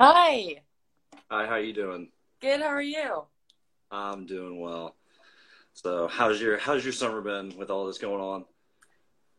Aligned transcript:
Hi. 0.00 0.62
Hi, 1.30 1.46
how 1.46 1.56
you 1.56 1.72
doing? 1.72 2.10
Good. 2.40 2.60
How 2.62 2.68
are 2.68 2.80
you? 2.82 3.26
I'm 3.90 4.26
doing 4.26 4.60
well. 4.60 4.96
So, 5.74 6.08
how's 6.08 6.40
your 6.40 6.58
how's 6.58 6.84
your 6.84 6.92
summer 6.92 7.20
been 7.22 7.56
with 7.56 7.70
all 7.70 7.86
this 7.86 7.98
going 7.98 8.20
on? 8.22 8.44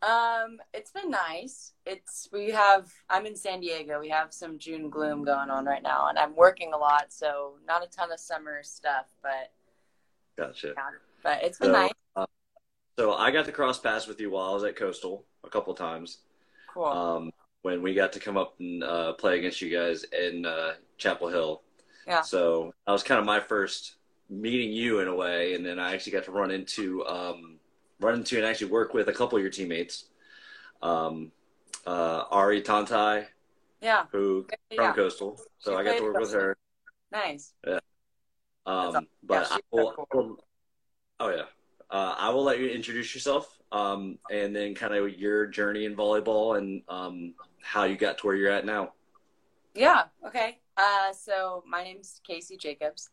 Um, 0.01 0.59
it's 0.73 0.91
been 0.91 1.09
nice. 1.09 1.73
It's 1.85 2.29
we 2.31 2.51
have 2.51 2.91
I'm 3.09 3.25
in 3.25 3.35
San 3.35 3.61
Diego. 3.61 3.99
We 3.99 4.09
have 4.09 4.31
some 4.31 4.59
June 4.59 4.89
gloom 4.89 5.23
going 5.23 5.49
on 5.49 5.65
right 5.65 5.81
now, 5.81 6.07
and 6.07 6.19
I'm 6.19 6.35
working 6.35 6.71
a 6.73 6.77
lot, 6.77 7.05
so 7.11 7.55
not 7.67 7.83
a 7.83 7.87
ton 7.87 8.11
of 8.11 8.19
summer 8.19 8.61
stuff, 8.61 9.07
but 9.23 9.51
Gotcha. 10.37 10.75
yeah, 10.75 10.89
but 11.23 11.43
it's 11.43 11.57
been 11.59 11.69
So, 11.69 11.73
nice. 11.73 11.91
uh, 12.15 12.25
so 12.97 13.13
I 13.13 13.31
got 13.31 13.45
to 13.45 13.51
cross 13.51 13.79
paths 13.79 14.07
with 14.07 14.19
you 14.21 14.31
while 14.31 14.51
I 14.51 14.53
was 14.53 14.63
at 14.63 14.75
Coastal 14.75 15.25
a 15.43 15.49
couple 15.49 15.73
times. 15.75 16.19
Cool. 16.67 16.85
Um, 16.91 17.31
when 17.61 17.81
we 17.81 17.93
got 17.93 18.13
to 18.13 18.19
come 18.19 18.37
up 18.37 18.55
and 18.59 18.83
uh, 18.83 19.13
play 19.13 19.37
against 19.39 19.61
you 19.61 19.75
guys 19.75 20.03
in 20.05 20.45
uh, 20.45 20.73
Chapel 20.97 21.27
Hill. 21.27 21.61
Yeah. 22.05 22.21
So 22.21 22.73
that 22.85 22.91
was 22.93 23.03
kind 23.03 23.19
of 23.19 23.25
my 23.25 23.39
first 23.39 23.95
meeting 24.29 24.71
you 24.71 24.99
in 24.99 25.07
a 25.07 25.15
way, 25.15 25.53
and 25.53 25.65
then 25.65 25.79
I 25.79 25.93
actually 25.93 26.13
got 26.13 26.23
to 26.25 26.31
run 26.31 26.51
into 26.51 27.05
um, 27.05 27.59
run 27.99 28.15
into 28.15 28.37
and 28.37 28.45
actually 28.45 28.71
work 28.71 28.93
with 28.93 29.09
a 29.09 29.13
couple 29.13 29.37
of 29.37 29.41
your 29.41 29.51
teammates, 29.51 30.05
um, 30.81 31.31
uh, 31.85 32.23
Ari 32.29 32.61
Tantai, 32.61 33.25
yeah. 33.81 34.05
who 34.11 34.43
from 34.75 34.85
Yeah. 34.85 34.93
Coastal. 34.93 35.39
So 35.59 35.71
She 35.71 35.77
I 35.77 35.83
got 35.83 35.97
to 35.97 36.03
work 36.03 36.19
with 36.19 36.33
her. 36.33 36.57
Nice. 37.11 37.53
Yeah. 37.65 37.79
Um, 38.65 38.75
awesome. 38.75 39.07
but 39.23 39.47
Yeah, 39.49 39.55
I 39.55 39.59
will, 39.71 39.93
so 39.95 40.07
I 40.11 40.17
will- 40.17 40.43
oh 41.21 41.29
yeah, 41.29 41.43
uh, 41.89 42.15
I 42.17 42.29
will 42.29 42.43
let 42.43 42.59
you 42.59 42.67
introduce 42.67 43.13
yourself, 43.15 43.56
um, 43.71 44.17
and 44.31 44.55
then 44.55 44.75
kind 44.75 44.93
of 44.93 45.17
your 45.17 45.47
journey 45.47 45.85
in 45.85 45.95
volleyball 45.95 46.57
and 46.57 46.81
um, 46.87 47.33
how 47.61 47.83
you 47.83 47.97
got 47.97 48.17
to 48.19 48.27
where 48.27 48.35
you're 48.35 48.51
at 48.51 48.65
now. 48.65 48.93
Yeah. 49.73 50.05
Okay. 50.25 50.59
Uh, 50.77 51.13
so 51.13 51.63
my 51.67 51.83
name's 51.83 52.21
Casey 52.25 52.57
Jacobs. 52.57 53.09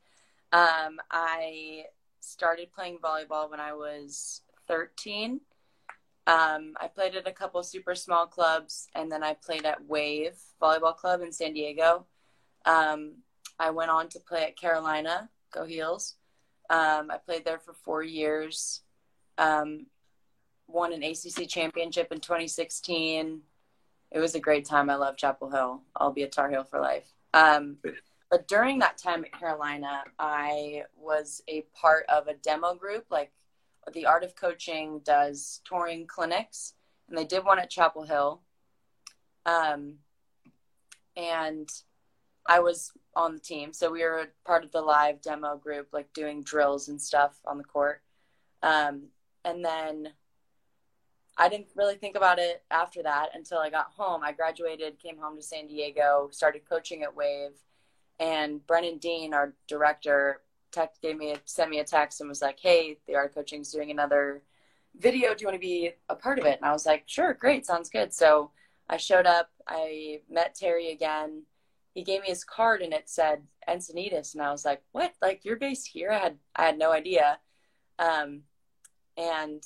Um, 0.52 1.00
I 1.10 1.84
started 2.20 2.72
playing 2.72 2.98
volleyball 2.98 3.50
when 3.50 3.60
I 3.60 3.72
was 3.72 4.42
13. 4.68 5.40
Um, 6.26 6.74
I 6.80 6.88
played 6.94 7.16
at 7.16 7.28
a 7.28 7.32
couple 7.32 7.62
super 7.62 7.94
small 7.94 8.26
clubs, 8.26 8.88
and 8.94 9.12
then 9.12 9.22
I 9.22 9.34
played 9.34 9.66
at 9.66 9.84
Wave 9.84 10.36
Volleyball 10.60 10.96
Club 10.96 11.20
in 11.20 11.32
San 11.32 11.52
Diego. 11.52 12.06
Um, 12.64 13.16
I 13.58 13.70
went 13.70 13.90
on 13.90 14.08
to 14.10 14.20
play 14.20 14.44
at 14.44 14.56
Carolina, 14.56 15.28
Go 15.52 15.64
Heels. 15.64 16.14
Um, 16.70 17.10
I 17.10 17.18
played 17.18 17.44
there 17.44 17.58
for 17.58 17.74
four 17.74 18.02
years. 18.02 18.80
Um, 19.36 19.86
won 20.66 20.92
an 20.92 21.02
ACC 21.02 21.48
championship 21.48 22.10
in 22.12 22.20
2016 22.20 23.42
it 24.14 24.20
was 24.20 24.36
a 24.36 24.40
great 24.40 24.64
time. 24.64 24.88
I 24.88 24.94
love 24.94 25.16
Chapel 25.16 25.50
Hill. 25.50 25.82
I'll 25.96 26.12
be 26.12 26.22
a 26.22 26.28
Tar 26.28 26.48
Heel 26.48 26.62
for 26.62 26.80
life. 26.80 27.12
Um, 27.34 27.78
but 28.30 28.46
during 28.46 28.78
that 28.78 28.96
time 28.96 29.24
at 29.24 29.38
Carolina, 29.38 30.04
I 30.20 30.84
was 30.96 31.42
a 31.48 31.62
part 31.74 32.06
of 32.08 32.28
a 32.28 32.34
demo 32.34 32.76
group. 32.76 33.06
Like 33.10 33.32
the 33.92 34.06
Art 34.06 34.22
of 34.22 34.36
Coaching 34.36 35.00
does 35.04 35.60
touring 35.64 36.06
clinics, 36.06 36.74
and 37.08 37.18
they 37.18 37.24
did 37.24 37.44
one 37.44 37.58
at 37.58 37.70
Chapel 37.70 38.04
Hill. 38.04 38.40
Um, 39.46 39.94
and 41.16 41.68
I 42.46 42.60
was 42.60 42.92
on 43.16 43.34
the 43.34 43.40
team, 43.40 43.72
so 43.72 43.90
we 43.90 44.04
were 44.04 44.28
part 44.46 44.62
of 44.62 44.70
the 44.70 44.80
live 44.80 45.22
demo 45.22 45.56
group, 45.56 45.88
like 45.92 46.12
doing 46.12 46.44
drills 46.44 46.88
and 46.88 47.02
stuff 47.02 47.40
on 47.44 47.58
the 47.58 47.64
court. 47.64 48.00
Um, 48.62 49.06
and 49.44 49.64
then 49.64 50.10
I 51.36 51.48
didn't 51.48 51.68
really 51.74 51.96
think 51.96 52.16
about 52.16 52.38
it 52.38 52.62
after 52.70 53.02
that 53.02 53.30
until 53.34 53.58
I 53.58 53.70
got 53.70 53.92
home. 53.96 54.22
I 54.22 54.32
graduated, 54.32 55.00
came 55.00 55.18
home 55.18 55.36
to 55.36 55.42
San 55.42 55.66
Diego, 55.66 56.28
started 56.30 56.68
coaching 56.68 57.02
at 57.02 57.14
Wave, 57.14 57.52
and 58.20 58.64
Brennan 58.66 58.98
Dean, 58.98 59.34
our 59.34 59.54
director, 59.66 60.42
text 60.74 61.00
gave 61.00 61.16
me 61.16 61.32
a, 61.32 61.40
sent 61.44 61.70
me 61.70 61.78
a 61.78 61.84
text 61.84 62.20
and 62.20 62.28
was 62.28 62.42
like, 62.42 62.58
"Hey, 62.60 62.98
the 63.06 63.14
art 63.14 63.34
coaching 63.34 63.60
is 63.62 63.70
doing 63.72 63.90
another 63.90 64.42
video. 64.96 65.34
Do 65.34 65.42
you 65.42 65.46
want 65.46 65.54
to 65.54 65.66
be 65.66 65.92
a 66.08 66.16
part 66.16 66.38
of 66.38 66.46
it?" 66.46 66.58
And 66.58 66.68
I 66.68 66.72
was 66.72 66.86
like, 66.86 67.04
"Sure, 67.06 67.32
great, 67.32 67.64
sounds 67.64 67.88
good." 67.88 68.12
So 68.12 68.50
I 68.88 68.96
showed 68.96 69.26
up. 69.26 69.50
I 69.66 70.20
met 70.28 70.54
Terry 70.54 70.90
again. 70.90 71.44
He 71.94 72.02
gave 72.02 72.22
me 72.22 72.28
his 72.28 72.44
card 72.44 72.82
and 72.82 72.92
it 72.92 73.08
said 73.08 73.44
Encinitas, 73.68 74.34
and 74.34 74.42
I 74.42 74.50
was 74.50 74.64
like, 74.64 74.82
"What? 74.92 75.14
Like 75.22 75.44
you're 75.44 75.56
based 75.56 75.88
here?" 75.88 76.10
I 76.10 76.18
had 76.18 76.38
I 76.56 76.66
had 76.66 76.78
no 76.78 76.92
idea. 76.92 77.38
Um, 77.98 78.42
and 79.16 79.62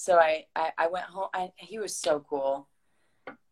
so 0.00 0.16
I, 0.16 0.46
I, 0.56 0.70
I 0.78 0.86
went 0.86 1.04
home. 1.04 1.28
I, 1.34 1.52
he 1.58 1.78
was 1.78 1.94
so 1.94 2.20
cool. 2.20 2.66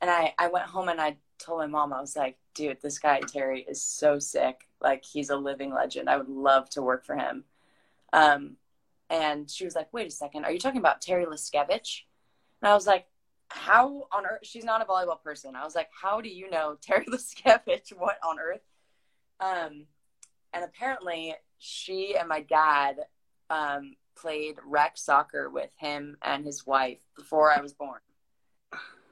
And 0.00 0.10
I, 0.10 0.32
I 0.38 0.48
went 0.48 0.64
home 0.64 0.88
and 0.88 0.98
I 0.98 1.19
told 1.38 1.59
my 1.59 1.66
mom, 1.66 1.92
I 1.92 2.00
was 2.00 2.16
like, 2.16 2.38
dude, 2.54 2.81
this 2.81 2.98
guy, 2.98 3.20
Terry, 3.20 3.66
is 3.69 3.82
so 3.82 4.19
sick. 4.19 4.66
Like, 4.81 5.04
he's 5.04 5.28
a 5.28 5.37
living 5.37 5.75
legend. 5.75 6.08
I 6.08 6.16
would 6.16 6.31
love 6.31 6.70
to 6.70 6.81
work 6.81 7.04
for 7.04 7.16
him. 7.16 7.44
Um, 8.14 8.56
and 9.10 9.50
she 9.50 9.66
was 9.66 9.75
like, 9.75 9.92
wait 9.92 10.06
a 10.06 10.10
second. 10.10 10.47
Are 10.47 10.50
you 10.50 10.58
talking 10.58 10.81
about 10.81 11.03
Terry 11.03 11.26
Liskevych? 11.26 12.04
And 12.62 12.70
I 12.70 12.72
was 12.72 12.87
like, 12.87 13.04
how 13.48 14.06
on 14.10 14.25
earth? 14.25 14.41
She's 14.42 14.64
not 14.64 14.81
a 14.81 14.87
volleyball 14.87 15.22
person. 15.22 15.54
I 15.54 15.64
was 15.64 15.75
like, 15.75 15.91
how 15.92 16.22
do 16.22 16.31
you 16.31 16.48
know 16.48 16.78
Terry 16.81 17.04
Liskevych? 17.04 17.92
What 17.98 18.16
on 18.26 18.38
earth? 18.38 18.62
Um, 19.38 19.84
and 20.54 20.64
apparently, 20.64 21.34
she 21.58 22.16
and 22.16 22.26
my 22.26 22.41
dad 22.41 23.00
um, 23.50 23.97
played 24.20 24.56
rec 24.64 24.96
soccer 24.96 25.48
with 25.50 25.70
him 25.76 26.16
and 26.22 26.44
his 26.44 26.66
wife 26.66 26.98
before 27.16 27.52
I 27.52 27.60
was 27.60 27.72
born. 27.72 28.00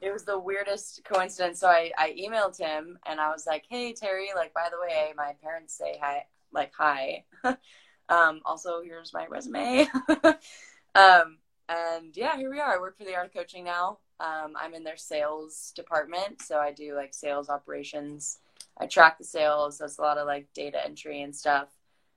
It 0.00 0.12
was 0.12 0.25
the 0.25 0.39
weirdest 0.39 1.03
coincidence. 1.05 1.61
So 1.61 1.69
I, 1.69 1.91
I 1.97 2.12
emailed 2.12 2.59
him 2.59 2.99
and 3.06 3.21
I 3.21 3.31
was 3.31 3.47
like, 3.47 3.65
hey, 3.69 3.93
Terry, 3.93 4.28
like, 4.34 4.53
by 4.53 4.69
the 4.71 4.78
way, 4.81 5.12
my 5.16 5.33
parents 5.43 5.77
say 5.77 5.99
hi, 6.00 6.27
like, 6.53 6.72
hi. 6.77 7.25
um, 8.09 8.41
also, 8.45 8.83
here's 8.83 9.15
my 9.15 9.27
resume. 9.27 9.87
um, 10.95 11.39
and 11.69 12.15
yeah, 12.15 12.37
here 12.37 12.50
we 12.50 12.61
are. 12.61 12.75
I 12.75 12.78
work 12.78 12.99
for 12.99 13.05
the 13.05 13.16
art 13.16 13.33
coaching 13.33 13.65
now. 13.65 13.99
Um, 14.21 14.55
I'm 14.59 14.75
in 14.75 14.84
their 14.84 14.97
sales 14.97 15.72
department. 15.75 16.43
So 16.43 16.59
I 16.59 16.72
do 16.72 16.95
like 16.95 17.15
sales 17.15 17.49
operations. 17.49 18.39
I 18.78 18.87
track 18.87 19.19
the 19.19 19.25
sales. 19.25 19.78
That's 19.78 19.99
a 19.99 20.03
lot 20.03 20.19
of 20.19 20.27
like 20.27 20.49
data 20.55 20.84
entry 20.84 21.22
and 21.22 21.34
stuff. 21.34 21.69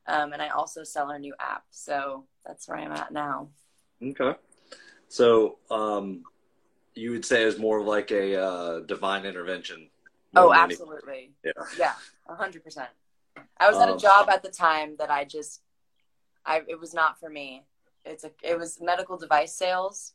Um, 0.10 0.34
and 0.34 0.42
I 0.42 0.50
also 0.50 0.84
sell 0.84 1.12
our 1.12 1.20
new 1.20 1.36
app. 1.40 1.64
So 1.70 2.26
that's 2.46 2.68
where 2.68 2.80
I'm 2.80 2.92
at 2.92 3.12
now. 3.14 3.50
Okay. 4.04 4.34
So 5.08 5.60
um, 5.70 6.24
you 6.96 7.12
would 7.12 7.24
say 7.26 7.44
it 7.44 7.46
was 7.46 7.60
more 7.60 7.80
of 7.80 7.86
like 7.86 8.12
a 8.12 8.42
uh, 8.42 8.80
divine 8.82 9.26
intervention. 9.26 9.90
Oh, 10.36 10.50
than 10.50 10.64
any- 10.64 10.74
absolutely. 10.74 11.32
Yeah. 11.44 11.52
Yeah, 11.78 11.94
a 12.28 12.36
hundred 12.36 12.64
percent. 12.64 12.90
I 13.60 13.70
was 13.70 13.78
at 13.80 13.90
a 13.90 13.94
Um, 13.94 14.00
job 14.00 14.30
at 14.30 14.42
the 14.42 14.50
time 14.50 14.96
that 14.98 15.12
I 15.12 15.26
just, 15.26 15.62
I 16.46 16.62
it 16.68 16.80
was 16.80 16.94
not 16.94 17.20
for 17.20 17.30
me. 17.30 17.66
It's 18.06 18.24
a 18.24 18.32
it 18.42 18.58
was 18.58 18.80
medical 18.82 19.18
device 19.18 19.54
sales, 19.54 20.14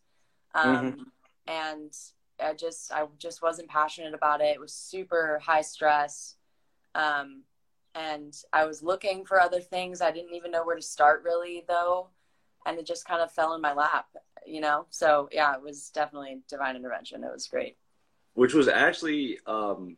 um, 0.55 1.13
and 1.47 1.93
I 2.41 2.55
just 2.55 2.91
I 2.93 3.07
just 3.19 3.43
wasn't 3.43 3.69
passionate 3.69 4.15
about 4.15 4.41
it. 4.41 4.55
It 4.55 4.61
was 4.61 4.75
super 4.75 5.39
high 5.41 5.63
stress, 5.63 6.37
um, 6.95 7.43
and 7.95 8.35
I 8.53 8.65
was 8.65 8.83
looking 8.83 9.25
for 9.25 9.41
other 9.41 9.61
things. 9.61 10.01
I 10.01 10.11
didn't 10.11 10.35
even 10.35 10.51
know 10.51 10.65
where 10.65 10.77
to 10.77 10.83
start 10.83 11.23
really 11.25 11.65
though, 11.69 12.09
and 12.67 12.79
it 12.79 12.87
just 12.87 13.07
kind 13.07 13.23
of 13.23 13.31
fell 13.33 13.55
in 13.55 13.61
my 13.61 13.73
lap, 13.73 14.07
you 14.47 14.61
know. 14.61 14.87
So 14.91 15.29
yeah, 15.33 15.55
it 15.55 15.63
was 15.63 15.91
definitely 15.91 16.41
divine 16.49 16.77
intervention. 16.77 17.25
It 17.25 17.33
was 17.33 17.47
great. 17.47 17.77
Which 18.35 18.55
was 18.55 18.67
actually 18.69 19.39
um, 19.47 19.97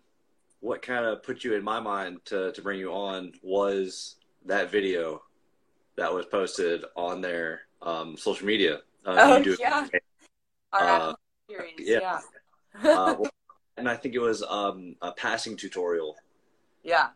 what 0.61 0.83
kind 0.83 1.07
of 1.07 1.23
put 1.23 1.43
you 1.45 1.55
in 1.55 1.65
my 1.65 1.81
mind 1.81 2.19
to, 2.27 2.53
to 2.53 2.63
bring 2.63 2.79
you 2.79 2.93
on 2.93 3.33
was 3.43 4.17
that 4.45 4.71
video 4.71 5.23
that 5.97 6.13
was 6.13 6.27
posted 6.27 6.85
on 6.97 7.21
their 7.23 7.63
um, 7.83 8.17
social 8.17 8.47
media. 8.47 8.81
Uh, 9.07 9.17
Oh, 9.19 9.37
you 9.39 9.45
do- 9.45 9.57
yeah. 9.59 9.87
Our 10.73 10.83
Uh, 11.11 11.15
series, 11.49 11.73
yeah. 11.79 12.21
yeah. 12.85 12.91
uh, 12.99 13.17
and 13.79 13.89
I 13.89 13.97
think 13.97 14.15
it 14.15 14.19
was 14.19 14.43
um, 14.43 14.97
a 15.01 15.13
passing 15.13 15.57
tutorial. 15.57 16.17
yeah. 16.83 17.09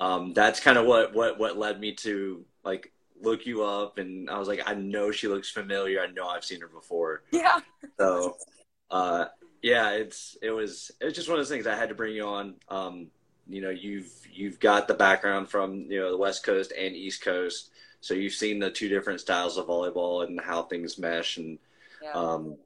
Um, 0.00 0.32
that's 0.34 0.60
kind 0.60 0.78
of 0.78 0.86
what, 0.86 1.14
what, 1.14 1.38
what 1.38 1.56
led 1.56 1.80
me 1.80 1.92
to 1.96 2.44
like 2.64 2.92
look 3.20 3.46
you 3.46 3.64
up. 3.64 3.98
And 3.98 4.28
I 4.28 4.38
was 4.38 4.48
like, 4.48 4.62
I 4.66 4.74
know 4.74 5.10
she 5.10 5.28
looks 5.28 5.50
familiar. 5.50 6.00
I 6.00 6.08
know 6.08 6.28
I've 6.28 6.44
seen 6.44 6.60
her 6.60 6.68
before. 6.68 7.22
Yeah. 7.30 7.60
So, 7.98 8.36
uh, 8.90 9.26
yeah, 9.62 9.90
it's 9.92 10.36
it 10.42 10.50
was 10.50 10.90
it's 11.00 11.16
just 11.16 11.28
one 11.28 11.38
of 11.38 11.40
those 11.40 11.48
things 11.48 11.66
I 11.66 11.74
had 11.76 11.88
to 11.88 11.94
bring 11.94 12.14
you 12.14 12.24
on. 12.24 12.54
Um, 12.68 13.08
you 13.48 13.60
know, 13.62 13.70
you've 13.70 14.10
you've 14.32 14.60
got 14.60 14.86
the 14.86 14.94
background 14.94 15.48
from 15.48 15.86
you 15.88 16.00
know 16.00 16.10
the 16.10 16.16
West 16.18 16.44
Coast 16.44 16.72
and 16.78 16.94
East 16.94 17.22
Coast, 17.22 17.70
so 18.00 18.14
you've 18.14 18.34
seen 18.34 18.58
the 18.58 18.70
two 18.70 18.88
different 18.88 19.20
styles 19.20 19.56
of 19.56 19.66
volleyball 19.66 20.24
and 20.24 20.40
how 20.40 20.62
things 20.62 20.98
mesh. 20.98 21.38
And 21.38 21.58
Yeah. 22.02 22.12
um, 22.12 22.56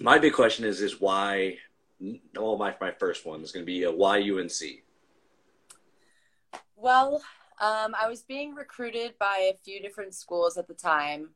my 0.00 0.18
big 0.18 0.32
question 0.32 0.64
is 0.64 0.80
is 0.80 1.00
why? 1.00 1.58
Well, 2.36 2.58
my 2.58 2.74
my 2.80 2.90
first 2.90 3.24
one 3.24 3.40
is 3.42 3.52
going 3.52 3.62
to 3.64 3.72
be 3.72 3.84
a 3.84 3.92
why 3.92 4.18
UNC. 4.18 4.83
Well, 6.84 7.22
um, 7.60 7.94
I 7.98 8.08
was 8.08 8.22
being 8.22 8.54
recruited 8.54 9.14
by 9.18 9.50
a 9.50 9.56
few 9.64 9.80
different 9.80 10.14
schools 10.14 10.58
at 10.58 10.68
the 10.68 10.74
time. 10.74 11.30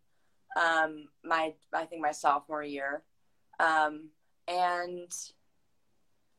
Um, 0.56 1.09
my 1.25 1.55
I 1.73 1.87
think 1.87 2.03
my 2.03 2.12
sophomore 2.12 2.62
year, 2.62 3.03
um, 3.59 4.11
and 4.47 5.11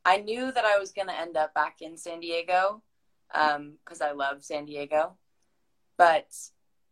I 0.05 0.17
knew 0.17 0.51
that 0.51 0.63
I 0.63 0.77
was 0.77 0.91
going 0.91 1.07
to 1.07 1.19
end 1.19 1.37
up 1.37 1.55
back 1.55 1.81
in 1.81 1.97
San 1.97 2.19
Diego. 2.19 2.83
because 3.31 4.01
um, 4.01 4.07
I 4.07 4.11
love 4.11 4.43
San 4.43 4.65
Diego. 4.65 5.17
But 5.97 6.29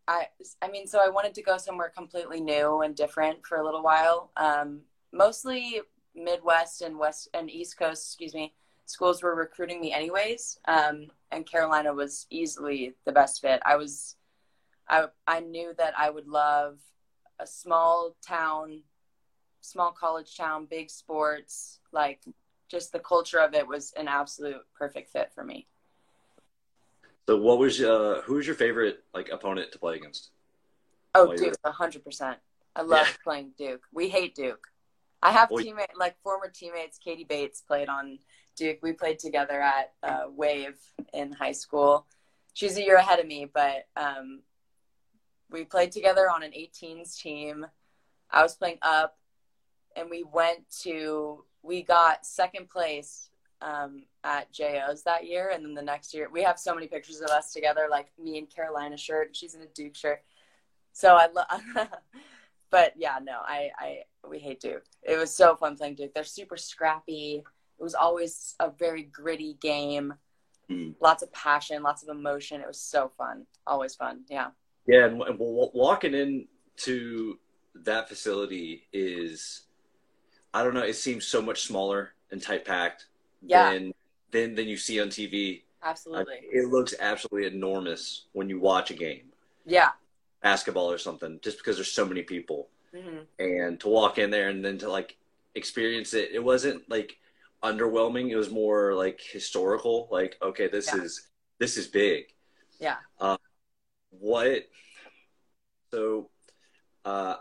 I, 0.08 0.26
I 0.60 0.68
mean, 0.68 0.86
so 0.86 1.00
I 1.04 1.08
wanted 1.08 1.34
to 1.34 1.42
go 1.42 1.56
somewhere 1.56 1.92
completely 1.96 2.40
new 2.40 2.82
and 2.82 2.96
different 2.96 3.46
for 3.46 3.58
a 3.58 3.64
little 3.64 3.82
while. 3.82 4.32
Um, 4.36 4.80
mostly 5.12 5.80
Midwest 6.14 6.82
and 6.82 6.98
West 6.98 7.28
and 7.32 7.48
East 7.48 7.78
Coast, 7.78 8.08
excuse 8.08 8.34
me, 8.34 8.54
schools 8.88 9.22
were 9.22 9.34
recruiting 9.34 9.80
me 9.80 9.92
anyways. 9.92 10.58
Um, 10.66 11.08
and 11.30 11.46
Carolina 11.46 11.92
was 11.92 12.26
easily 12.30 12.94
the 13.04 13.12
best 13.12 13.40
fit. 13.42 13.60
I 13.64 13.76
was, 13.76 14.16
I, 14.88 15.06
I 15.26 15.40
knew 15.40 15.74
that 15.76 15.92
I 15.96 16.08
would 16.08 16.26
love 16.26 16.78
a 17.38 17.46
small 17.46 18.16
town, 18.26 18.80
small 19.60 19.92
college 19.92 20.36
town, 20.36 20.66
big 20.68 20.88
sports, 20.88 21.80
like 21.92 22.20
just 22.68 22.92
the 22.92 22.98
culture 22.98 23.38
of 23.38 23.54
it 23.54 23.68
was 23.68 23.92
an 23.92 24.08
absolute 24.08 24.62
perfect 24.76 25.10
fit 25.10 25.32
for 25.34 25.44
me. 25.44 25.66
So, 27.26 27.36
what 27.36 27.58
was 27.58 27.82
uh, 27.82 28.22
who 28.24 28.34
was 28.36 28.46
your 28.46 28.56
favorite 28.56 29.04
like 29.12 29.28
opponent 29.28 29.70
to 29.72 29.78
play 29.78 29.96
against? 29.96 30.30
Oh, 31.14 31.36
Duke, 31.36 31.56
hundred 31.62 32.02
percent. 32.02 32.38
I 32.74 32.80
love 32.80 33.06
yeah. 33.06 33.16
playing 33.22 33.52
Duke. 33.58 33.82
We 33.92 34.08
hate 34.08 34.34
Duke. 34.34 34.66
I 35.22 35.32
have 35.32 35.50
teammate 35.50 35.94
like 35.94 36.16
former 36.22 36.48
teammates. 36.48 36.96
Katie 36.96 37.24
Bates 37.24 37.60
played 37.60 37.90
on 37.90 38.18
Duke. 38.58 38.78
We 38.82 38.92
played 38.92 39.18
together 39.18 39.60
at 39.60 39.92
uh, 40.02 40.24
Wave 40.28 40.78
in 41.14 41.32
high 41.32 41.52
school. 41.52 42.06
She's 42.54 42.76
a 42.76 42.82
year 42.82 42.96
ahead 42.96 43.20
of 43.20 43.26
me, 43.26 43.48
but 43.52 43.86
um, 43.96 44.40
we 45.50 45.64
played 45.64 45.92
together 45.92 46.28
on 46.28 46.42
an 46.42 46.50
18s 46.50 47.16
team. 47.18 47.66
I 48.30 48.42
was 48.42 48.56
playing 48.56 48.78
up, 48.82 49.16
and 49.96 50.10
we 50.10 50.24
went 50.24 50.68
to 50.82 51.44
we 51.62 51.82
got 51.82 52.26
second 52.26 52.68
place 52.68 53.30
um, 53.60 54.04
at 54.24 54.52
JO's 54.52 55.02
that 55.04 55.26
year, 55.26 55.50
and 55.50 55.64
then 55.64 55.74
the 55.74 55.82
next 55.82 56.14
year 56.14 56.28
we 56.30 56.42
have 56.42 56.58
so 56.58 56.74
many 56.74 56.86
pictures 56.86 57.20
of 57.20 57.30
us 57.30 57.52
together, 57.52 57.88
like 57.90 58.08
me 58.22 58.38
in 58.38 58.46
Carolina 58.46 58.96
shirt, 58.96 59.36
she's 59.36 59.54
in 59.54 59.62
a 59.62 59.66
Duke 59.66 59.96
shirt. 59.96 60.22
So 60.92 61.14
I 61.16 61.28
love, 61.28 61.46
but 62.70 62.94
yeah, 62.96 63.18
no, 63.22 63.38
I, 63.44 63.70
I 63.78 63.98
we 64.28 64.38
hate 64.38 64.60
Duke. 64.60 64.84
It 65.02 65.16
was 65.16 65.34
so 65.34 65.56
fun 65.56 65.76
playing 65.76 65.94
Duke. 65.94 66.12
They're 66.14 66.24
super 66.24 66.56
scrappy. 66.56 67.44
It 67.78 67.82
was 67.82 67.94
always 67.94 68.54
a 68.60 68.70
very 68.70 69.04
gritty 69.04 69.56
game. 69.60 70.14
Mm. 70.70 70.94
Lots 71.00 71.22
of 71.22 71.32
passion, 71.32 71.82
lots 71.82 72.02
of 72.02 72.08
emotion. 72.08 72.60
It 72.60 72.66
was 72.66 72.80
so 72.80 73.10
fun. 73.16 73.46
Always 73.66 73.94
fun. 73.94 74.24
Yeah. 74.28 74.48
Yeah, 74.86 75.06
and 75.06 75.22
walking 75.38 76.14
into 76.14 77.38
that 77.74 78.08
facility 78.08 78.86
is, 78.92 79.62
I 80.54 80.64
don't 80.64 80.74
know. 80.74 80.82
It 80.82 80.96
seems 80.96 81.26
so 81.26 81.42
much 81.42 81.62
smaller 81.62 82.14
and 82.30 82.42
tight 82.42 82.64
packed 82.64 83.06
yeah. 83.42 83.70
than 83.70 83.94
than 84.30 84.54
than 84.54 84.66
you 84.66 84.76
see 84.76 85.00
on 85.00 85.08
TV. 85.08 85.62
Absolutely. 85.82 86.40
it 86.42 86.68
looks 86.68 86.94
absolutely 86.98 87.46
enormous 87.46 88.24
when 88.32 88.48
you 88.48 88.58
watch 88.58 88.90
a 88.90 88.94
game. 88.94 89.26
Yeah. 89.64 89.90
Basketball 90.42 90.90
or 90.90 90.98
something, 90.98 91.38
just 91.42 91.58
because 91.58 91.76
there's 91.76 91.92
so 91.92 92.04
many 92.04 92.22
people, 92.22 92.68
mm-hmm. 92.94 93.18
and 93.38 93.78
to 93.80 93.88
walk 93.88 94.18
in 94.18 94.30
there 94.30 94.48
and 94.48 94.64
then 94.64 94.78
to 94.78 94.90
like 94.90 95.16
experience 95.54 96.14
it, 96.14 96.30
it 96.32 96.42
wasn't 96.42 96.88
like 96.88 97.18
underwhelming. 97.62 98.30
It 98.30 98.36
was 98.36 98.50
more 98.50 98.94
like 98.94 99.20
historical. 99.20 100.08
Like, 100.10 100.36
okay, 100.42 100.68
this 100.68 100.90
yeah. 100.92 101.02
is 101.02 101.28
this 101.58 101.76
is 101.76 101.86
big. 101.86 102.24
Yeah. 102.80 102.96
Um, 103.20 103.38
what? 104.10 104.68
So, 105.90 106.30
uh, 107.04 107.36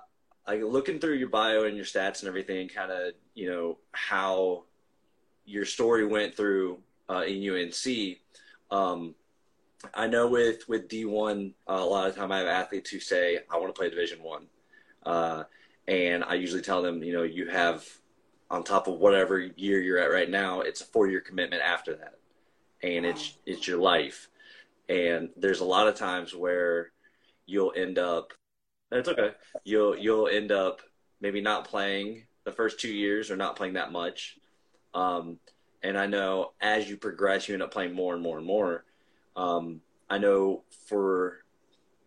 like 0.47 0.61
looking 0.63 0.99
through 0.99 1.15
your 1.15 1.29
bio 1.29 1.65
and 1.65 1.75
your 1.75 1.85
stats 1.85 2.21
and 2.21 2.27
everything, 2.27 2.69
kind 2.69 2.91
of 2.91 3.13
you 3.33 3.49
know 3.49 3.77
how 3.91 4.63
your 5.45 5.65
story 5.65 6.05
went 6.05 6.35
through 6.35 6.79
uh, 7.09 7.23
in 7.27 7.47
UNC. 7.49 8.17
Um, 8.71 9.15
I 9.93 10.07
know 10.07 10.27
with 10.27 10.67
with 10.67 10.87
D 10.87 11.05
one, 11.05 11.53
uh, 11.69 11.73
a 11.73 11.85
lot 11.85 12.09
of 12.09 12.15
time 12.15 12.31
I 12.31 12.39
have 12.39 12.47
athletes 12.47 12.89
who 12.89 12.99
say 12.99 13.39
I 13.49 13.57
want 13.57 13.73
to 13.73 13.77
play 13.77 13.89
Division 13.89 14.23
one, 14.23 14.47
uh, 15.05 15.43
and 15.87 16.23
I 16.23 16.35
usually 16.35 16.61
tell 16.61 16.81
them, 16.81 17.03
you 17.03 17.13
know, 17.13 17.23
you 17.23 17.47
have 17.49 17.85
on 18.49 18.63
top 18.63 18.87
of 18.87 18.95
whatever 18.95 19.39
year 19.39 19.81
you're 19.81 19.99
at 19.99 20.11
right 20.11 20.29
now, 20.29 20.61
it's 20.61 20.81
a 20.81 20.85
four 20.85 21.07
year 21.07 21.21
commitment 21.21 21.61
after 21.61 21.95
that, 21.95 22.15
and 22.81 23.05
wow. 23.05 23.11
it's 23.11 23.37
it's 23.45 23.67
your 23.67 23.77
life. 23.77 24.29
And 24.89 25.29
there's 25.35 25.59
a 25.59 25.65
lot 25.65 25.87
of 25.87 25.95
times 25.95 26.33
where 26.33 26.91
you'll 27.45 27.73
end 27.75 27.99
up. 27.99 28.33
That's 28.89 29.09
okay. 29.09 29.31
You'll 29.63 29.97
you'll 29.97 30.27
end 30.27 30.51
up 30.51 30.81
maybe 31.19 31.41
not 31.41 31.65
playing 31.65 32.23
the 32.45 32.51
first 32.51 32.79
two 32.79 32.93
years 32.93 33.29
or 33.29 33.35
not 33.35 33.57
playing 33.57 33.73
that 33.73 33.91
much, 33.91 34.37
um, 34.93 35.39
and 35.83 35.97
I 35.97 36.05
know 36.05 36.53
as 36.61 36.89
you 36.89 36.97
progress, 36.97 37.47
you 37.47 37.53
end 37.53 37.63
up 37.63 37.71
playing 37.71 37.93
more 37.93 38.13
and 38.13 38.23
more 38.23 38.37
and 38.37 38.47
more. 38.47 38.85
Um, 39.35 39.81
I 40.09 40.17
know 40.17 40.63
for 40.87 41.43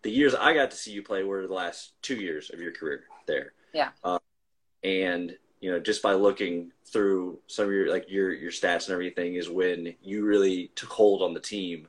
the 0.01 0.09
years 0.09 0.33
I 0.33 0.53
got 0.53 0.71
to 0.71 0.77
see 0.77 0.91
you 0.91 1.03
play 1.03 1.23
were 1.23 1.45
the 1.47 1.53
last 1.53 1.93
two 2.01 2.15
years 2.15 2.49
of 2.51 2.59
your 2.59 2.71
career 2.71 3.03
there. 3.27 3.53
Yeah. 3.73 3.89
Uh, 4.03 4.19
and 4.83 5.37
you 5.61 5.71
know, 5.71 5.79
just 5.79 6.01
by 6.01 6.13
looking 6.13 6.71
through 6.85 7.39
some 7.47 7.65
of 7.65 7.71
your 7.71 7.89
like 7.89 8.09
your 8.09 8.33
your 8.33 8.51
stats 8.51 8.87
and 8.87 8.93
everything, 8.93 9.35
is 9.35 9.49
when 9.49 9.95
you 10.01 10.25
really 10.25 10.71
took 10.75 10.89
hold 10.89 11.21
on 11.21 11.33
the 11.33 11.39
team 11.39 11.87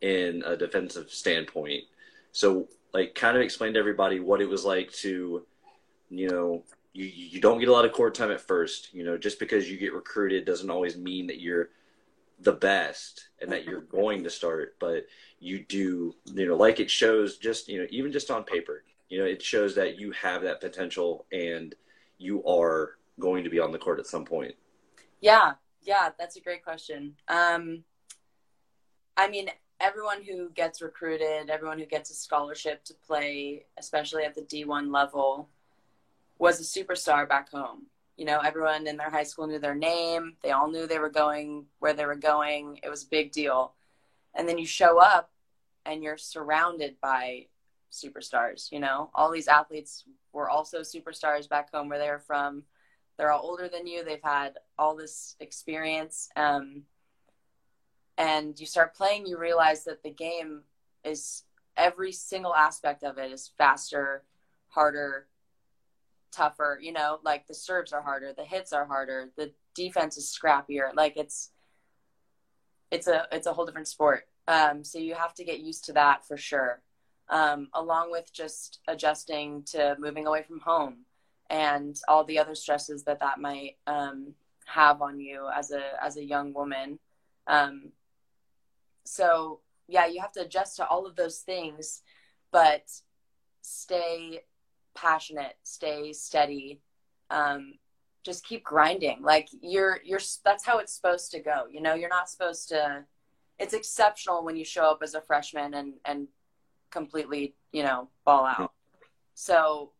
in 0.00 0.42
a 0.44 0.56
defensive 0.56 1.10
standpoint. 1.10 1.84
So, 2.32 2.68
like, 2.92 3.14
kind 3.14 3.36
of 3.36 3.42
explain 3.42 3.74
to 3.74 3.78
everybody 3.78 4.18
what 4.18 4.40
it 4.40 4.48
was 4.48 4.64
like 4.64 4.90
to, 4.94 5.44
you 6.10 6.28
know, 6.28 6.64
you 6.94 7.04
you 7.04 7.40
don't 7.40 7.60
get 7.60 7.68
a 7.68 7.72
lot 7.72 7.84
of 7.84 7.92
court 7.92 8.14
time 8.14 8.30
at 8.30 8.40
first. 8.40 8.94
You 8.94 9.04
know, 9.04 9.18
just 9.18 9.38
because 9.38 9.70
you 9.70 9.76
get 9.76 9.92
recruited 9.92 10.46
doesn't 10.46 10.70
always 10.70 10.96
mean 10.96 11.26
that 11.26 11.40
you're 11.40 11.68
the 12.40 12.52
best 12.52 13.28
and 13.40 13.52
that 13.52 13.64
you're 13.64 13.82
going 13.82 14.24
to 14.24 14.30
start, 14.30 14.74
but 14.80 15.06
you 15.38 15.64
do, 15.68 16.14
you 16.26 16.46
know, 16.48 16.56
like 16.56 16.80
it 16.80 16.90
shows 16.90 17.38
just, 17.38 17.68
you 17.68 17.78
know, 17.78 17.86
even 17.90 18.10
just 18.10 18.30
on 18.30 18.42
paper, 18.42 18.82
you 19.08 19.18
know, 19.18 19.24
it 19.24 19.40
shows 19.40 19.74
that 19.76 19.98
you 19.98 20.10
have 20.12 20.42
that 20.42 20.60
potential 20.60 21.24
and 21.32 21.74
you 22.18 22.44
are 22.44 22.96
going 23.20 23.44
to 23.44 23.50
be 23.50 23.60
on 23.60 23.72
the 23.72 23.78
court 23.78 23.98
at 23.98 24.06
some 24.06 24.24
point. 24.24 24.54
Yeah. 25.20 25.52
Yeah. 25.82 26.10
That's 26.18 26.36
a 26.36 26.40
great 26.40 26.64
question. 26.64 27.14
Um, 27.28 27.84
I 29.16 29.28
mean, 29.28 29.50
everyone 29.80 30.22
who 30.22 30.50
gets 30.50 30.80
recruited, 30.80 31.50
everyone 31.50 31.78
who 31.78 31.86
gets 31.86 32.10
a 32.10 32.14
scholarship 32.14 32.84
to 32.84 32.94
play, 33.06 33.64
especially 33.78 34.24
at 34.24 34.34
the 34.34 34.42
D1 34.42 34.92
level, 34.92 35.48
was 36.38 36.60
a 36.60 36.84
superstar 36.84 37.28
back 37.28 37.50
home. 37.50 37.86
You 38.16 38.26
know, 38.26 38.40
everyone 38.40 38.86
in 38.86 38.96
their 38.96 39.10
high 39.10 39.22
school 39.24 39.46
knew 39.46 39.58
their 39.58 39.74
name. 39.74 40.36
They 40.42 40.50
all 40.50 40.70
knew 40.70 40.86
they 40.86 40.98
were 40.98 41.10
going 41.10 41.66
where 41.80 41.94
they 41.94 42.06
were 42.06 42.14
going. 42.14 42.78
It 42.82 42.88
was 42.88 43.04
a 43.04 43.08
big 43.08 43.32
deal. 43.32 43.74
And 44.34 44.48
then 44.48 44.58
you 44.58 44.66
show 44.66 44.98
up 45.00 45.30
and 45.84 46.02
you're 46.02 46.16
surrounded 46.16 46.96
by 47.00 47.46
superstars. 47.90 48.70
You 48.70 48.80
know, 48.80 49.10
all 49.14 49.30
these 49.30 49.48
athletes 49.48 50.04
were 50.32 50.48
also 50.48 50.80
superstars 50.80 51.48
back 51.48 51.72
home 51.72 51.88
where 51.88 51.98
they 51.98 52.10
were 52.10 52.18
from. 52.18 52.62
They're 53.22 53.30
all 53.30 53.48
older 53.48 53.68
than 53.68 53.86
you. 53.86 54.02
They've 54.02 54.18
had 54.20 54.54
all 54.76 54.96
this 54.96 55.36
experience. 55.38 56.28
Um, 56.34 56.82
and 58.18 58.58
you 58.58 58.66
start 58.66 58.96
playing, 58.96 59.26
you 59.26 59.38
realize 59.38 59.84
that 59.84 60.02
the 60.02 60.10
game 60.10 60.62
is 61.04 61.44
every 61.76 62.10
single 62.10 62.52
aspect 62.52 63.04
of 63.04 63.18
it 63.18 63.30
is 63.30 63.52
faster, 63.56 64.24
harder, 64.70 65.28
tougher, 66.32 66.80
you 66.82 66.90
know, 66.90 67.20
like 67.22 67.46
the 67.46 67.54
serves 67.54 67.92
are 67.92 68.02
harder, 68.02 68.32
the 68.36 68.42
hits 68.42 68.72
are 68.72 68.86
harder, 68.86 69.30
the 69.36 69.52
defense 69.76 70.16
is 70.16 70.36
scrappier. 70.36 70.92
Like 70.92 71.16
it's 71.16 71.52
it's 72.90 73.06
a 73.06 73.28
it's 73.30 73.46
a 73.46 73.52
whole 73.52 73.66
different 73.66 73.86
sport. 73.86 74.26
Um, 74.48 74.82
so 74.82 74.98
you 74.98 75.14
have 75.14 75.34
to 75.34 75.44
get 75.44 75.60
used 75.60 75.84
to 75.84 75.92
that 75.92 76.26
for 76.26 76.36
sure. 76.36 76.82
Um, 77.28 77.68
along 77.72 78.10
with 78.10 78.32
just 78.32 78.80
adjusting 78.88 79.62
to 79.66 79.94
moving 80.00 80.26
away 80.26 80.42
from 80.42 80.58
home 80.58 81.04
and 81.50 81.98
all 82.08 82.24
the 82.24 82.38
other 82.38 82.54
stresses 82.54 83.04
that 83.04 83.20
that 83.20 83.40
might 83.40 83.76
um, 83.86 84.34
have 84.66 85.02
on 85.02 85.20
you 85.20 85.48
as 85.54 85.70
a 85.70 85.82
as 86.02 86.16
a 86.16 86.24
young 86.24 86.52
woman. 86.52 86.98
Um, 87.46 87.92
so 89.04 89.60
yeah, 89.88 90.06
you 90.06 90.20
have 90.20 90.32
to 90.32 90.42
adjust 90.42 90.76
to 90.76 90.86
all 90.86 91.06
of 91.06 91.16
those 91.16 91.38
things, 91.38 92.02
but 92.50 92.84
stay 93.60 94.40
passionate, 94.94 95.56
stay 95.64 96.12
steady, 96.12 96.80
um, 97.30 97.74
just 98.24 98.46
keep 98.46 98.62
grinding. 98.64 99.22
Like 99.22 99.48
you're 99.60 100.00
you're 100.04 100.20
that's 100.44 100.64
how 100.64 100.78
it's 100.78 100.94
supposed 100.94 101.30
to 101.32 101.40
go. 101.40 101.66
You 101.70 101.80
know, 101.80 101.94
you're 101.94 102.08
not 102.08 102.28
supposed 102.28 102.68
to. 102.70 103.04
It's 103.58 103.74
exceptional 103.74 104.44
when 104.44 104.56
you 104.56 104.64
show 104.64 104.90
up 104.90 105.00
as 105.02 105.14
a 105.14 105.20
freshman 105.20 105.74
and 105.74 105.94
and 106.04 106.28
completely 106.90 107.54
you 107.72 107.82
know 107.82 108.08
ball 108.24 108.46
out. 108.46 108.72
So 109.34 109.92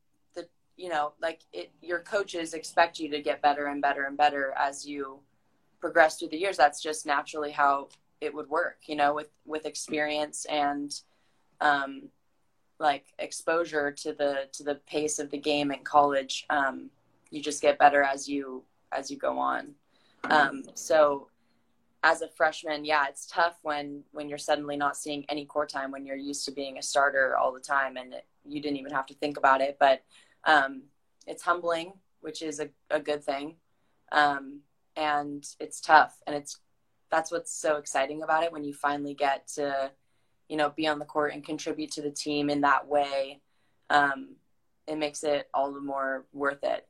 you 0.83 0.89
know 0.89 1.13
like 1.21 1.41
it, 1.53 1.71
your 1.81 2.01
coaches 2.01 2.55
expect 2.55 2.99
you 2.99 3.09
to 3.11 3.23
get 3.23 3.41
better 3.41 3.67
and 3.67 3.81
better 3.81 4.05
and 4.05 4.17
better 4.17 4.53
as 4.59 4.87
you 4.87 5.21
progress 5.81 6.19
through 6.19 6.29
the 6.29 6.37
years. 6.37 6.57
That's 6.57 6.83
just 6.83 7.07
naturally 7.07 7.53
how 7.53 7.89
it 8.21 8.35
would 8.35 8.49
work. 8.49 8.79
You 8.87 8.97
know, 8.97 9.15
with 9.15 9.31
with 9.47 9.65
experience 9.65 10.45
and 10.47 10.93
um, 11.61 12.09
like 12.79 13.07
exposure 13.19 13.93
to 13.93 14.13
the 14.13 14.49
to 14.53 14.65
the 14.65 14.75
pace 14.87 15.19
of 15.19 15.31
the 15.31 15.39
game 15.39 15.71
in 15.71 15.85
college 15.85 16.45
um, 16.51 16.91
you 17.31 17.41
just 17.41 17.63
get 17.63 17.79
better 17.79 18.03
as 18.03 18.29
you 18.29 18.65
as 18.91 19.11
you 19.11 19.17
go 19.17 19.39
on 19.39 19.69
um, 20.31 20.63
so 20.75 21.29
as 22.05 22.21
a 22.23 22.29
freshman, 22.29 22.85
yeah, 22.85 23.05
it's 23.09 23.27
tough 23.27 23.59
when 23.63 24.03
when 24.13 24.29
you're 24.29 24.39
suddenly 24.39 24.77
not 24.77 24.97
seeing 24.97 25.25
any 25.29 25.45
court 25.45 25.69
time 25.69 25.93
when 25.93 26.05
you're 26.05 26.17
used 26.17 26.45
to 26.47 26.51
being 26.51 26.79
a 26.79 26.83
starter 26.83 27.37
all 27.37 27.53
the 27.53 27.61
time 27.61 27.97
and 27.97 28.13
it, 28.13 28.27
you 28.45 28.61
didn't 28.61 28.79
even 28.79 28.93
have 28.93 29.07
to 29.07 29.15
think 29.15 29.37
about 29.37 29.61
it. 29.61 29.77
But 29.79 30.03
um, 30.45 30.83
it's 31.27 31.43
humbling, 31.43 31.93
which 32.21 32.43
is 32.43 32.61
a, 32.61 32.69
a 32.91 33.01
good 33.01 33.25
thing, 33.25 33.57
um, 34.11 34.61
and 34.97 35.47
it's 35.61 35.81
tough, 35.81 36.21
and 36.27 36.37
it's 36.37 36.59
that's 37.11 37.31
what's 37.31 37.53
so 37.53 37.77
exciting 37.77 38.23
about 38.23 38.43
it 38.43 38.53
when 38.53 38.65
you 38.65 38.73
finally 38.73 39.15
get 39.15 39.47
to, 39.47 39.91
you 40.49 40.57
know, 40.57 40.71
be 40.71 40.87
on 40.87 40.99
the 40.99 41.05
court 41.05 41.35
and 41.35 41.45
contribute 41.45 41.91
to 41.93 42.01
the 42.01 42.11
team 42.11 42.49
in 42.49 42.63
that 42.63 42.89
way. 42.89 43.41
Um, 43.91 44.37
it 44.87 44.97
makes 44.97 45.23
it 45.23 45.49
all 45.53 45.73
the 45.73 45.81
more 45.81 46.25
worth 46.33 46.65
it 46.65 46.89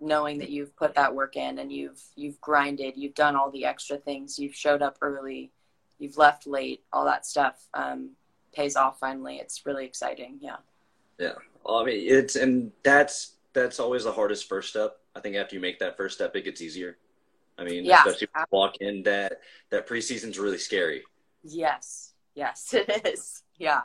knowing 0.00 0.38
that 0.38 0.50
you've 0.50 0.76
put 0.76 0.94
that 0.94 1.14
work 1.14 1.36
in 1.36 1.58
and 1.58 1.72
you've 1.72 2.02
you've 2.16 2.40
grinded 2.40 2.96
you've 2.96 3.14
done 3.14 3.36
all 3.36 3.50
the 3.50 3.64
extra 3.64 3.96
things 3.96 4.38
you've 4.38 4.54
showed 4.54 4.82
up 4.82 4.98
early 5.00 5.52
you've 5.98 6.18
left 6.18 6.46
late 6.46 6.82
all 6.92 7.04
that 7.04 7.24
stuff 7.24 7.68
um, 7.74 8.10
pays 8.54 8.76
off 8.76 8.98
finally. 8.98 9.36
It's 9.36 9.66
really 9.66 9.84
exciting. 9.84 10.38
Yeah. 10.40 10.56
Yeah 11.18 11.32
i 11.68 11.84
mean 11.84 12.04
it's 12.06 12.36
and 12.36 12.72
that's 12.82 13.34
that's 13.52 13.78
always 13.78 14.02
the 14.02 14.12
hardest 14.12 14.48
first 14.48 14.70
step. 14.70 14.96
I 15.14 15.20
think 15.20 15.36
after 15.36 15.54
you 15.54 15.60
make 15.60 15.78
that 15.78 15.96
first 15.96 16.16
step 16.16 16.34
it 16.34 16.44
gets 16.44 16.60
easier. 16.60 16.98
I 17.56 17.64
mean 17.64 17.84
yeah, 17.84 18.02
especially 18.04 18.28
walk 18.50 18.76
in 18.80 19.02
that 19.04 19.40
that 19.70 19.86
preseason's 19.86 20.38
really 20.38 20.58
scary. 20.58 21.02
Yes. 21.42 22.14
Yes 22.34 22.74
it 22.74 23.06
is. 23.06 23.42
Yeah. 23.58 23.82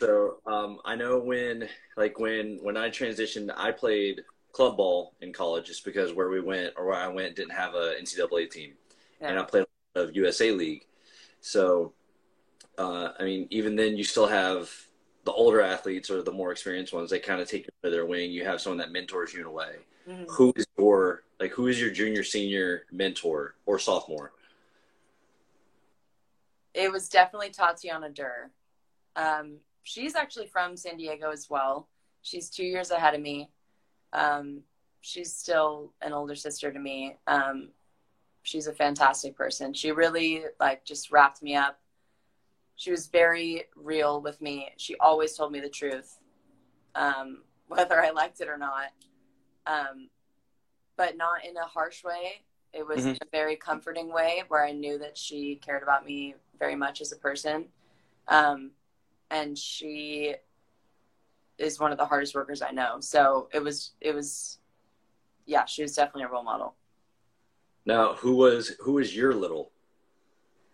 So 0.00 0.38
um, 0.46 0.78
i 0.84 0.94
know 0.94 1.18
when 1.18 1.68
like 1.96 2.18
when 2.18 2.58
when 2.62 2.76
i 2.76 2.90
transitioned 2.90 3.50
i 3.56 3.72
played 3.72 4.22
club 4.54 4.76
ball 4.76 5.14
in 5.20 5.32
college 5.32 5.66
just 5.66 5.84
because 5.84 6.14
where 6.14 6.30
we 6.30 6.40
went 6.40 6.72
or 6.76 6.86
where 6.86 6.94
I 6.94 7.08
went 7.08 7.36
didn't 7.36 7.52
have 7.52 7.74
a 7.74 7.96
NCAA 8.00 8.50
team, 8.50 8.74
yeah. 9.20 9.28
and 9.28 9.38
I 9.38 9.42
played 9.42 9.66
of 9.96 10.16
USA 10.16 10.52
League. 10.52 10.86
So, 11.40 11.92
uh, 12.78 13.10
I 13.18 13.24
mean, 13.24 13.46
even 13.50 13.76
then, 13.76 13.96
you 13.96 14.04
still 14.04 14.26
have 14.26 14.70
the 15.24 15.32
older 15.32 15.60
athletes 15.60 16.10
or 16.10 16.22
the 16.22 16.32
more 16.32 16.52
experienced 16.52 16.92
ones. 16.92 17.10
They 17.10 17.18
kind 17.18 17.40
of 17.40 17.48
take 17.48 17.64
you 17.64 17.70
under 17.82 17.94
their 17.94 18.06
wing. 18.06 18.30
You 18.30 18.44
have 18.44 18.60
someone 18.60 18.78
that 18.78 18.92
mentors 18.92 19.32
you 19.32 19.40
in 19.40 19.46
a 19.46 19.50
way. 19.50 19.76
Mm-hmm. 20.08 20.24
Who 20.30 20.52
is 20.56 20.66
your 20.78 21.22
like? 21.40 21.52
Who 21.52 21.66
is 21.66 21.80
your 21.80 21.90
junior, 21.90 22.22
senior 22.22 22.84
mentor 22.92 23.54
or 23.66 23.78
sophomore? 23.78 24.32
It 26.74 26.90
was 26.92 27.08
definitely 27.08 27.50
Tatiana 27.50 28.10
Durr. 28.10 28.50
Um, 29.16 29.58
she's 29.84 30.14
actually 30.14 30.48
from 30.48 30.76
San 30.76 30.96
Diego 30.96 31.30
as 31.30 31.48
well. 31.48 31.88
She's 32.22 32.50
two 32.50 32.64
years 32.64 32.90
ahead 32.90 33.14
of 33.14 33.20
me. 33.20 33.48
Um, 34.12 34.62
she's 35.00 35.34
still 35.34 35.92
an 36.02 36.12
older 36.12 36.34
sister 36.34 36.72
to 36.72 36.78
me. 36.78 37.16
Um, 37.26 37.68
she's 38.42 38.66
a 38.66 38.72
fantastic 38.72 39.36
person. 39.36 39.72
She 39.72 39.92
really 39.92 40.44
like 40.58 40.84
just 40.84 41.10
wrapped 41.10 41.42
me 41.42 41.54
up. 41.54 41.78
She 42.76 42.90
was 42.90 43.06
very 43.06 43.64
real 43.76 44.20
with 44.20 44.40
me. 44.40 44.70
She 44.76 44.96
always 44.96 45.36
told 45.36 45.52
me 45.52 45.60
the 45.60 45.68
truth, 45.68 46.18
um, 46.94 47.42
whether 47.68 48.02
I 48.02 48.10
liked 48.10 48.40
it 48.40 48.48
or 48.48 48.58
not. 48.58 48.88
Um, 49.66 50.08
but 50.96 51.16
not 51.16 51.44
in 51.44 51.56
a 51.56 51.64
harsh 51.64 52.04
way. 52.04 52.42
It 52.72 52.86
was 52.86 53.00
mm-hmm. 53.00 53.10
a 53.10 53.26
very 53.32 53.56
comforting 53.56 54.12
way 54.12 54.42
where 54.48 54.64
I 54.64 54.72
knew 54.72 54.98
that 54.98 55.16
she 55.16 55.56
cared 55.56 55.82
about 55.82 56.04
me 56.04 56.34
very 56.58 56.74
much 56.74 57.00
as 57.00 57.12
a 57.12 57.16
person. 57.16 57.66
Um, 58.28 58.72
and 59.30 59.56
she 59.56 60.34
is 61.58 61.78
one 61.78 61.92
of 61.92 61.98
the 61.98 62.06
hardest 62.06 62.34
workers 62.34 62.62
I 62.62 62.70
know. 62.70 62.98
So 63.00 63.48
it 63.52 63.62
was 63.62 63.92
it 64.00 64.14
was 64.14 64.58
yeah, 65.46 65.64
she 65.66 65.82
was 65.82 65.94
definitely 65.94 66.24
a 66.24 66.28
role 66.28 66.42
model. 66.42 66.74
Now, 67.86 68.14
who 68.14 68.36
was 68.36 68.74
who 68.80 68.94
was 68.94 69.14
your 69.14 69.34
little 69.34 69.70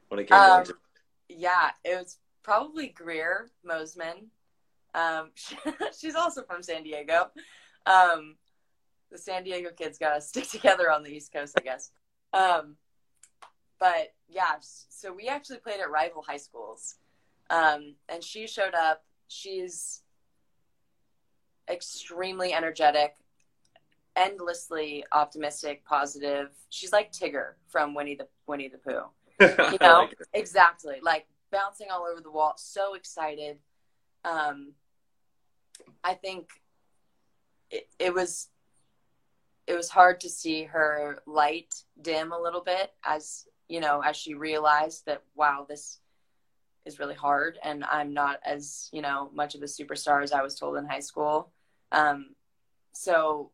when 0.09 0.21
it 0.21 0.29
came 0.29 0.39
um, 0.39 0.65
to 0.65 0.75
Yeah, 1.37 1.71
it 1.85 1.97
was 1.97 2.19
probably 2.43 2.89
Greer 2.89 3.51
Mosman. 3.67 4.27
Um, 4.95 5.31
she, 5.35 5.57
she's 5.99 6.15
also 6.15 6.43
from 6.43 6.63
San 6.63 6.83
Diego. 6.83 7.31
Um, 7.87 8.37
the 9.11 9.19
San 9.19 9.45
Diego 9.45 9.71
kids 9.71 9.99
got 9.99 10.15
to 10.15 10.21
stick 10.21 10.49
together 10.49 10.91
on 10.91 11.03
the 11.03 11.11
East 11.11 11.33
Coast, 11.33 11.55
I 11.59 11.63
guess. 11.63 11.91
Um, 12.33 12.77
but 13.79 14.13
yeah, 14.29 14.57
so 14.61 15.13
we 15.13 15.29
actually 15.29 15.59
played 15.59 15.81
at 15.81 15.91
rival 15.91 16.23
high 16.23 16.37
schools. 16.37 16.97
Um, 17.49 17.95
and 18.09 18.23
she 18.23 18.47
showed 18.47 18.75
up. 18.75 19.05
She's 19.29 20.03
extremely 21.69 22.53
energetic, 22.53 23.17
endlessly 24.17 25.05
optimistic, 25.13 25.85
positive. 25.85 26.51
She's 26.69 26.93
like 26.93 27.13
Tigger 27.13 27.53
from 27.69 27.95
Winnie 27.95 28.17
the 28.17 28.29
Winnie 28.47 28.69
the 28.69 28.79
Pooh. 28.79 29.05
You 29.41 29.79
know, 29.81 30.01
like 30.01 30.19
exactly 30.33 30.97
like 31.03 31.27
bouncing 31.51 31.89
all 31.91 32.07
over 32.11 32.21
the 32.21 32.31
wall, 32.31 32.55
so 32.57 32.95
excited. 32.95 33.59
Um, 34.25 34.73
I 36.05 36.15
think 36.15 36.49
it, 37.71 37.89
it 37.99 38.15
was 38.15 38.49
it 39.67 39.75
was 39.75 39.89
hard 39.89 40.21
to 40.21 40.29
see 40.29 40.65
her 40.65 41.23
light 41.27 41.75
dim 42.01 42.33
a 42.33 42.41
little 42.41 42.63
bit 42.63 42.93
as 43.05 43.47
you 43.69 43.81
know 43.81 44.01
as 44.05 44.17
she 44.17 44.35
realized 44.35 45.07
that 45.07 45.23
wow 45.37 45.65
this 45.69 46.01
is 46.87 46.99
really 46.99 47.15
hard 47.15 47.59
and 47.63 47.85
i'm 47.85 48.13
not 48.13 48.41
as 48.45 48.89
you 48.91 49.01
know 49.01 49.31
much 49.33 49.55
of 49.55 49.63
a 49.63 49.67
superstar 49.67 50.25
as 50.25 50.33
i 50.33 50.43
was 50.43 50.59
told 50.59 50.77
in 50.77 50.87
high 50.87 50.99
school 51.01 51.53
um, 51.93 52.35
so 52.93 53.51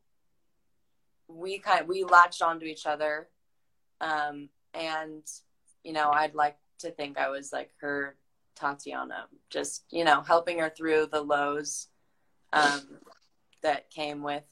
we 1.29 1.59
kind 1.59 1.83
of, 1.83 1.89
we 1.89 2.05
latched 2.05 2.43
onto 2.43 2.67
each 2.67 2.87
other. 2.87 3.29
Um, 4.01 4.49
and, 4.75 5.23
you 5.87 5.93
know, 5.93 6.11
I'd 6.11 6.35
like 6.35 6.57
to 6.81 6.91
think 6.91 7.17
I 7.17 7.29
was 7.29 7.53
like 7.53 7.71
her 7.81 8.17
Tatiana, 8.57 9.27
just, 9.51 9.85
you 9.91 10.05
know, 10.05 10.21
helping 10.21 10.59
her 10.59 10.69
through 10.69 11.07
the 11.13 11.21
lows 11.21 11.89
um, 12.53 12.81
that 13.63 13.89
came 13.91 14.23
with 14.23 14.43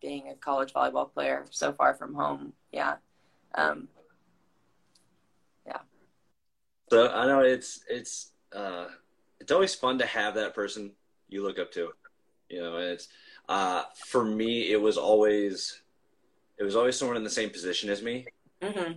being 0.00 0.28
a 0.28 0.34
college 0.34 0.72
volleyball 0.72 1.12
player 1.12 1.46
so 1.50 1.72
far 1.72 1.94
from 1.94 2.14
home. 2.14 2.52
Yeah. 2.70 2.96
Um, 3.56 3.88
yeah. 5.66 5.80
So 6.90 7.10
I 7.10 7.26
know 7.26 7.40
it's, 7.40 7.80
it's, 7.90 8.30
uh, 8.54 8.86
it's 9.40 9.50
always 9.50 9.74
fun 9.74 9.98
to 9.98 10.06
have 10.06 10.34
that 10.36 10.54
person 10.54 10.92
you 11.28 11.42
look 11.42 11.58
up 11.58 11.72
to. 11.72 11.90
You 12.48 12.60
know, 12.60 12.76
it's 12.76 13.08
uh, 13.48 13.82
for 14.06 14.24
me, 14.24 14.70
it 14.70 14.80
was 14.80 14.96
always 14.96 15.80
it 16.58 16.64
was 16.64 16.76
always 16.76 16.96
someone 16.96 17.16
in 17.16 17.24
the 17.24 17.30
same 17.30 17.50
position 17.50 17.90
as 17.90 18.02
me, 18.02 18.26
mm-hmm. 18.60 18.92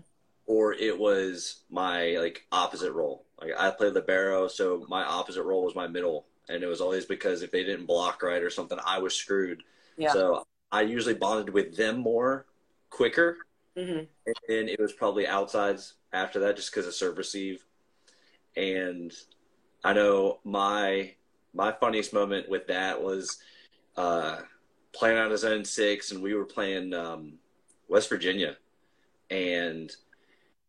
Or 0.47 0.73
it 0.73 0.97
was 0.97 1.61
my 1.69 2.17
like 2.17 2.45
opposite 2.51 2.93
role. 2.93 3.25
Like 3.41 3.51
I 3.57 3.71
played 3.71 3.93
the 3.93 3.99
libero, 3.99 4.47
so 4.47 4.85
my 4.89 5.03
opposite 5.03 5.43
role 5.43 5.63
was 5.63 5.75
my 5.75 5.87
middle, 5.87 6.25
and 6.49 6.63
it 6.63 6.67
was 6.67 6.81
always 6.81 7.05
because 7.05 7.41
if 7.41 7.51
they 7.51 7.63
didn't 7.63 7.85
block 7.85 8.23
right 8.23 8.41
or 8.41 8.49
something, 8.49 8.79
I 8.85 8.99
was 8.99 9.15
screwed. 9.15 9.63
Yeah. 9.97 10.13
So 10.13 10.45
I 10.71 10.81
usually 10.81 11.15
bonded 11.15 11.53
with 11.53 11.75
them 11.75 11.99
more 11.99 12.45
quicker, 12.89 13.37
mm-hmm. 13.77 13.99
and 14.25 14.35
then 14.47 14.69
it 14.69 14.79
was 14.79 14.93
probably 14.93 15.27
outsides 15.27 15.93
after 16.13 16.39
that, 16.39 16.55
just 16.55 16.71
because 16.71 16.87
of 16.87 16.93
serve 16.93 17.17
receive. 17.17 17.65
And 18.55 19.13
I 19.83 19.93
know 19.93 20.39
my 20.43 21.13
my 21.53 21.71
funniest 21.71 22.13
moment 22.13 22.49
with 22.49 22.67
that 22.67 23.01
was 23.01 23.37
uh, 23.97 24.37
playing 24.93 25.17
out 25.17 25.31
of 25.31 25.39
zone 25.39 25.65
six, 25.65 26.11
and 26.11 26.21
we 26.21 26.33
were 26.33 26.45
playing 26.45 26.93
um, 26.93 27.33
West 27.87 28.09
Virginia, 28.09 28.57
and 29.29 29.91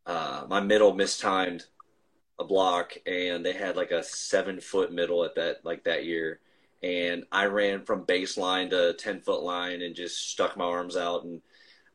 uh, 0.07 0.45
my 0.47 0.61
middle 0.61 0.93
mistimed 0.93 1.65
a 2.39 2.43
block, 2.43 2.93
and 3.05 3.45
they 3.45 3.53
had 3.53 3.75
like 3.75 3.91
a 3.91 4.03
seven 4.03 4.59
foot 4.59 4.91
middle 4.91 5.23
at 5.25 5.35
that 5.35 5.63
like 5.63 5.83
that 5.83 6.05
year, 6.05 6.39
and 6.81 7.25
I 7.31 7.45
ran 7.45 7.83
from 7.83 8.05
baseline 8.05 8.69
to 8.71 8.93
ten 8.93 9.19
foot 9.19 9.43
line 9.43 9.81
and 9.81 9.93
just 9.95 10.31
stuck 10.31 10.57
my 10.57 10.65
arms 10.65 10.95
out, 10.95 11.25
and 11.25 11.41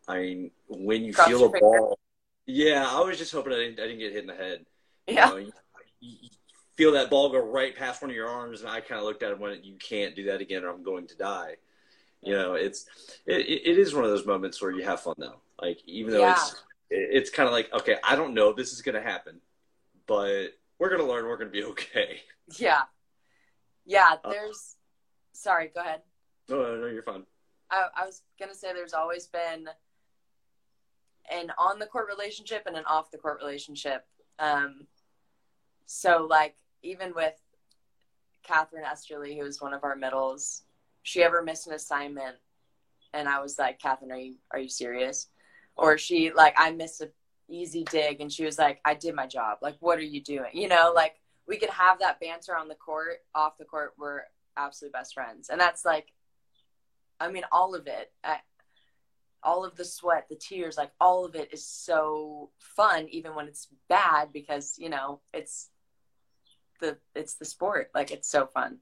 I 0.07 0.19
mean 0.19 0.51
when 0.69 1.05
you 1.05 1.15
Cross 1.15 1.29
feel 1.29 1.47
a 1.47 1.49
ball, 1.59 1.99
yeah, 2.47 2.87
I 2.89 3.01
was 3.01 3.19
just 3.19 3.33
hoping 3.33 3.55
I 3.55 3.57
didn't, 3.57 3.81
I 3.81 3.85
didn't 3.85 4.01
get 4.01 4.13
hit 4.13 4.23
in 4.23 4.27
the 4.27 4.35
head. 4.35 4.67
Yeah. 5.09 5.29
You 5.29 5.35
know, 5.35 5.51
you, 6.01 6.29
feel 6.75 6.93
that 6.93 7.11
ball 7.11 7.31
go 7.31 7.39
right 7.39 7.77
past 7.77 8.03
one 8.03 8.11
of 8.11 8.17
your 8.17 8.29
arms, 8.29 8.61
and 8.61 8.71
I 8.71 8.81
kind 8.81 8.99
of 8.99 9.05
looked 9.05 9.23
at 9.23 9.33
him 9.33 9.41
went 9.41 9.65
you 9.65 9.77
can't 9.77 10.17
do 10.17 10.25
that 10.25 10.41
again, 10.41 10.65
or 10.65 10.71
I'm 10.71 10.83
going 10.83 11.07
to 11.09 11.17
die. 11.17 11.57
You 12.23 12.35
know, 12.35 12.55
it's 12.55 12.87
it, 13.27 13.47
it 13.47 13.79
is 13.79 13.95
one 13.95 14.05
of 14.05 14.11
those 14.11 14.27
moments 14.27 14.61
where 14.61 14.71
you 14.71 14.83
have 14.85 15.01
fun 15.01 15.15
though. 15.19 15.41
Like 15.61 15.79
even 15.87 16.13
though 16.13 16.21
yeah. 16.21 16.33
it's 16.33 16.63
it's 16.93 17.31
kind 17.31 17.47
of 17.47 17.53
like 17.53 17.73
okay, 17.73 17.97
I 18.05 18.17
don't 18.17 18.35
know 18.35 18.51
if 18.51 18.57
this 18.57 18.73
is 18.73 18.83
going 18.83 18.95
to 18.95 19.03
happen, 19.03 19.41
but 20.07 20.49
we're 20.79 20.89
going 20.89 21.01
to 21.01 21.07
learn. 21.07 21.27
We're 21.27 21.37
going 21.37 21.51
to 21.51 21.53
be 21.53 21.65
okay. 21.65 22.21
Yeah, 22.59 22.83
yeah. 23.87 24.17
Uh, 24.25 24.31
there's. 24.31 24.77
Uh, 24.77 25.33
sorry, 25.33 25.71
go 25.75 25.81
ahead. 25.81 26.03
No, 26.49 26.63
no, 26.63 26.77
no, 26.77 26.87
you're 26.89 27.03
fine. 27.03 27.25
I, 27.71 27.87
I 28.03 28.07
was 28.07 28.23
gonna 28.39 28.55
say 28.55 28.73
there's 28.73 28.93
always 28.93 29.27
been 29.27 29.69
an 31.31 31.53
on 31.57 31.79
the 31.79 31.87
court 31.87 32.09
relationship 32.09 32.65
and 32.67 32.77
an 32.77 32.85
off 32.87 33.11
the 33.11 33.19
court 33.19 33.39
relationship. 33.41 34.05
Um, 34.39 34.87
so 35.87 36.27
like 36.29 36.57
even 36.83 37.15
with 37.15 37.35
Catherine 38.43 38.85
Esterly, 38.85 39.37
who 39.39 39.45
was 39.45 39.61
one 39.61 39.73
of 39.73 39.85
our 39.85 39.97
middles, 39.97 40.63
she 41.03 41.23
ever 41.23 41.43
missed 41.43 41.67
an 41.67 41.75
assignment, 41.75 42.37
and 43.15 43.29
I 43.29 43.41
was 43.41 43.59
like, 43.59 43.79
Catherine, 43.79 44.13
are 44.13 44.19
you 44.19 44.35
are 44.51 44.59
you 44.59 44.69
serious? 44.69 45.29
Or 45.77 45.99
she 45.99 46.33
like 46.33 46.55
I 46.57 46.71
missed 46.73 47.01
a 47.01 47.11
easy 47.49 47.85
dig 47.91 48.21
and 48.21 48.33
she 48.33 48.45
was 48.45 48.59
like 48.59 48.81
i 48.85 48.95
did 48.95 49.15
my 49.15 49.27
job. 49.27 49.59
Like 49.63 49.77
what 49.81 49.99
are 49.99 50.03
you 50.03 50.23
doing? 50.23 50.51
You 50.53 50.69
know 50.69 50.93
like 50.95 51.15
we 51.47 51.59
could 51.59 51.71
have 51.71 51.99
that 52.01 52.21
banter 52.21 52.57
on 52.57 52.69
the 52.69 52.75
court 52.75 53.19
off 53.35 53.59
the 53.59 53.65
court 53.65 53.93
we're 53.99 54.23
absolute 54.57 54.93
best 54.93 55.15
friends. 55.15 55.49
And 55.49 55.61
that's 55.61 55.85
like 55.85 56.13
i 57.21 57.31
mean 57.31 57.45
all 57.53 57.75
of 57.75 57.87
it 57.87 58.13
I, 58.25 58.39
all 59.43 59.65
of 59.65 59.77
the 59.77 59.85
sweat 59.85 60.27
the 60.29 60.37
tears 60.37 60.77
like 60.77 60.93
all 61.01 61.25
of 61.25 61.35
it 61.35 61.53
is 61.53 61.67
so 61.67 62.51
fun 62.59 63.09
even 63.11 63.35
when 63.35 63.49
it's 63.49 63.69
bad 63.89 64.33
because 64.33 64.77
you 64.79 64.89
know 64.89 65.21
it's 65.33 65.71
the 66.83 66.99
it's 67.15 67.37
the 67.37 67.47
sport. 67.47 67.91
Like 67.95 68.11
it's 68.11 68.29
so 68.29 68.47
fun. 68.47 68.79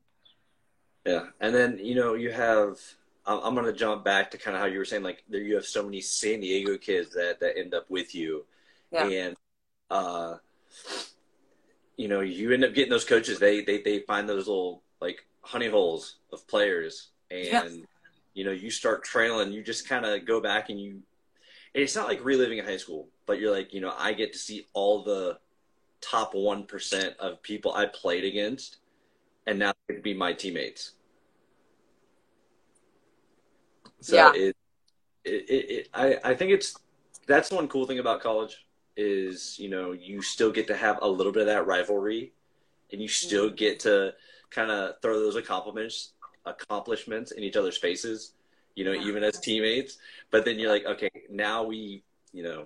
Yeah. 1.06 1.26
And 1.40 1.54
then 1.54 1.78
you 1.80 1.94
know 1.94 2.14
you 2.14 2.32
have 2.32 2.80
i'm 3.26 3.54
going 3.54 3.66
to 3.66 3.72
jump 3.72 4.04
back 4.04 4.30
to 4.30 4.38
kind 4.38 4.56
of 4.56 4.60
how 4.60 4.66
you 4.66 4.78
were 4.78 4.84
saying 4.84 5.02
like 5.02 5.22
there 5.28 5.42
you 5.42 5.54
have 5.54 5.66
so 5.66 5.82
many 5.82 6.00
san 6.00 6.40
diego 6.40 6.76
kids 6.76 7.10
that 7.10 7.38
that 7.40 7.58
end 7.58 7.74
up 7.74 7.88
with 7.90 8.14
you 8.14 8.44
yeah. 8.92 9.06
and 9.06 9.36
uh 9.90 10.36
you 11.96 12.08
know 12.08 12.20
you 12.20 12.52
end 12.52 12.64
up 12.64 12.74
getting 12.74 12.90
those 12.90 13.04
coaches 13.04 13.38
they 13.38 13.62
they, 13.62 13.82
they 13.82 14.00
find 14.00 14.28
those 14.28 14.46
little 14.46 14.82
like 15.00 15.26
honey 15.42 15.68
holes 15.68 16.16
of 16.32 16.46
players 16.48 17.08
and 17.30 17.44
yes. 17.44 17.72
you 18.34 18.44
know 18.44 18.52
you 18.52 18.70
start 18.70 19.04
trailing 19.04 19.52
you 19.52 19.62
just 19.62 19.88
kind 19.88 20.04
of 20.04 20.24
go 20.26 20.40
back 20.40 20.70
and 20.70 20.80
you 20.80 21.02
it's 21.72 21.94
not 21.94 22.08
like 22.08 22.24
reliving 22.24 22.62
high 22.64 22.76
school 22.76 23.08
but 23.26 23.38
you're 23.38 23.52
like 23.52 23.72
you 23.72 23.80
know 23.80 23.92
i 23.98 24.12
get 24.12 24.32
to 24.32 24.38
see 24.38 24.66
all 24.72 25.02
the 25.02 25.38
top 26.00 26.34
1% 26.34 27.16
of 27.16 27.42
people 27.42 27.72
I 27.74 27.86
played 27.86 28.24
against, 28.24 28.78
and 29.46 29.58
now 29.58 29.72
they 29.86 29.94
could 29.94 30.02
be 30.02 30.14
my 30.14 30.32
teammates. 30.32 30.92
So 34.00 34.16
yeah. 34.16 34.32
it, 34.34 34.56
it, 35.24 35.30
it, 35.30 35.70
it, 35.70 35.88
I, 35.92 36.18
I 36.24 36.34
think 36.34 36.52
it's, 36.52 36.78
that's 37.26 37.50
one 37.50 37.68
cool 37.68 37.86
thing 37.86 37.98
about 37.98 38.20
college 38.20 38.66
is, 38.96 39.58
you 39.58 39.68
know, 39.68 39.92
you 39.92 40.22
still 40.22 40.50
get 40.50 40.66
to 40.68 40.76
have 40.76 40.98
a 41.02 41.08
little 41.08 41.32
bit 41.32 41.42
of 41.42 41.46
that 41.48 41.66
rivalry 41.66 42.32
and 42.92 43.00
you 43.00 43.08
still 43.08 43.46
mm-hmm. 43.46 43.56
get 43.56 43.80
to 43.80 44.14
kind 44.50 44.70
of 44.70 45.00
throw 45.00 45.18
those 45.20 45.36
accomplishments, 45.36 46.12
accomplishments 46.46 47.32
in 47.32 47.42
each 47.42 47.56
other's 47.56 47.76
faces, 47.76 48.32
you 48.74 48.84
know, 48.84 48.92
even 48.92 49.22
as 49.22 49.38
teammates. 49.38 49.98
But 50.30 50.44
then 50.44 50.58
you're 50.58 50.70
like, 50.70 50.86
okay, 50.86 51.10
now 51.30 51.62
we, 51.62 52.02
you 52.32 52.42
know, 52.42 52.64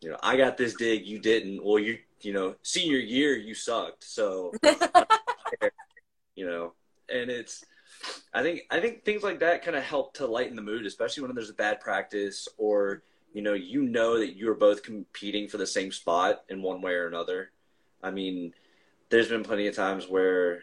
you 0.00 0.10
know, 0.10 0.18
I 0.22 0.36
got 0.36 0.56
this 0.56 0.74
dig, 0.74 1.06
you 1.06 1.18
didn't. 1.18 1.64
Well, 1.64 1.78
you 1.78 1.98
you 2.24 2.32
know, 2.32 2.54
senior 2.62 2.98
year 2.98 3.36
you 3.36 3.54
sucked. 3.54 4.04
So, 4.04 4.52
you 6.34 6.46
know, 6.46 6.72
and 7.08 7.30
it's, 7.30 7.64
I 8.32 8.42
think, 8.42 8.62
I 8.70 8.80
think 8.80 9.04
things 9.04 9.22
like 9.22 9.40
that 9.40 9.64
kind 9.64 9.76
of 9.76 9.82
help 9.82 10.14
to 10.14 10.26
lighten 10.26 10.56
the 10.56 10.62
mood, 10.62 10.86
especially 10.86 11.22
when 11.22 11.34
there's 11.34 11.50
a 11.50 11.54
bad 11.54 11.80
practice 11.80 12.48
or, 12.58 13.02
you 13.32 13.42
know, 13.42 13.54
you 13.54 13.82
know 13.82 14.18
that 14.18 14.36
you're 14.36 14.54
both 14.54 14.82
competing 14.82 15.48
for 15.48 15.56
the 15.56 15.66
same 15.66 15.92
spot 15.92 16.44
in 16.48 16.62
one 16.62 16.80
way 16.80 16.92
or 16.92 17.06
another. 17.06 17.50
I 18.02 18.10
mean, 18.10 18.52
there's 19.10 19.28
been 19.28 19.44
plenty 19.44 19.66
of 19.66 19.74
times 19.74 20.08
where 20.08 20.62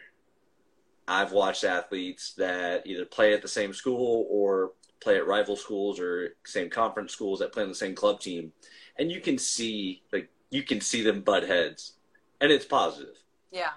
I've 1.08 1.32
watched 1.32 1.64
athletes 1.64 2.34
that 2.34 2.86
either 2.86 3.04
play 3.04 3.34
at 3.34 3.42
the 3.42 3.48
same 3.48 3.72
school 3.72 4.26
or 4.30 4.72
play 5.00 5.16
at 5.16 5.26
rival 5.26 5.56
schools 5.56 5.98
or 5.98 6.36
same 6.44 6.70
conference 6.70 7.12
schools 7.12 7.40
that 7.40 7.52
play 7.52 7.62
on 7.62 7.68
the 7.68 7.74
same 7.74 7.94
club 7.94 8.20
team. 8.20 8.52
And 8.96 9.10
you 9.10 9.20
can 9.20 9.38
see 9.38 10.02
like 10.12 10.30
you 10.50 10.62
can 10.62 10.80
see 10.80 11.02
them 11.02 11.22
butt 11.22 11.42
heads, 11.42 11.94
and 12.40 12.52
it's 12.52 12.64
positive. 12.64 13.16
Yeah, 13.50 13.70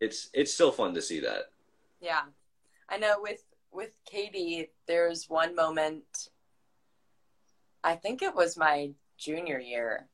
it's 0.00 0.28
it's 0.34 0.52
still 0.52 0.72
fun 0.72 0.92
to 0.94 1.02
see 1.02 1.20
that. 1.20 1.50
Yeah, 2.00 2.22
I 2.88 2.98
know 2.98 3.16
with 3.20 3.42
with 3.72 3.96
Katie, 4.04 4.70
there's 4.86 5.28
one 5.28 5.54
moment. 5.54 6.30
I 7.84 7.94
think 7.94 8.22
it 8.22 8.34
was 8.34 8.56
my 8.56 8.92
junior 9.18 9.58
year, 9.58 10.08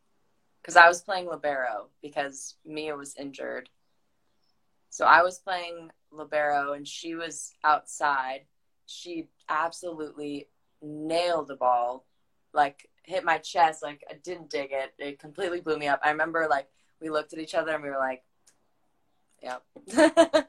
because 0.60 0.76
I 0.76 0.88
was 0.88 1.02
playing 1.02 1.28
libero 1.28 1.88
because 2.02 2.56
Mia 2.64 2.96
was 2.96 3.14
injured. 3.16 3.68
So 4.90 5.06
I 5.06 5.22
was 5.22 5.38
playing 5.38 5.90
libero, 6.10 6.72
and 6.72 6.86
she 6.86 7.14
was 7.14 7.54
outside. 7.64 8.40
She 8.86 9.28
absolutely 9.48 10.48
nailed 10.82 11.48
the 11.48 11.56
ball, 11.56 12.04
like 12.52 12.88
hit 13.04 13.24
my 13.24 13.38
chest. 13.38 13.82
Like 13.82 14.04
I 14.10 14.14
didn't 14.14 14.50
dig 14.50 14.70
it. 14.72 14.94
It 14.98 15.18
completely 15.18 15.60
blew 15.60 15.78
me 15.78 15.88
up. 15.88 16.00
I 16.02 16.10
remember 16.10 16.46
like 16.48 16.68
we 17.00 17.10
looked 17.10 17.32
at 17.32 17.38
each 17.38 17.54
other 17.54 17.72
and 17.72 17.82
we 17.82 17.90
were 17.90 17.98
like, 17.98 18.22
yeah. 19.42 19.58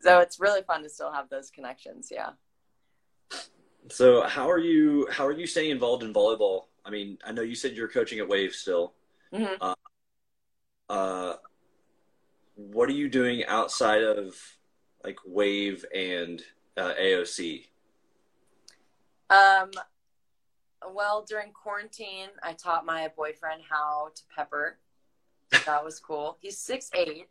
so 0.00 0.20
it's 0.20 0.40
really 0.40 0.62
fun 0.62 0.82
to 0.82 0.88
still 0.88 1.12
have 1.12 1.28
those 1.28 1.50
connections. 1.50 2.08
Yeah. 2.10 2.30
So 3.88 4.22
how 4.22 4.50
are 4.50 4.58
you? 4.58 5.08
How 5.10 5.26
are 5.26 5.32
you 5.32 5.46
staying 5.46 5.70
involved 5.70 6.02
in 6.02 6.12
volleyball? 6.12 6.64
I 6.84 6.90
mean, 6.90 7.18
I 7.24 7.32
know 7.32 7.42
you 7.42 7.54
said 7.54 7.72
you're 7.72 7.88
coaching 7.88 8.18
at 8.18 8.28
Wave 8.28 8.54
still. 8.54 8.94
Mm-hmm. 9.32 9.54
Uh, 9.60 9.74
uh, 10.88 11.36
what 12.54 12.88
are 12.88 12.94
you 12.94 13.08
doing 13.08 13.44
outside 13.46 14.02
of 14.02 14.34
like 15.04 15.18
Wave 15.26 15.84
and 15.94 16.42
uh, 16.76 16.92
AOC? 17.00 17.66
Um, 19.30 19.70
well, 20.92 21.24
during 21.28 21.52
quarantine, 21.52 22.28
I 22.42 22.52
taught 22.54 22.84
my 22.84 23.08
boyfriend 23.16 23.62
how 23.68 24.10
to 24.14 24.22
pepper. 24.34 24.78
That 25.66 25.84
was 25.84 26.00
cool. 26.00 26.38
He's 26.40 26.58
six 26.58 26.90
eight. 26.94 27.28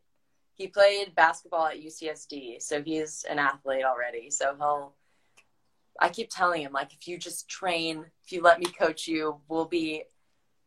He 0.60 0.68
played 0.68 1.16
basketball 1.16 1.68
at 1.68 1.82
UCSD, 1.82 2.62
so 2.62 2.84
he's 2.84 3.26
an 3.30 3.40
athlete 3.40 3.86
already. 3.86 4.30
So 4.30 4.56
he'll. 4.58 4.94
I 6.02 6.10
keep 6.10 6.30
telling 6.30 6.62
him 6.62 6.74
like, 6.74 6.94
if 6.94 7.08
you 7.08 7.18
just 7.18 7.48
train, 7.50 8.06
if 8.26 8.34
you 8.34 8.42
let 8.42 8.60
me 8.60 8.66
coach 8.66 9.08
you, 9.08 9.40
we'll 9.48 9.66
be, 9.66 10.04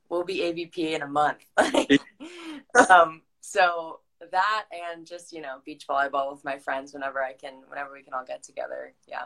we'll 0.09 0.25
be 0.25 0.39
AVP 0.39 0.79
in 0.95 1.03
a 1.03 1.07
month. 1.07 1.45
um, 2.91 3.21
so 3.43 4.01
that 4.31 4.65
and 4.73 5.07
just 5.07 5.31
you 5.31 5.43
know 5.43 5.59
beach 5.65 5.87
volleyball 5.87 6.33
with 6.33 6.43
my 6.43 6.59
friends 6.59 6.95
whenever 6.95 7.23
I 7.23 7.35
can, 7.35 7.63
whenever 7.69 7.93
we 7.93 8.03
can 8.03 8.15
all 8.15 8.25
get 8.25 8.43
together. 8.43 8.95
Yeah. 9.07 9.25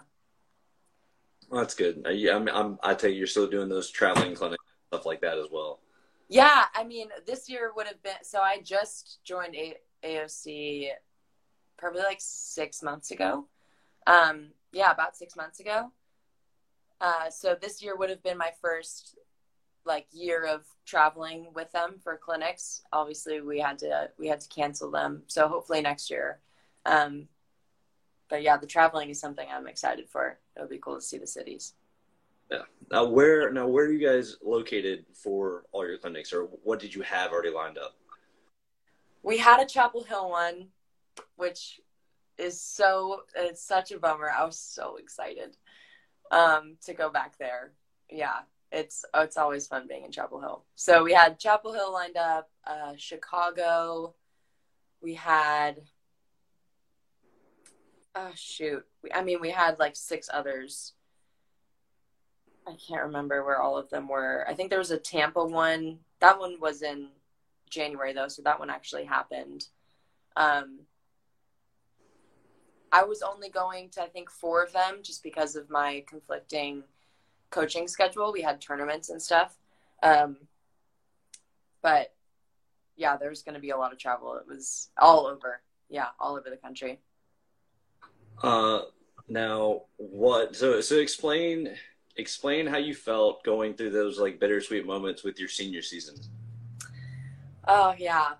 Well, 1.48 1.60
that's 1.60 1.74
good. 1.74 2.04
I, 2.04 2.10
uh, 2.10 2.36
I'm, 2.36 2.48
I'm, 2.48 2.78
I 2.82 2.94
take 2.94 3.14
you're 3.14 3.28
still 3.28 3.46
doing 3.46 3.68
those 3.68 3.88
traveling 3.88 4.34
clinics 4.34 4.64
stuff 4.88 5.06
like 5.06 5.20
that 5.20 5.38
as 5.38 5.46
well. 5.52 5.78
Yeah, 6.28 6.64
I 6.74 6.82
mean, 6.82 7.08
this 7.24 7.48
year 7.48 7.70
would 7.76 7.86
have 7.86 8.02
been. 8.02 8.16
So 8.22 8.40
I 8.40 8.60
just 8.60 9.20
joined 9.24 9.54
A- 9.54 9.78
AOC 10.04 10.88
probably 11.76 12.02
like 12.02 12.18
six 12.20 12.82
months 12.82 13.10
ago. 13.10 13.46
Um, 14.06 14.48
yeah, 14.72 14.90
about 14.90 15.16
six 15.16 15.36
months 15.36 15.60
ago. 15.60 15.90
Uh, 17.00 17.30
so 17.30 17.56
this 17.60 17.82
year 17.82 17.96
would 17.96 18.10
have 18.10 18.22
been 18.22 18.38
my 18.38 18.50
first 18.60 19.16
like 19.84 20.06
year 20.12 20.44
of 20.44 20.66
traveling 20.84 21.48
with 21.54 21.70
them 21.72 21.96
for 22.02 22.16
clinics. 22.16 22.82
Obviously, 22.92 23.40
we 23.40 23.60
had 23.60 23.78
to 23.78 24.10
we 24.18 24.26
had 24.26 24.40
to 24.40 24.48
cancel 24.48 24.90
them. 24.90 25.22
So 25.26 25.48
hopefully 25.48 25.80
next 25.80 26.10
year. 26.10 26.40
Um, 26.84 27.28
but 28.28 28.42
yeah, 28.42 28.56
the 28.56 28.66
traveling 28.66 29.10
is 29.10 29.20
something 29.20 29.46
I'm 29.50 29.68
excited 29.68 30.08
for. 30.08 30.38
It 30.56 30.60
would 30.60 30.70
be 30.70 30.78
cool 30.78 30.96
to 30.96 31.00
see 31.00 31.18
the 31.18 31.26
cities. 31.26 31.74
Yeah. 32.50 32.62
Now 32.90 33.04
where 33.04 33.52
now 33.52 33.66
where 33.66 33.86
are 33.86 33.92
you 33.92 34.04
guys 34.04 34.36
located 34.42 35.04
for 35.12 35.64
all 35.72 35.86
your 35.86 35.98
clinics, 35.98 36.32
or 36.32 36.44
what 36.64 36.80
did 36.80 36.94
you 36.94 37.02
have 37.02 37.32
already 37.32 37.50
lined 37.50 37.78
up? 37.78 37.96
We 39.26 39.38
had 39.38 39.60
a 39.60 39.66
Chapel 39.66 40.04
Hill 40.04 40.30
one, 40.30 40.68
which 41.34 41.80
is 42.38 42.60
so 42.60 43.22
it's 43.34 43.60
such 43.60 43.90
a 43.90 43.98
bummer. 43.98 44.30
I 44.30 44.44
was 44.44 44.56
so 44.56 44.98
excited 44.98 45.56
um, 46.30 46.76
to 46.84 46.94
go 46.94 47.10
back 47.10 47.36
there. 47.36 47.72
Yeah, 48.08 48.38
it's 48.70 49.04
it's 49.16 49.36
always 49.36 49.66
fun 49.66 49.88
being 49.88 50.04
in 50.04 50.12
Chapel 50.12 50.40
Hill. 50.40 50.62
So 50.76 51.02
we 51.02 51.12
had 51.12 51.40
Chapel 51.40 51.72
Hill 51.72 51.92
lined 51.92 52.16
up, 52.16 52.48
uh, 52.64 52.92
Chicago. 52.96 54.14
We 55.02 55.14
had 55.14 55.82
oh 58.18 58.30
shoot 58.34 58.82
i 59.14 59.22
mean 59.22 59.42
we 59.42 59.50
had 59.50 59.78
like 59.78 59.94
six 59.94 60.30
others 60.32 60.94
i 62.66 62.74
can't 62.88 63.02
remember 63.02 63.44
where 63.44 63.60
all 63.60 63.76
of 63.76 63.90
them 63.90 64.08
were 64.08 64.42
i 64.48 64.54
think 64.54 64.70
there 64.70 64.78
was 64.78 64.90
a 64.90 64.96
tampa 64.96 65.44
one 65.44 65.98
that 66.20 66.40
one 66.40 66.58
was 66.58 66.80
in 66.80 67.08
january 67.70 68.12
though 68.12 68.28
so 68.28 68.42
that 68.42 68.58
one 68.58 68.70
actually 68.70 69.04
happened. 69.04 69.66
Um 70.36 70.80
i 72.92 73.02
was 73.02 73.20
only 73.20 73.48
going 73.48 73.88
to 73.90 74.00
i 74.00 74.06
think 74.06 74.30
four 74.30 74.62
of 74.62 74.72
them 74.72 75.00
just 75.02 75.22
because 75.22 75.56
of 75.56 75.68
my 75.68 76.04
conflicting 76.08 76.84
coaching 77.50 77.88
schedule. 77.88 78.32
We 78.32 78.42
had 78.42 78.60
tournaments 78.60 79.10
and 79.10 79.20
stuff. 79.20 79.56
Um 80.02 80.36
but 81.82 82.14
yeah 82.96 83.16
there 83.16 83.30
was 83.30 83.42
going 83.42 83.54
to 83.54 83.60
be 83.60 83.70
a 83.70 83.76
lot 83.76 83.92
of 83.92 83.98
travel. 83.98 84.36
It 84.36 84.46
was 84.46 84.90
all 84.98 85.26
over. 85.26 85.60
Yeah 85.88 86.08
all 86.20 86.36
over 86.36 86.50
the 86.50 86.56
country. 86.56 87.00
Uh, 88.42 88.82
now, 89.28 89.82
what? 89.96 90.54
So, 90.56 90.80
so 90.80 90.96
explain 90.96 91.76
explain 92.16 92.66
how 92.66 92.78
you 92.78 92.94
felt 92.94 93.44
going 93.44 93.74
through 93.74 93.90
those 93.90 94.18
like 94.18 94.40
bittersweet 94.40 94.86
moments 94.86 95.22
with 95.22 95.38
your 95.38 95.48
senior 95.48 95.82
season. 95.82 96.16
Oh 97.66 97.94
yeah, 97.98 98.34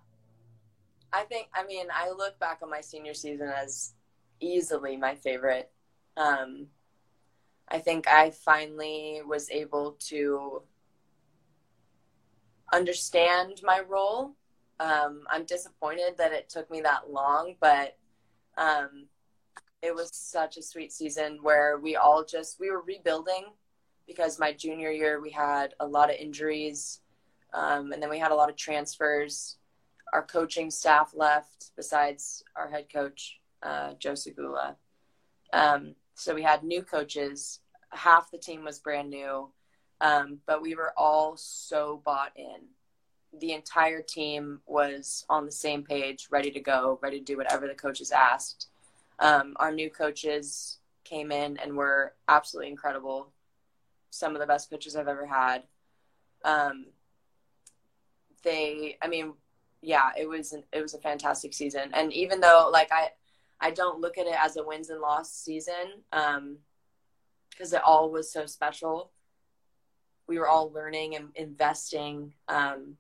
I 1.13 1.23
think. 1.25 1.49
I 1.55 1.65
mean, 1.65 1.87
I 1.93 2.11
look 2.11 2.39
back 2.39 2.61
on 2.63 2.71
my 2.71 2.81
senior 2.81 3.15
season 3.15 3.49
as 3.49 3.95
easily 4.41 4.97
my 4.97 5.15
favorite. 5.15 5.71
Um, 6.17 6.67
I 7.69 7.79
think 7.79 8.09
I 8.09 8.31
finally 8.31 9.21
was 9.27 9.51
able 9.51 9.97
to 10.09 10.63
understand 12.73 13.61
my 13.63 13.81
role. 13.81 14.35
Um, 14.79 15.23
I'm 15.31 15.45
disappointed 15.45 16.17
that 16.19 16.33
it 16.33 16.49
took 16.49 16.71
me 16.71 16.81
that 16.83 17.11
long, 17.11 17.57
but 17.61 17.97
um, 18.59 19.07
it 19.83 19.95
was 19.95 20.11
such 20.13 20.57
a 20.57 20.63
sweet 20.63 20.93
season 20.93 21.39
where 21.43 21.79
we 21.79 21.97
all 21.97 22.25
just 22.25 22.61
we 22.61 22.71
were 22.71 22.83
rebuilding 22.83 23.47
because 24.07 24.39
my 24.39 24.53
junior 24.53 24.91
year 24.91 25.21
we 25.21 25.31
had 25.31 25.75
a 25.81 25.87
lot 25.87 26.11
of 26.11 26.17
injuries, 26.17 27.01
um, 27.53 27.93
and 27.93 28.03
then 28.03 28.11
we 28.11 28.19
had 28.19 28.31
a 28.31 28.35
lot 28.35 28.51
of 28.51 28.57
transfers. 28.57 29.57
Our 30.13 30.23
coaching 30.23 30.71
staff 30.71 31.13
left, 31.15 31.71
besides 31.77 32.45
our 32.55 32.69
head 32.69 32.87
coach 32.93 33.41
uh, 33.63 33.95
Joe 33.99 34.13
Sagula. 34.13 34.77
Um, 35.53 35.95
so 36.15 36.35
we 36.35 36.43
had 36.43 36.63
new 36.63 36.83
coaches. 36.83 37.61
Half 37.91 38.31
the 38.31 38.39
team 38.39 38.65
was 38.65 38.79
brand 38.79 39.11
new, 39.11 39.51
um, 40.01 40.39
but 40.47 40.63
we 40.63 40.75
were 40.75 40.93
all 40.97 41.37
so 41.37 42.03
bought 42.05 42.33
in. 42.37 42.69
The 43.39 43.53
entire 43.53 44.03
team 44.03 44.61
was 44.67 45.25
on 45.29 45.45
the 45.45 45.53
same 45.53 45.83
page, 45.83 46.29
ready 46.31 46.51
to 46.51 46.61
go, 46.61 46.99
ready 47.03 47.19
to 47.19 47.25
do 47.25 47.37
whatever 47.37 47.67
the 47.67 47.75
coaches 47.75 48.13
asked. 48.13 48.69
Um, 49.19 49.55
our 49.57 49.73
new 49.73 49.91
coaches 49.91 50.79
came 51.05 51.33
in 51.33 51.57
and 51.59 51.77
were 51.77 52.15
absolutely 52.29 52.71
incredible. 52.71 53.33
Some 54.11 54.35
of 54.35 54.41
the 54.41 54.47
best 54.47 54.71
coaches 54.71 54.97
I've 54.97 55.09
ever 55.09 55.27
had. 55.27 55.63
Um, 56.45 56.87
they, 58.47 58.97
I 59.03 59.09
mean, 59.09 59.35
yeah, 59.83 60.11
it 60.19 60.27
was 60.27 60.55
an, 60.55 60.65
it 60.73 60.81
was 60.81 60.95
a 60.95 60.99
fantastic 60.99 61.53
season. 61.53 61.91
And 61.93 62.13
even 62.15 62.41
though 62.41 62.71
like 62.73 62.89
I 62.91 63.11
I 63.61 63.71
don't 63.71 64.01
look 64.01 64.19
at 64.19 64.27
it 64.27 64.37
as 64.39 64.57
a 64.57 64.65
wins 64.65 64.91
and 64.91 65.01
loss 65.01 65.33
season 65.33 66.03
because 66.11 66.37
um, 66.37 66.59
it 67.61 67.83
all 67.85 68.11
was 68.11 68.33
so 68.33 68.47
special. 68.47 69.11
We 70.27 70.39
were 70.39 70.49
all 70.49 70.71
learning 70.73 71.17
and 71.17 71.29
investing. 71.35 72.35
Um, 72.49 72.97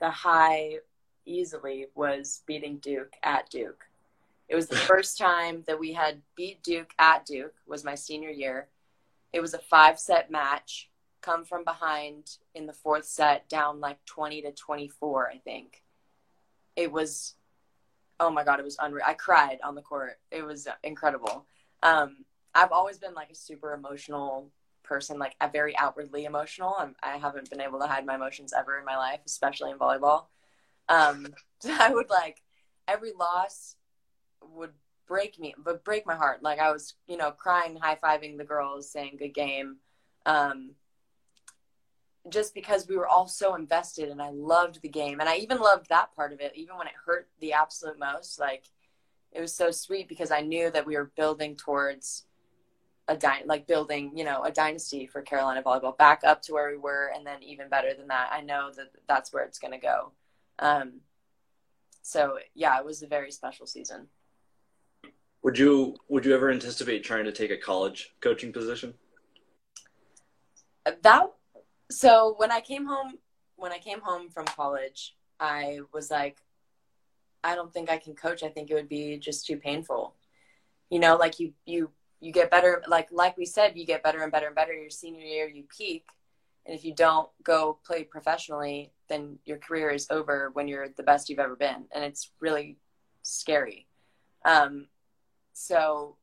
the 0.00 0.10
high 0.10 0.78
easily 1.24 1.86
was 1.94 2.42
beating 2.46 2.78
Duke 2.78 3.14
at 3.22 3.48
Duke. 3.50 3.84
It 4.48 4.54
was 4.54 4.68
the 4.68 4.76
first 4.92 5.18
time 5.18 5.64
that 5.66 5.78
we 5.78 5.92
had 5.92 6.22
beat 6.36 6.62
Duke 6.62 6.90
at 6.98 7.24
Duke. 7.24 7.54
Was 7.66 7.84
my 7.84 7.94
senior 7.94 8.30
year. 8.30 8.68
It 9.32 9.40
was 9.40 9.54
a 9.54 9.58
five 9.58 9.98
set 9.98 10.30
match. 10.30 10.87
Come 11.20 11.44
from 11.44 11.64
behind 11.64 12.30
in 12.54 12.66
the 12.66 12.72
fourth 12.72 13.04
set, 13.04 13.48
down 13.48 13.80
like 13.80 14.04
twenty 14.04 14.42
to 14.42 14.52
twenty 14.52 14.88
four. 14.88 15.28
I 15.28 15.38
think 15.38 15.82
it 16.76 16.92
was 16.92 17.34
oh 18.20 18.30
my 18.30 18.44
god, 18.44 18.58
it 18.58 18.64
was 18.64 18.76
unreal. 18.80 19.04
I 19.06 19.14
cried 19.14 19.58
on 19.62 19.74
the 19.74 19.82
court. 19.82 20.18
It 20.30 20.44
was 20.44 20.68
incredible. 20.82 21.46
Um, 21.82 22.24
I've 22.54 22.72
always 22.72 22.98
been 22.98 23.14
like 23.14 23.30
a 23.30 23.34
super 23.34 23.74
emotional 23.74 24.50
person, 24.82 25.18
like 25.18 25.36
a 25.40 25.48
very 25.48 25.76
outwardly 25.76 26.24
emotional. 26.24 26.74
I'm, 26.78 26.96
I 27.02 27.18
have 27.18 27.34
not 27.34 27.50
been 27.50 27.60
able 27.60 27.78
to 27.80 27.86
hide 27.86 28.06
my 28.06 28.16
emotions 28.16 28.52
ever 28.56 28.78
in 28.78 28.84
my 28.84 28.96
life, 28.96 29.20
especially 29.26 29.70
in 29.70 29.78
volleyball. 29.78 30.24
Um, 30.88 31.26
I 31.68 31.92
would 31.92 32.10
like 32.10 32.42
every 32.88 33.12
loss 33.12 33.76
would 34.54 34.72
break 35.06 35.38
me, 35.38 35.54
but 35.58 35.84
break 35.84 36.06
my 36.06 36.16
heart. 36.16 36.42
Like 36.42 36.58
I 36.58 36.72
was, 36.72 36.94
you 37.06 37.16
know, 37.16 37.30
crying, 37.30 37.76
high 37.76 37.98
fiving 38.02 38.38
the 38.38 38.44
girls, 38.44 38.90
saying 38.90 39.16
good 39.18 39.34
game. 39.34 39.76
Um, 40.26 40.72
just 42.30 42.54
because 42.54 42.88
we 42.88 42.96
were 42.96 43.08
all 43.08 43.26
so 43.26 43.54
invested 43.54 44.08
and 44.08 44.20
I 44.20 44.30
loved 44.30 44.80
the 44.82 44.88
game. 44.88 45.20
And 45.20 45.28
I 45.28 45.36
even 45.36 45.58
loved 45.58 45.88
that 45.88 46.14
part 46.14 46.32
of 46.32 46.40
it, 46.40 46.52
even 46.54 46.76
when 46.76 46.86
it 46.86 46.94
hurt 47.04 47.28
the 47.40 47.52
absolute 47.52 47.98
most. 47.98 48.38
Like 48.38 48.64
it 49.32 49.40
was 49.40 49.54
so 49.54 49.70
sweet 49.70 50.08
because 50.08 50.30
I 50.30 50.40
knew 50.40 50.70
that 50.70 50.86
we 50.86 50.96
were 50.96 51.12
building 51.16 51.56
towards 51.56 52.24
a 53.08 53.16
dy- 53.16 53.44
like 53.46 53.66
building, 53.66 54.12
you 54.14 54.24
know, 54.24 54.42
a 54.42 54.50
dynasty 54.50 55.06
for 55.06 55.22
Carolina 55.22 55.62
volleyball 55.62 55.96
back 55.96 56.22
up 56.24 56.42
to 56.42 56.52
where 56.52 56.70
we 56.70 56.76
were. 56.76 57.10
And 57.14 57.26
then 57.26 57.42
even 57.42 57.68
better 57.68 57.94
than 57.94 58.08
that, 58.08 58.30
I 58.32 58.42
know 58.42 58.70
that 58.76 58.88
that's 59.08 59.32
where 59.32 59.44
it's 59.44 59.58
going 59.58 59.72
to 59.72 59.78
go. 59.78 60.12
Um, 60.58 61.00
so 62.02 62.38
yeah, 62.54 62.78
it 62.78 62.84
was 62.84 63.02
a 63.02 63.06
very 63.06 63.32
special 63.32 63.66
season. 63.66 64.08
Would 65.42 65.58
you, 65.58 65.96
would 66.08 66.24
you 66.24 66.34
ever 66.34 66.50
anticipate 66.50 67.04
trying 67.04 67.24
to 67.24 67.32
take 67.32 67.50
a 67.50 67.56
college 67.56 68.14
coaching 68.20 68.52
position? 68.52 68.94
That 71.02 71.32
so 71.90 72.34
when 72.36 72.50
I 72.50 72.60
came 72.60 72.86
home, 72.86 73.18
when 73.56 73.72
I 73.72 73.78
came 73.78 74.00
home 74.00 74.28
from 74.28 74.46
college, 74.46 75.16
I 75.40 75.80
was 75.92 76.10
like, 76.10 76.38
I 77.42 77.54
don't 77.54 77.72
think 77.72 77.90
I 77.90 77.98
can 77.98 78.14
coach. 78.14 78.42
I 78.42 78.48
think 78.48 78.70
it 78.70 78.74
would 78.74 78.88
be 78.88 79.16
just 79.18 79.46
too 79.46 79.56
painful. 79.56 80.14
You 80.90 80.98
know, 80.98 81.16
like 81.16 81.38
you 81.40 81.52
you 81.64 81.90
you 82.20 82.32
get 82.32 82.50
better 82.50 82.82
like 82.88 83.08
like 83.12 83.36
we 83.36 83.46
said, 83.46 83.76
you 83.76 83.86
get 83.86 84.02
better 84.02 84.22
and 84.22 84.32
better 84.32 84.46
and 84.46 84.54
better. 84.54 84.72
Your 84.72 84.90
senior 84.90 85.24
year 85.24 85.48
you 85.48 85.64
peak. 85.76 86.06
And 86.66 86.76
if 86.76 86.84
you 86.84 86.94
don't 86.94 87.30
go 87.42 87.78
play 87.86 88.04
professionally, 88.04 88.92
then 89.08 89.38
your 89.46 89.56
career 89.56 89.90
is 89.90 90.06
over 90.10 90.50
when 90.52 90.68
you're 90.68 90.88
the 90.90 91.02
best 91.02 91.30
you've 91.30 91.38
ever 91.38 91.56
been. 91.56 91.86
And 91.92 92.04
it's 92.04 92.30
really 92.40 92.76
scary. 93.22 93.86
Um, 94.44 94.88
so 95.54 96.16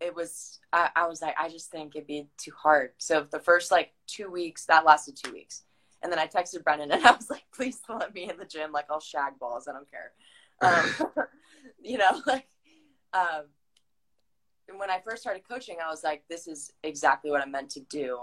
it 0.00 0.14
was 0.14 0.58
I, 0.72 0.90
I, 0.96 1.06
was 1.06 1.22
like 1.22 1.34
i 1.38 1.48
just 1.48 1.70
think 1.70 1.94
it'd 1.94 2.06
be 2.06 2.28
too 2.36 2.52
hard. 2.56 2.90
So 2.98 3.26
the 3.30 3.38
first 3.38 3.70
like 3.70 3.92
two 4.06 4.30
weeks 4.30 4.66
that 4.66 4.84
lasted 4.84 5.16
two 5.16 5.32
weeks. 5.32 5.62
And 6.02 6.12
then 6.12 6.18
i 6.18 6.26
texted 6.26 6.64
brennan 6.64 6.92
and 6.92 7.04
i 7.06 7.12
was 7.12 7.30
like 7.30 7.44
please 7.54 7.80
let 7.88 8.14
me 8.14 8.28
in 8.28 8.36
the 8.36 8.44
gym 8.44 8.72
like 8.72 8.86
i'll 8.90 9.00
shag 9.00 9.38
balls 9.38 9.68
i 9.68 9.72
don't 9.72 9.90
care. 9.90 10.12
Um, 10.60 11.26
you 11.82 11.98
know 11.98 12.20
like 12.26 12.46
um, 13.12 13.44
when 14.76 14.90
i 14.90 15.00
first 15.00 15.22
started 15.22 15.42
coaching 15.48 15.76
i 15.84 15.90
was 15.90 16.02
like 16.04 16.24
this 16.28 16.46
is 16.46 16.72
exactly 16.82 17.30
what 17.30 17.42
i'm 17.42 17.50
meant 17.50 17.70
to 17.70 17.80
do. 17.80 18.20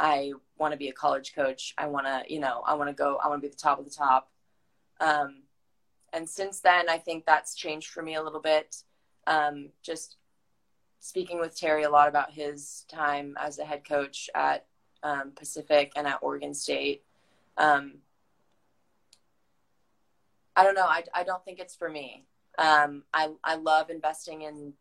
I 0.00 0.32
want 0.58 0.72
to 0.72 0.78
be 0.78 0.88
a 0.88 0.92
college 0.92 1.32
coach. 1.32 1.74
I 1.78 1.86
want 1.86 2.06
to 2.06 2.22
you 2.32 2.40
know 2.40 2.62
i 2.66 2.74
want 2.74 2.90
to 2.90 2.94
go 2.94 3.18
i 3.22 3.28
want 3.28 3.42
to 3.42 3.48
be 3.48 3.50
the 3.50 3.60
top 3.60 3.78
of 3.78 3.84
the 3.84 3.90
top. 3.90 4.30
Um, 5.00 5.42
and 6.12 6.28
since 6.28 6.60
then 6.60 6.88
i 6.88 6.98
think 6.98 7.24
that's 7.24 7.54
changed 7.54 7.90
for 7.90 8.02
me 8.02 8.14
a 8.14 8.22
little 8.22 8.40
bit. 8.40 8.76
Um, 9.26 9.68
just 9.82 10.16
speaking 11.02 11.40
with 11.40 11.58
Terry 11.58 11.82
a 11.82 11.90
lot 11.90 12.08
about 12.08 12.30
his 12.30 12.84
time 12.88 13.34
as 13.40 13.58
a 13.58 13.64
head 13.64 13.84
coach 13.84 14.30
at 14.36 14.66
um, 15.02 15.32
Pacific 15.34 15.90
and 15.96 16.06
at 16.06 16.20
Oregon 16.22 16.54
State. 16.54 17.02
Um, 17.58 17.94
I 20.54 20.62
don't 20.62 20.76
know. 20.76 20.86
I, 20.86 21.02
I 21.12 21.24
don't 21.24 21.44
think 21.44 21.58
it's 21.58 21.74
for 21.74 21.88
me. 21.88 22.24
Um, 22.56 23.02
I, 23.12 23.30
I 23.42 23.56
love 23.56 23.90
investing 23.90 24.42
in 24.42 24.74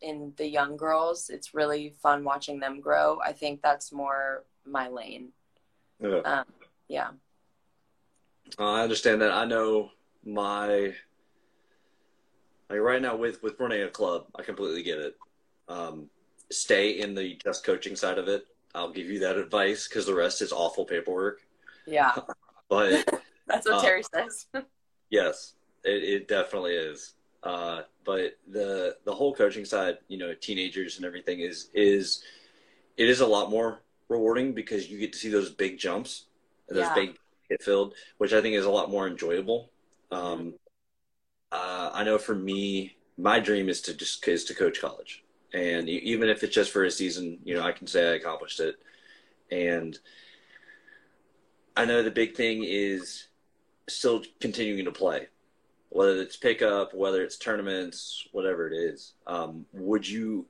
in 0.00 0.32
the 0.36 0.46
young 0.46 0.76
girls. 0.76 1.30
It's 1.30 1.52
really 1.52 1.94
fun 2.00 2.22
watching 2.22 2.60
them 2.60 2.80
grow. 2.80 3.18
I 3.22 3.32
think 3.32 3.60
that's 3.60 3.92
more 3.92 4.44
my 4.64 4.88
lane. 4.88 5.30
Yeah. 6.00 6.20
Um, 6.20 6.44
yeah. 6.86 7.08
Uh, 8.56 8.70
I 8.70 8.82
understand 8.82 9.20
that. 9.20 9.32
I 9.32 9.46
know 9.46 9.90
my 10.24 10.94
like 12.70 12.78
right 12.78 13.02
now 13.02 13.16
with 13.16 13.42
with 13.42 13.58
running 13.58 13.82
a 13.82 13.88
club, 13.88 14.26
I 14.36 14.42
completely 14.42 14.84
get 14.84 14.98
it 14.98 15.16
um, 15.70 16.10
stay 16.50 17.00
in 17.00 17.14
the 17.14 17.38
just 17.42 17.64
coaching 17.64 17.96
side 17.96 18.18
of 18.18 18.28
it. 18.28 18.44
I'll 18.74 18.92
give 18.92 19.06
you 19.06 19.20
that 19.20 19.36
advice 19.36 19.88
because 19.88 20.06
the 20.06 20.14
rest 20.14 20.42
is 20.42 20.52
awful 20.52 20.84
paperwork. 20.84 21.40
Yeah. 21.86 22.14
but 22.68 23.08
that's 23.46 23.66
what 23.66 23.78
uh, 23.78 23.80
Terry 23.80 24.02
says. 24.14 24.46
yes, 25.10 25.54
it, 25.84 26.02
it, 26.02 26.28
definitely 26.28 26.74
is. 26.74 27.14
Uh, 27.42 27.82
but 28.04 28.36
the 28.48 28.96
the 29.04 29.14
whole 29.14 29.34
coaching 29.34 29.64
side, 29.64 29.98
you 30.08 30.18
know, 30.18 30.34
teenagers 30.34 30.96
and 30.96 31.06
everything 31.06 31.40
is 31.40 31.70
is 31.72 32.22
it 32.96 33.08
is 33.08 33.20
a 33.20 33.26
lot 33.26 33.50
more 33.50 33.80
rewarding 34.08 34.52
because 34.52 34.90
you 34.90 34.98
get 34.98 35.12
to 35.12 35.18
see 35.18 35.30
those 35.30 35.50
big 35.50 35.78
jumps, 35.78 36.26
those 36.68 36.80
yeah. 36.80 36.94
big 36.94 37.16
hit 37.48 37.62
filled, 37.62 37.94
which 38.18 38.32
I 38.32 38.42
think 38.42 38.56
is 38.56 38.66
a 38.66 38.70
lot 38.70 38.90
more 38.90 39.06
enjoyable. 39.06 39.70
Um, 40.10 40.54
uh, 41.50 41.90
I 41.94 42.04
know 42.04 42.18
for 42.18 42.34
me, 42.34 42.96
my 43.16 43.40
dream 43.40 43.68
is 43.68 43.80
to 43.82 43.94
just 43.94 44.26
is 44.28 44.44
to 44.44 44.54
coach 44.54 44.80
college 44.80 45.24
and 45.52 45.88
even 45.88 46.28
if 46.28 46.42
it's 46.42 46.54
just 46.54 46.70
for 46.70 46.84
a 46.84 46.90
season, 46.90 47.38
you 47.44 47.54
know, 47.54 47.62
I 47.62 47.72
can 47.72 47.86
say 47.86 48.10
I 48.10 48.14
accomplished 48.14 48.60
it. 48.60 48.76
And 49.50 49.98
I 51.76 51.84
know 51.84 52.02
the 52.02 52.10
big 52.10 52.36
thing 52.36 52.64
is 52.64 53.26
still 53.88 54.22
continuing 54.40 54.84
to 54.84 54.92
play, 54.92 55.26
whether 55.88 56.20
it's 56.20 56.36
pickup, 56.36 56.94
whether 56.94 57.22
it's 57.22 57.36
tournaments, 57.36 58.28
whatever 58.32 58.68
it 58.68 58.76
is. 58.76 59.14
Um, 59.26 59.66
would 59.72 60.08
you 60.08 60.46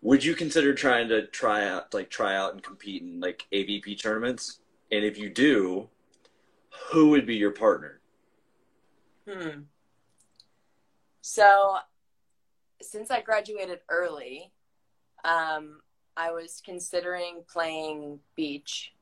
would 0.00 0.22
you 0.22 0.34
consider 0.34 0.74
trying 0.74 1.08
to 1.08 1.26
try 1.26 1.66
out 1.66 1.92
like 1.94 2.10
try 2.10 2.36
out 2.36 2.52
and 2.52 2.62
compete 2.62 3.02
in 3.02 3.20
like 3.20 3.46
AVP 3.52 4.00
tournaments? 4.00 4.60
And 4.92 5.04
if 5.04 5.18
you 5.18 5.30
do, 5.30 5.88
who 6.90 7.10
would 7.10 7.26
be 7.26 7.36
your 7.36 7.50
partner? 7.50 8.00
Hmm. 9.28 9.60
So 11.20 11.76
since 12.80 13.10
I 13.10 13.20
graduated 13.20 13.80
early, 13.88 14.52
um, 15.24 15.80
I 16.16 16.32
was 16.32 16.62
considering 16.64 17.44
playing 17.50 18.20
beach 18.34 18.92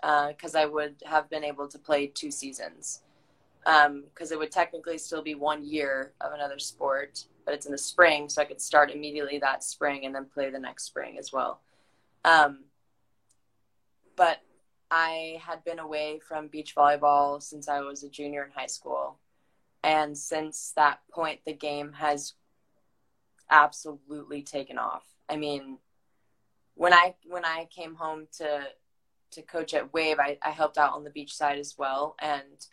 because 0.00 0.54
uh, 0.54 0.60
I 0.60 0.66
would 0.66 0.96
have 1.04 1.28
been 1.28 1.44
able 1.44 1.68
to 1.68 1.78
play 1.78 2.06
two 2.06 2.30
seasons. 2.30 3.02
Because 3.64 4.30
um, 4.30 4.32
it 4.32 4.38
would 4.38 4.50
technically 4.50 4.96
still 4.96 5.22
be 5.22 5.34
one 5.34 5.62
year 5.62 6.12
of 6.22 6.32
another 6.32 6.58
sport, 6.58 7.26
but 7.44 7.52
it's 7.52 7.66
in 7.66 7.72
the 7.72 7.78
spring, 7.78 8.28
so 8.28 8.40
I 8.40 8.46
could 8.46 8.60
start 8.60 8.90
immediately 8.90 9.38
that 9.38 9.62
spring 9.62 10.06
and 10.06 10.14
then 10.14 10.24
play 10.24 10.48
the 10.50 10.58
next 10.58 10.84
spring 10.84 11.18
as 11.18 11.30
well. 11.30 11.60
Um, 12.24 12.64
but 14.16 14.38
I 14.90 15.40
had 15.44 15.62
been 15.64 15.78
away 15.78 16.20
from 16.26 16.48
beach 16.48 16.74
volleyball 16.74 17.42
since 17.42 17.68
I 17.68 17.80
was 17.80 18.02
a 18.02 18.08
junior 18.08 18.44
in 18.44 18.50
high 18.50 18.66
school. 18.66 19.18
And 19.84 20.16
since 20.16 20.72
that 20.76 21.00
point, 21.10 21.40
the 21.44 21.52
game 21.52 21.92
has 21.92 22.34
absolutely 23.50 24.42
taken 24.42 24.78
off. 24.78 25.04
I 25.28 25.36
mean, 25.36 25.78
when 26.74 26.92
I 26.92 27.14
when 27.26 27.44
I 27.44 27.68
came 27.70 27.94
home 27.94 28.26
to 28.38 28.62
to 29.32 29.42
coach 29.42 29.74
at 29.74 29.92
Wave, 29.92 30.18
I, 30.18 30.38
I 30.42 30.50
helped 30.50 30.78
out 30.78 30.94
on 30.94 31.04
the 31.04 31.10
beach 31.10 31.34
side 31.34 31.58
as 31.58 31.76
well, 31.78 32.16
and 32.20 32.66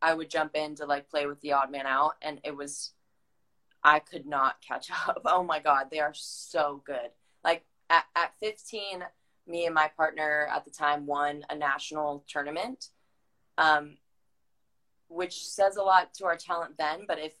I 0.00 0.14
would 0.14 0.30
jump 0.30 0.54
in 0.54 0.74
to 0.76 0.86
like 0.86 1.08
play 1.08 1.26
with 1.26 1.40
the 1.40 1.52
odd 1.52 1.70
man 1.70 1.86
out, 1.86 2.12
and 2.22 2.40
it 2.44 2.56
was 2.56 2.92
I 3.82 3.98
could 3.98 4.26
not 4.26 4.56
catch 4.66 4.90
up. 5.08 5.22
Oh 5.24 5.42
my 5.42 5.60
god, 5.60 5.88
they 5.90 6.00
are 6.00 6.14
so 6.14 6.82
good. 6.84 7.10
Like 7.42 7.64
at, 7.90 8.04
at 8.16 8.32
15, 8.40 9.04
me 9.46 9.66
and 9.66 9.74
my 9.74 9.90
partner 9.96 10.48
at 10.52 10.64
the 10.64 10.70
time 10.70 11.06
won 11.06 11.44
a 11.50 11.54
national 11.54 12.24
tournament, 12.26 12.88
um, 13.58 13.98
which 15.08 15.46
says 15.46 15.76
a 15.76 15.82
lot 15.82 16.14
to 16.14 16.24
our 16.24 16.36
talent 16.36 16.76
then. 16.78 17.04
But 17.06 17.18
if 17.18 17.34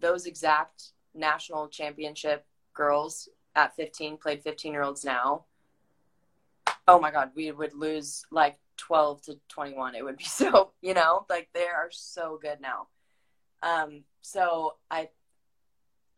those 0.00 0.26
exact 0.26 0.92
national 1.14 1.68
championship 1.68 2.44
girls 2.72 3.28
at 3.56 3.76
15 3.76 4.16
played 4.16 4.42
15 4.42 4.72
year 4.72 4.82
olds 4.82 5.04
now, 5.04 5.44
oh 6.88 6.98
my 6.98 7.10
God, 7.10 7.30
we 7.34 7.50
would 7.50 7.74
lose 7.74 8.24
like 8.30 8.58
12 8.76 9.22
to 9.22 9.38
21. 9.48 9.94
It 9.94 10.04
would 10.04 10.16
be 10.16 10.24
so, 10.24 10.72
you 10.80 10.94
know, 10.94 11.26
like 11.28 11.48
they 11.54 11.64
are 11.64 11.88
so 11.90 12.38
good 12.40 12.60
now. 12.60 12.88
Um, 13.62 14.02
so 14.20 14.74
I, 14.90 15.08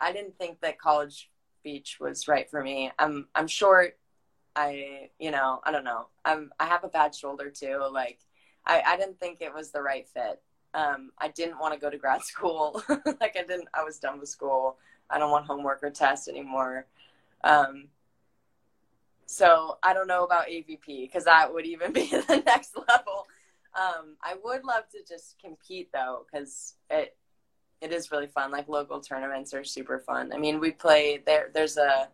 I 0.01 0.13
didn't 0.13 0.37
think 0.39 0.61
that 0.61 0.79
college 0.79 1.31
beach 1.63 1.99
was 2.01 2.29
right 2.29 2.51
for 2.51 2.63
me. 2.63 2.91
I'm, 2.99 3.29
I'm 3.35 3.47
short. 3.47 3.99
I, 4.55 5.11
you 5.19 5.31
know, 5.31 5.61
I 5.65 5.71
don't 5.71 5.85
know. 5.85 6.07
I'm, 6.25 6.51
I 6.59 6.67
have 6.67 6.85
a 6.85 6.89
bad 6.89 7.15
shoulder 7.15 7.51
too. 7.51 7.83
Like 7.93 8.19
I, 8.67 8.83
I 8.85 8.97
didn't 8.97 9.21
think 9.21 9.41
it 9.41 9.55
was 9.55 9.71
the 9.71 9.83
right 9.83 10.09
fit. 10.09 10.43
Um, 10.75 11.13
I 11.19 11.29
didn't 11.29 11.59
want 11.59 11.75
to 11.75 11.81
go 11.81 11.91
to 11.91 11.97
grad 11.97 12.23
school. 12.25 12.83
like 12.89 13.37
I 13.37 13.45
didn't, 13.47 13.69
I 13.75 13.85
was 13.85 13.99
done 13.99 14.19
with 14.19 14.29
school. 14.29 14.79
I 15.11 15.19
don't 15.19 15.31
want 15.31 15.47
homework 15.47 15.83
or 15.83 15.91
tests 15.91 16.29
anymore. 16.29 16.87
Um, 17.45 17.89
so 19.27 19.79
I 19.83 19.93
don't 19.93 20.07
know 20.07 20.25
about 20.25 20.47
AVP 20.47 21.03
because 21.03 21.25
that 21.25 21.53
would 21.53 21.67
even 21.67 21.93
be 21.95 22.07
the 22.07 22.43
next 22.47 22.77
level. 22.77 23.27
Um, 23.75 24.17
I 24.23 24.37
would 24.43 24.65
love 24.65 24.89
to 24.93 24.99
just 25.07 25.39
compete 25.39 25.91
though 25.93 26.25
because 26.31 26.75
it 26.91 27.17
it 27.83 27.93
is 27.93 28.11
really 28.11 28.27
fun. 28.27 28.51
Like 28.51 28.69
local 28.69 29.01
tournaments 29.01 29.53
are 29.53 29.65
super 29.65 29.99
fun. 29.99 30.33
I 30.33 30.39
mean, 30.39 30.61
we 30.61 30.71
play 30.71 31.23
there. 31.27 31.51
There's 31.53 31.77
a 31.77 32.09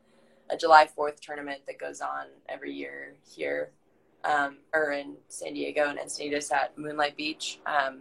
a 0.51 0.57
July 0.57 0.87
Fourth 0.87 1.21
tournament 1.21 1.61
that 1.67 1.79
goes 1.79 2.01
on 2.01 2.27
every 2.49 2.73
year 2.73 3.15
here, 3.25 3.71
um, 4.25 4.59
or 4.75 4.93
in 4.93 5.15
San 5.29 5.55
Diego 5.55 5.89
and 5.89 5.99
Encinitas 5.99 6.53
at 6.53 6.77
Moonlight 6.77 7.17
Beach. 7.17 7.61
Um, 7.65 8.01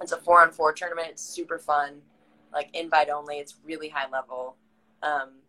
it's 0.00 0.12
a 0.12 0.18
four 0.18 0.42
on 0.42 0.50
four 0.50 0.72
tournament. 0.72 1.08
It's 1.10 1.22
super 1.22 1.58
fun, 1.58 2.02
like 2.54 2.70
invite 2.74 3.10
only. 3.10 3.36
It's 3.36 3.56
really 3.64 3.88
high 3.88 4.08
level. 4.08 4.56
Um, 5.02 5.40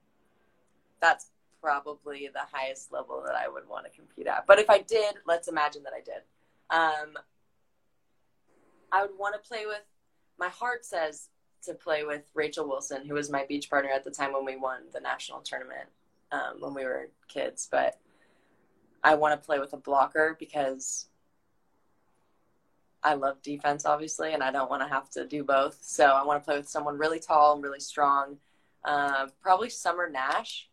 that's 1.02 1.28
probably 1.62 2.30
the 2.34 2.42
highest 2.52 2.92
level 2.92 3.24
that 3.26 3.36
I 3.36 3.48
would 3.48 3.68
want 3.68 3.86
to 3.86 3.92
compete 3.92 4.28
at. 4.28 4.46
But 4.46 4.60
if 4.60 4.70
I 4.70 4.80
did, 4.80 5.16
let's 5.26 5.48
imagine 5.48 5.84
that 5.84 5.94
I 5.94 6.02
did. 6.02 6.22
Um, 6.70 7.18
I 8.92 9.02
would 9.04 9.18
want 9.18 9.42
to 9.42 9.48
play 9.48 9.66
with. 9.66 9.82
My 10.38 10.50
heart 10.50 10.86
says 10.86 11.30
to 11.64 11.74
play 11.74 12.04
with 12.04 12.24
Rachel 12.34 12.68
Wilson, 12.68 13.06
who 13.06 13.14
was 13.14 13.30
my 13.30 13.46
beach 13.46 13.70
partner 13.70 13.92
at 13.92 14.04
the 14.04 14.12
time 14.12 14.34
when 14.34 14.46
we 14.46 14.58
won 14.58 14.82
the 14.94 15.00
national 15.00 15.40
tournament 15.42 15.90
um, 16.32 16.58
when 16.60 16.74
we 16.74 16.84
were 16.84 17.10
kids. 17.28 17.68
But 17.70 18.00
I 19.04 19.16
want 19.16 19.40
to 19.40 19.46
play 19.46 19.60
with 19.60 19.74
a 19.74 19.78
blocker 19.78 20.36
because 20.40 21.08
I 23.06 23.14
love 23.14 23.42
defense, 23.42 23.86
obviously, 23.86 24.34
and 24.34 24.44
I 24.44 24.52
don't 24.52 24.70
want 24.70 24.82
to 24.82 24.88
have 24.90 25.10
to 25.12 25.26
do 25.26 25.44
both. 25.44 25.78
So 25.82 26.06
I 26.06 26.24
want 26.26 26.42
to 26.42 26.46
play 26.46 26.58
with 26.58 26.68
someone 26.68 26.98
really 26.98 27.20
tall 27.20 27.54
and 27.54 27.64
really 27.64 27.80
strong. 27.80 28.38
Uh, 28.84 29.28
probably 29.42 29.70
Summer 29.70 30.10
Nash 30.10 30.70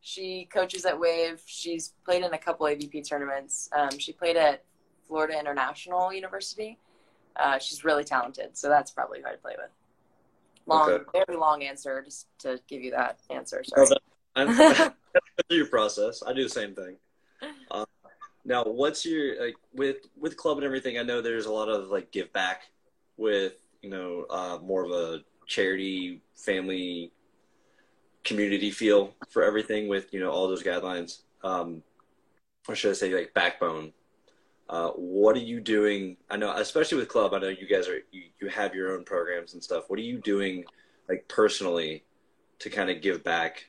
she 0.00 0.48
coaches 0.52 0.84
at 0.84 0.98
Wave. 0.98 1.42
She's 1.46 1.92
played 2.04 2.24
in 2.24 2.32
a 2.32 2.38
couple 2.38 2.66
AVP 2.66 3.06
tournaments. 3.06 3.68
Um, 3.76 3.98
she 3.98 4.12
played 4.12 4.36
at 4.36 4.64
Florida 5.06 5.38
International 5.38 6.12
University. 6.12 6.78
Uh, 7.36 7.58
she's 7.58 7.84
really 7.84 8.04
talented, 8.04 8.56
so 8.56 8.68
that's 8.68 8.90
probably 8.90 9.20
who 9.20 9.26
I'd 9.26 9.42
play 9.42 9.54
with. 9.56 9.70
Long, 10.66 10.90
okay. 10.90 11.04
very 11.26 11.38
long 11.38 11.62
answer 11.62 12.02
just 12.02 12.26
to 12.40 12.60
give 12.68 12.82
you 12.82 12.90
that 12.92 13.18
answer. 13.30 13.62
Sorry. 13.64 13.88
I'm 14.36 14.92
your 15.50 15.66
process. 15.66 16.22
I 16.26 16.32
do 16.32 16.44
the 16.44 16.48
same 16.48 16.74
thing. 16.74 16.96
Uh, 17.70 17.84
now, 18.44 18.64
what's 18.64 19.04
your 19.04 19.40
like 19.40 19.56
with 19.74 20.08
with 20.18 20.36
club 20.36 20.56
and 20.58 20.64
everything? 20.64 20.98
I 20.98 21.02
know 21.02 21.20
there's 21.20 21.46
a 21.46 21.52
lot 21.52 21.68
of 21.68 21.88
like 21.88 22.10
give 22.10 22.32
back 22.32 22.62
with 23.16 23.54
you 23.82 23.90
know 23.90 24.26
uh, 24.30 24.58
more 24.62 24.84
of 24.84 24.90
a 24.90 25.20
charity 25.46 26.22
family 26.36 27.12
community 28.24 28.70
feel 28.70 29.14
for 29.28 29.42
everything 29.42 29.88
with 29.88 30.12
you 30.12 30.20
know 30.20 30.30
all 30.30 30.48
those 30.48 30.62
guidelines. 30.62 31.22
Um 31.42 31.82
or 32.68 32.74
should 32.74 32.90
i 32.90 32.94
say 32.94 33.14
like 33.14 33.34
backbone? 33.34 33.92
Uh, 34.68 34.90
what 34.90 35.36
are 35.36 35.40
you 35.40 35.60
doing? 35.60 36.16
I 36.30 36.36
know 36.36 36.54
especially 36.56 36.98
with 36.98 37.08
club 37.08 37.34
i 37.34 37.38
know 37.38 37.48
you 37.48 37.66
guys 37.66 37.88
are 37.88 38.00
you, 38.10 38.22
you 38.40 38.48
have 38.48 38.74
your 38.74 38.92
own 38.96 39.04
programs 39.04 39.54
and 39.54 39.62
stuff. 39.62 39.84
What 39.88 39.98
are 39.98 40.02
you 40.02 40.18
doing 40.18 40.64
like 41.08 41.26
personally 41.28 42.04
to 42.60 42.70
kind 42.70 42.90
of 42.90 43.02
give 43.02 43.22
back 43.24 43.66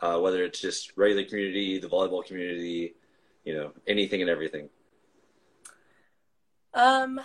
uh, 0.00 0.18
whether 0.18 0.44
it's 0.44 0.60
just 0.60 0.96
regular 0.96 1.24
community 1.24 1.78
the 1.78 1.88
volleyball 1.88 2.24
community 2.24 2.94
you 3.48 3.54
know 3.54 3.72
anything 3.86 4.20
and 4.20 4.30
everything 4.30 4.68
um 6.74 7.18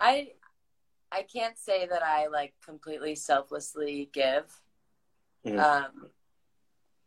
i 0.00 0.28
I 1.12 1.22
can't 1.22 1.58
say 1.58 1.86
that 1.86 2.02
I 2.02 2.26
like 2.26 2.52
completely 2.64 3.14
selflessly 3.14 4.10
give. 4.12 4.44
Mm-hmm. 5.46 5.58
Um, 5.58 6.10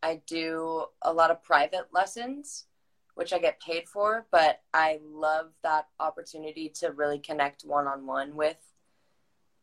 I 0.02 0.22
do 0.26 0.86
a 1.02 1.12
lot 1.12 1.30
of 1.30 1.42
private 1.42 1.88
lessons, 1.92 2.66
which 3.14 3.32
I 3.32 3.38
get 3.38 3.60
paid 3.60 3.88
for, 3.88 4.26
but 4.32 4.62
I 4.72 4.98
love 5.04 5.50
that 5.62 5.88
opportunity 6.00 6.70
to 6.80 6.92
really 6.92 7.18
connect 7.18 7.62
one 7.62 7.86
on 7.86 8.06
one 8.06 8.34
with 8.34 8.56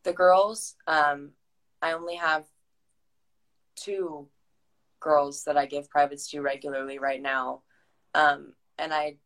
the 0.03 0.13
girls. 0.13 0.75
Um, 0.87 1.31
I 1.81 1.93
only 1.93 2.15
have 2.15 2.45
two 3.75 4.27
girls 4.99 5.43
that 5.43 5.57
I 5.57 5.65
give 5.65 5.89
privates 5.89 6.29
to 6.31 6.41
regularly 6.41 6.99
right 6.99 7.21
now, 7.21 7.61
um, 8.13 8.53
and 8.77 8.93
I 8.93 9.17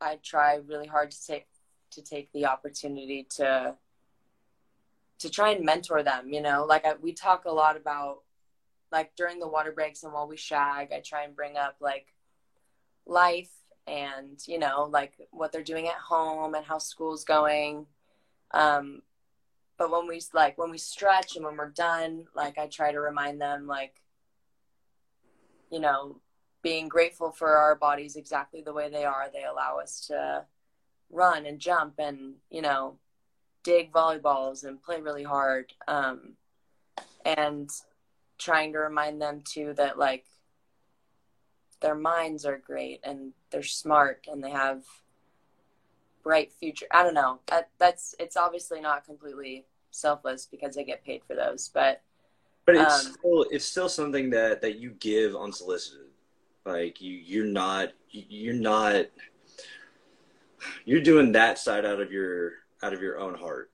I 0.00 0.18
try 0.22 0.56
really 0.56 0.86
hard 0.86 1.10
to 1.10 1.26
take 1.26 1.46
to 1.92 2.02
take 2.02 2.32
the 2.32 2.46
opportunity 2.46 3.26
to 3.36 3.76
to 5.20 5.30
try 5.30 5.50
and 5.50 5.64
mentor 5.64 6.02
them 6.02 6.28
you 6.28 6.42
know? 6.42 6.64
Like 6.64 6.84
I, 6.84 6.94
we 7.00 7.12
talk 7.12 7.44
a 7.44 7.52
lot 7.52 7.76
about 7.76 8.18
like 8.92 9.14
during 9.16 9.38
the 9.38 9.48
water 9.48 9.72
breaks 9.72 10.02
and 10.02 10.12
while 10.12 10.28
we 10.28 10.36
shag 10.36 10.92
i 10.92 11.00
try 11.00 11.24
and 11.24 11.34
bring 11.34 11.56
up 11.56 11.76
like 11.80 12.14
life 13.06 13.50
and 13.86 14.40
you 14.46 14.58
know 14.58 14.88
like 14.90 15.14
what 15.30 15.52
they're 15.52 15.62
doing 15.62 15.88
at 15.88 15.94
home 15.94 16.54
and 16.54 16.64
how 16.64 16.78
school's 16.78 17.24
going. 17.24 17.86
Um 18.52 19.02
but 19.76 19.90
when 19.90 20.06
we 20.06 20.20
like 20.32 20.56
when 20.56 20.70
we 20.70 20.78
stretch 20.78 21.36
and 21.36 21.44
when 21.44 21.56
we're 21.56 21.70
done 21.70 22.26
like 22.34 22.58
i 22.58 22.66
try 22.66 22.92
to 22.92 23.00
remind 23.00 23.40
them 23.40 23.66
like 23.66 24.00
you 25.70 25.80
know 25.80 26.20
being 26.62 26.88
grateful 26.88 27.30
for 27.30 27.56
our 27.56 27.74
bodies 27.74 28.16
exactly 28.16 28.62
the 28.62 28.72
way 28.72 28.88
they 28.88 29.04
are 29.04 29.26
they 29.32 29.44
allow 29.44 29.78
us 29.78 30.06
to 30.06 30.44
run 31.10 31.44
and 31.46 31.58
jump 31.60 31.94
and 31.98 32.34
you 32.50 32.62
know 32.62 32.98
dig 33.64 33.90
volleyballs 33.90 34.62
and 34.62 34.80
play 34.80 35.00
really 35.00 35.24
hard. 35.24 35.72
Um, 35.88 36.34
and 37.24 37.68
trying 38.38 38.72
to 38.74 38.78
remind 38.78 39.20
them 39.20 39.42
too 39.44 39.72
that 39.76 39.98
like 39.98 40.26
their 41.80 41.94
minds 41.94 42.44
are 42.44 42.58
great 42.58 43.00
and 43.02 43.32
they're 43.50 43.62
smart 43.62 44.26
and 44.30 44.44
they 44.44 44.50
have 44.50 44.84
bright 46.22 46.52
future. 46.52 46.86
I 46.90 47.02
don't 47.02 47.14
know. 47.14 47.40
That, 47.46 47.70
that's 47.78 48.14
it's 48.20 48.36
obviously 48.36 48.80
not 48.80 49.06
completely 49.06 49.64
selfless 49.90 50.46
because 50.46 50.76
they 50.76 50.84
get 50.84 51.04
paid 51.04 51.22
for 51.26 51.34
those, 51.34 51.70
but 51.72 52.02
but 52.66 52.76
it's 52.76 53.06
um, 53.06 53.12
still 53.12 53.46
it's 53.50 53.64
still 53.64 53.88
something 53.88 54.30
that 54.30 54.62
that 54.62 54.78
you 54.78 54.90
give 54.98 55.36
unsolicited. 55.36 56.06
Like 56.64 57.00
you 57.00 57.12
you're 57.12 57.44
not 57.44 57.92
you're 58.10 58.54
not 58.54 59.06
you're 60.84 61.02
doing 61.02 61.32
that 61.32 61.58
side 61.58 61.84
out 61.84 62.00
of 62.00 62.10
your 62.10 62.52
out 62.82 62.94
of 62.94 63.02
your 63.02 63.18
own 63.18 63.34
heart. 63.34 63.70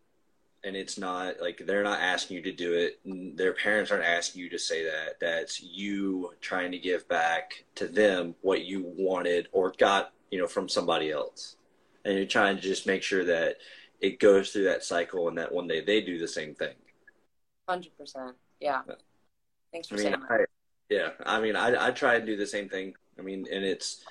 And 0.62 0.76
it's 0.76 0.98
not 0.98 1.40
like 1.40 1.62
they're 1.64 1.82
not 1.82 2.00
asking 2.00 2.36
you 2.36 2.42
to 2.42 2.52
do 2.52 2.74
it. 2.74 3.00
Their 3.36 3.54
parents 3.54 3.90
aren't 3.90 4.04
asking 4.04 4.42
you 4.42 4.50
to 4.50 4.58
say 4.58 4.84
that. 4.84 5.18
That's 5.18 5.62
you 5.62 6.32
trying 6.42 6.70
to 6.72 6.78
give 6.78 7.08
back 7.08 7.64
to 7.76 7.86
them 7.86 8.34
what 8.42 8.66
you 8.66 8.84
wanted 8.84 9.48
or 9.52 9.72
got 9.78 10.12
you 10.30 10.38
know 10.38 10.46
from 10.46 10.68
somebody 10.68 11.10
else. 11.10 11.56
And 12.04 12.16
you're 12.16 12.26
trying 12.26 12.56
to 12.56 12.62
just 12.62 12.86
make 12.86 13.02
sure 13.02 13.24
that 13.24 13.56
it 14.00 14.18
goes 14.18 14.50
through 14.50 14.64
that 14.64 14.84
cycle 14.84 15.28
and 15.28 15.38
that 15.38 15.52
one 15.52 15.68
day 15.68 15.82
they 15.82 16.00
do 16.00 16.18
the 16.18 16.28
same 16.28 16.54
thing. 16.54 16.74
100% 17.68 18.32
yeah 18.60 18.82
thanks 19.72 19.88
for 19.88 19.94
I 19.94 19.96
mean, 19.96 20.06
saying 20.06 20.20
that 20.28 20.46
Yeah, 20.88 21.10
I 21.24 21.40
mean, 21.40 21.56
I 21.56 21.88
I 21.88 21.90
try 21.92 22.16
and 22.16 22.26
do 22.26 22.36
the 22.36 22.46
same 22.46 22.68
thing. 22.68 22.94
I 23.18 23.22
mean, 23.22 23.46
and 23.50 23.64
it's 23.64 24.04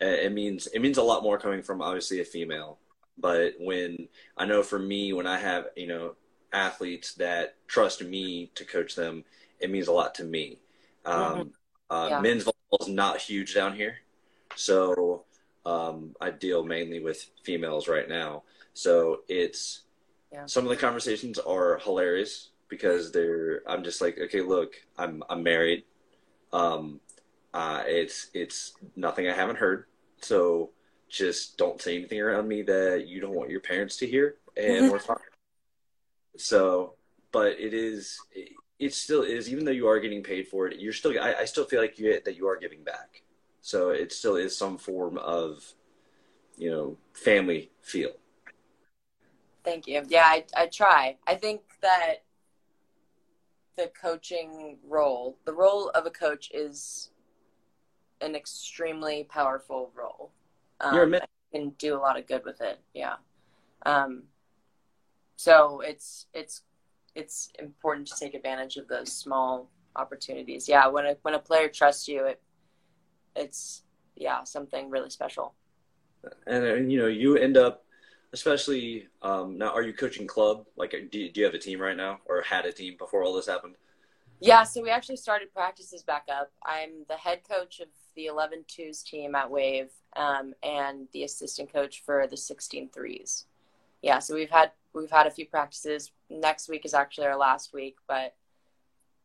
it 0.00 0.32
means 0.32 0.66
it 0.68 0.80
means 0.80 0.98
a 0.98 1.02
lot 1.02 1.22
more 1.22 1.38
coming 1.38 1.62
from 1.62 1.80
obviously 1.80 2.20
a 2.20 2.24
female. 2.24 2.78
But 3.18 3.54
when 3.58 4.08
I 4.36 4.44
know 4.44 4.62
for 4.62 4.78
me, 4.78 5.12
when 5.12 5.26
I 5.26 5.38
have 5.38 5.66
you 5.76 5.86
know 5.86 6.14
athletes 6.52 7.14
that 7.14 7.56
trust 7.66 8.02
me 8.02 8.50
to 8.54 8.64
coach 8.64 8.94
them, 8.94 9.24
it 9.60 9.70
means 9.70 9.88
a 9.88 9.92
lot 9.92 10.14
to 10.16 10.24
me. 10.24 10.58
Um, 11.04 11.22
mm-hmm. 11.22 11.48
uh, 11.90 12.08
yeah. 12.08 12.20
Men's 12.20 12.44
volleyball 12.44 12.82
is 12.82 12.88
not 12.88 13.20
huge 13.20 13.54
down 13.54 13.74
here, 13.74 13.96
so 14.54 15.24
um, 15.64 16.14
I 16.20 16.30
deal 16.30 16.64
mainly 16.64 17.00
with 17.00 17.30
females 17.42 17.88
right 17.88 18.08
now. 18.08 18.42
So 18.74 19.20
it's 19.28 19.84
yeah. 20.30 20.44
some 20.44 20.64
of 20.64 20.70
the 20.70 20.76
conversations 20.76 21.38
are 21.38 21.78
hilarious 21.78 22.50
because 22.68 23.12
they're. 23.12 23.62
I'm 23.68 23.84
just 23.84 24.00
like, 24.00 24.18
okay, 24.18 24.40
look, 24.40 24.74
I'm 24.98 25.22
I'm 25.28 25.42
married. 25.42 25.84
Um, 26.52 27.00
uh, 27.54 27.82
it's 27.86 28.30
it's 28.34 28.74
nothing 28.96 29.28
I 29.28 29.34
haven't 29.34 29.56
heard. 29.56 29.86
So 30.20 30.70
just 31.08 31.56
don't 31.56 31.80
say 31.80 31.96
anything 31.96 32.20
around 32.20 32.48
me 32.48 32.62
that 32.62 33.06
you 33.06 33.20
don't 33.20 33.34
want 33.34 33.50
your 33.50 33.60
parents 33.60 33.96
to 33.98 34.06
hear, 34.06 34.36
and 34.56 34.90
we're 34.90 34.98
fine. 34.98 35.16
So, 36.36 36.94
but 37.32 37.58
it 37.58 37.74
is. 37.74 38.18
It, 38.32 38.50
it 38.78 38.92
still 38.92 39.22
is, 39.22 39.50
even 39.50 39.64
though 39.64 39.70
you 39.70 39.88
are 39.88 39.98
getting 40.00 40.22
paid 40.22 40.48
for 40.48 40.66
it. 40.66 40.78
You're 40.78 40.92
still. 40.92 41.18
I, 41.18 41.34
I 41.40 41.44
still 41.46 41.64
feel 41.64 41.80
like 41.80 41.98
you 41.98 42.20
that 42.24 42.36
you 42.36 42.46
are 42.46 42.56
giving 42.56 42.82
back. 42.84 43.22
So 43.62 43.88
it 43.88 44.12
still 44.12 44.36
is 44.36 44.56
some 44.56 44.78
form 44.78 45.18
of, 45.18 45.74
you 46.56 46.70
know, 46.70 46.96
family 47.14 47.72
feel. 47.82 48.12
Thank 49.64 49.88
you. 49.88 50.04
Yeah, 50.06 50.22
I, 50.24 50.44
I 50.56 50.66
try. 50.66 51.16
I 51.26 51.34
think 51.34 51.62
that 51.82 52.22
the 53.76 53.90
coaching 54.00 54.78
role, 54.86 55.38
the 55.44 55.52
role 55.52 55.90
of 55.90 56.06
a 56.06 56.10
coach 56.10 56.50
is 56.52 57.10
an 58.20 58.34
extremely 58.34 59.24
powerful 59.24 59.90
role. 59.94 60.32
Um, 60.80 60.94
You're 60.94 61.14
a 61.14 61.20
can 61.52 61.70
do 61.78 61.94
a 61.94 61.98
lot 61.98 62.18
of 62.18 62.26
good 62.26 62.44
with 62.44 62.60
it. 62.60 62.80
Yeah. 62.94 63.14
Um, 63.84 64.24
so 65.36 65.80
it's 65.80 66.26
it's 66.34 66.62
it's 67.14 67.50
important 67.58 68.06
to 68.08 68.14
take 68.18 68.34
advantage 68.34 68.76
of 68.76 68.88
those 68.88 69.12
small 69.12 69.70
opportunities. 69.94 70.68
Yeah, 70.68 70.86
when 70.88 71.06
a 71.06 71.16
when 71.22 71.34
a 71.34 71.38
player 71.38 71.68
trusts 71.68 72.08
you, 72.08 72.26
it 72.26 72.42
it's 73.34 73.84
yeah 74.16 74.44
something 74.44 74.90
really 74.90 75.10
special. 75.10 75.54
And, 76.46 76.64
and 76.64 76.92
you 76.92 76.98
know, 76.98 77.06
you 77.06 77.36
end 77.36 77.56
up, 77.56 77.84
especially 78.32 79.08
um, 79.22 79.58
now. 79.58 79.72
Are 79.72 79.82
you 79.82 79.92
coaching 79.92 80.26
club? 80.26 80.66
Like, 80.76 80.90
do, 80.90 81.30
do 81.30 81.40
you 81.40 81.44
have 81.44 81.54
a 81.54 81.58
team 81.58 81.80
right 81.80 81.96
now, 81.96 82.20
or 82.26 82.42
had 82.42 82.66
a 82.66 82.72
team 82.72 82.96
before 82.98 83.24
all 83.24 83.34
this 83.34 83.46
happened? 83.46 83.76
Yeah, 84.40 84.64
so 84.64 84.82
we 84.82 84.90
actually 84.90 85.16
started 85.16 85.52
practices 85.52 86.02
back 86.02 86.26
up. 86.30 86.50
I'm 86.64 87.04
the 87.08 87.16
head 87.16 87.40
coach 87.48 87.80
of 87.80 87.88
the 88.14 88.26
11 88.26 88.64
twos 88.68 89.02
team 89.02 89.34
at 89.34 89.50
Wave 89.50 89.90
um, 90.14 90.54
and 90.62 91.08
the 91.12 91.24
assistant 91.24 91.72
coach 91.72 92.02
for 92.04 92.26
the 92.26 92.36
16 92.36 92.90
threes. 92.90 93.46
Yeah, 94.02 94.18
so 94.18 94.34
we've 94.34 94.50
had 94.50 94.72
we've 94.92 95.10
had 95.10 95.26
a 95.26 95.30
few 95.30 95.46
practices. 95.46 96.12
Next 96.28 96.68
week 96.68 96.84
is 96.84 96.94
actually 96.94 97.26
our 97.26 97.36
last 97.36 97.72
week, 97.72 97.96
but 98.06 98.34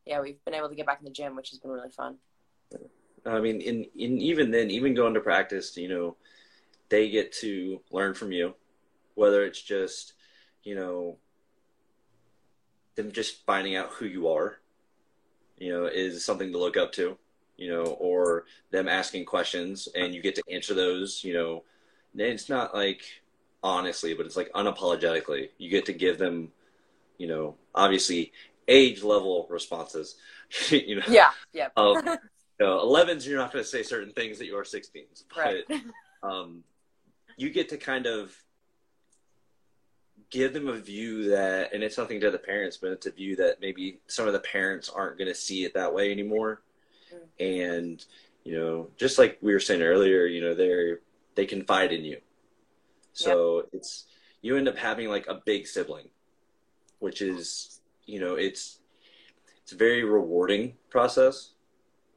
yeah, 0.06 0.20
we've 0.20 0.42
been 0.44 0.54
able 0.54 0.68
to 0.68 0.74
get 0.74 0.86
back 0.86 0.98
in 0.98 1.04
the 1.04 1.10
gym, 1.10 1.36
which 1.36 1.50
has 1.50 1.58
been 1.58 1.70
really 1.70 1.90
fun. 1.90 2.16
I 3.24 3.40
mean, 3.40 3.60
in 3.60 3.86
in 3.94 4.18
even 4.18 4.50
then, 4.50 4.70
even 4.70 4.94
going 4.94 5.14
to 5.14 5.20
practice, 5.20 5.76
you 5.76 5.88
know, 5.88 6.16
they 6.88 7.10
get 7.10 7.32
to 7.34 7.80
learn 7.90 8.14
from 8.14 8.32
you, 8.32 8.54
whether 9.14 9.44
it's 9.44 9.60
just, 9.60 10.14
you 10.62 10.74
know, 10.74 11.18
them 12.94 13.12
just 13.12 13.44
finding 13.46 13.76
out 13.76 13.90
who 13.90 14.06
you 14.06 14.28
are 14.28 14.58
you 15.62 15.72
know, 15.72 15.86
is 15.86 16.24
something 16.24 16.50
to 16.50 16.58
look 16.58 16.76
up 16.76 16.90
to, 16.90 17.16
you 17.56 17.70
know, 17.70 17.84
or 17.84 18.46
them 18.72 18.88
asking 18.88 19.24
questions 19.24 19.86
and 19.94 20.12
you 20.12 20.20
get 20.20 20.34
to 20.34 20.42
answer 20.50 20.74
those, 20.74 21.22
you 21.22 21.32
know, 21.32 21.62
it's 22.16 22.48
not 22.48 22.74
like 22.74 23.02
honestly, 23.62 24.12
but 24.12 24.26
it's 24.26 24.36
like 24.36 24.50
unapologetically. 24.54 25.50
You 25.58 25.70
get 25.70 25.86
to 25.86 25.92
give 25.92 26.18
them, 26.18 26.50
you 27.16 27.28
know, 27.28 27.54
obviously 27.76 28.32
age 28.66 29.04
level 29.04 29.46
responses. 29.48 30.16
you 30.68 30.96
know, 30.96 31.06
yeah, 31.08 31.30
yeah. 31.52 31.68
um, 31.76 32.02
you 32.04 32.66
know, 32.66 32.84
11s, 32.84 33.24
you're 33.24 33.38
not 33.38 33.52
going 33.52 33.64
to 33.64 33.70
say 33.70 33.84
certain 33.84 34.12
things 34.12 34.38
that 34.38 34.46
you 34.46 34.56
are 34.58 34.64
16s, 34.64 35.22
but 35.32 35.38
right. 35.38 35.82
um, 36.24 36.64
you 37.36 37.50
get 37.50 37.68
to 37.68 37.76
kind 37.76 38.06
of 38.06 38.36
give 40.32 40.54
them 40.54 40.66
a 40.66 40.78
view 40.78 41.28
that, 41.28 41.74
and 41.74 41.84
it's 41.84 41.98
nothing 41.98 42.18
to 42.18 42.30
the 42.30 42.38
parents, 42.38 42.78
but 42.78 42.90
it's 42.90 43.06
a 43.06 43.12
view 43.12 43.36
that 43.36 43.60
maybe 43.60 44.00
some 44.06 44.26
of 44.26 44.32
the 44.32 44.40
parents 44.40 44.88
aren't 44.88 45.18
going 45.18 45.28
to 45.28 45.34
see 45.34 45.64
it 45.64 45.74
that 45.74 45.92
way 45.92 46.10
anymore. 46.10 46.62
Mm-hmm. 47.14 47.70
And, 47.70 48.04
you 48.42 48.58
know, 48.58 48.88
just 48.96 49.18
like 49.18 49.38
we 49.42 49.52
were 49.52 49.60
saying 49.60 49.82
earlier, 49.82 50.24
you 50.24 50.40
know, 50.40 50.54
they're, 50.54 51.00
they 51.34 51.44
confide 51.44 51.92
in 51.92 52.02
you. 52.04 52.16
So 53.12 53.58
yep. 53.58 53.68
it's, 53.74 54.06
you 54.40 54.56
end 54.56 54.68
up 54.68 54.78
having 54.78 55.10
like 55.10 55.26
a 55.28 55.34
big 55.34 55.66
sibling, 55.66 56.08
which 56.98 57.20
is, 57.20 57.80
you 58.06 58.18
know, 58.18 58.34
it's, 58.34 58.80
it's 59.62 59.72
a 59.72 59.76
very 59.76 60.02
rewarding 60.02 60.76
process 60.88 61.50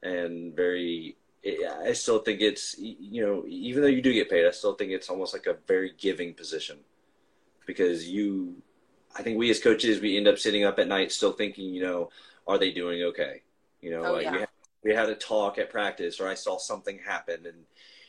and 0.01 0.55
very, 0.55 1.17
I 1.85 1.91
still 1.91 2.19
think 2.19 2.39
it's, 2.39 2.75
you 2.79 3.25
know, 3.25 3.43
even 3.45 3.83
though 3.83 3.89
you 3.89 4.01
do 4.01 4.13
get 4.13 4.29
paid, 4.29 4.47
I 4.47 4.51
still 4.51 4.73
think 4.73 4.91
it's 4.91 5.09
almost 5.09 5.33
like 5.33 5.47
a 5.47 5.57
very 5.67 5.93
giving 5.97 6.33
position 6.33 6.77
because 7.65 8.07
you 8.07 8.55
I 9.15 9.21
think 9.21 9.37
we 9.37 9.49
as 9.49 9.59
coaches 9.59 10.01
we 10.01 10.17
end 10.17 10.27
up 10.27 10.37
sitting 10.37 10.65
up 10.65 10.79
at 10.79 10.87
night 10.87 11.11
still 11.11 11.31
thinking, 11.31 11.73
you 11.73 11.83
know, 11.83 12.09
are 12.47 12.57
they 12.57 12.71
doing 12.71 13.03
okay? 13.03 13.41
You 13.81 13.91
know, 13.91 14.05
oh, 14.05 14.13
like 14.13 14.23
yeah. 14.23 14.31
we, 14.31 14.39
had, 14.39 14.49
we 14.83 14.93
had 14.93 15.09
a 15.09 15.15
talk 15.15 15.57
at 15.57 15.69
practice 15.69 16.19
or 16.19 16.27
I 16.27 16.33
saw 16.33 16.57
something 16.57 16.99
happen 16.99 17.45
and 17.45 17.63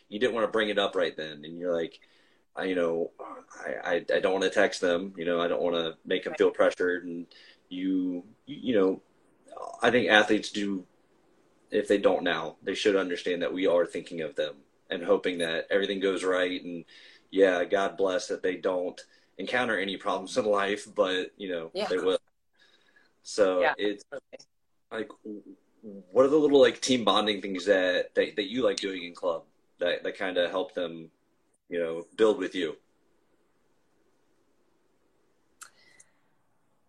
you 0.08 0.18
didn't 0.18 0.34
want 0.34 0.44
to 0.44 0.52
bring 0.52 0.68
it 0.68 0.78
up 0.78 0.96
right 0.96 1.16
then 1.16 1.44
and 1.44 1.58
you're 1.58 1.74
like 1.74 2.00
I, 2.56 2.64
you 2.64 2.74
know, 2.74 3.10
I, 3.66 3.90
I, 3.90 3.94
I 4.14 4.20
don't 4.20 4.32
want 4.32 4.44
to 4.44 4.50
text 4.50 4.80
them, 4.80 5.12
you 5.16 5.26
know, 5.26 5.40
I 5.40 5.48
don't 5.48 5.62
want 5.62 5.76
to 5.76 5.94
make 6.06 6.24
them 6.24 6.34
feel 6.38 6.50
pressured 6.50 7.04
and 7.04 7.26
you, 7.68 8.24
you 8.46 8.74
know, 8.74 9.02
I 9.82 9.90
think 9.90 10.08
athletes 10.08 10.50
do 10.50 10.84
if 11.70 11.88
they 11.88 11.98
don't 11.98 12.22
now, 12.22 12.56
they 12.62 12.74
should 12.74 12.96
understand 12.96 13.42
that 13.42 13.52
we 13.52 13.66
are 13.66 13.84
thinking 13.84 14.22
of 14.22 14.36
them 14.36 14.54
and 14.88 15.02
hoping 15.02 15.38
that 15.38 15.66
everything 15.70 16.00
goes 16.00 16.24
right 16.24 16.62
and 16.62 16.84
yeah, 17.30 17.64
God 17.64 17.96
bless 17.96 18.28
that 18.28 18.42
they 18.42 18.56
don't 18.56 19.00
encounter 19.38 19.78
any 19.78 19.96
problems 19.96 20.36
in 20.36 20.44
life, 20.44 20.88
but 20.94 21.32
you 21.36 21.50
know 21.50 21.70
yeah. 21.74 21.86
they 21.86 21.98
will. 21.98 22.18
So 23.22 23.60
yeah. 23.60 23.74
it's 23.76 24.04
like, 24.92 25.10
what 25.82 26.24
are 26.24 26.28
the 26.28 26.36
little 26.36 26.60
like 26.60 26.80
team 26.80 27.04
bonding 27.04 27.42
things 27.42 27.64
that 27.66 28.14
that, 28.14 28.36
that 28.36 28.50
you 28.50 28.62
like 28.62 28.76
doing 28.76 29.04
in 29.04 29.14
club 29.14 29.42
that 29.78 30.02
that 30.04 30.16
kind 30.16 30.38
of 30.38 30.50
help 30.50 30.74
them, 30.74 31.10
you 31.68 31.78
know, 31.78 32.06
build 32.16 32.38
with 32.38 32.54
you? 32.54 32.76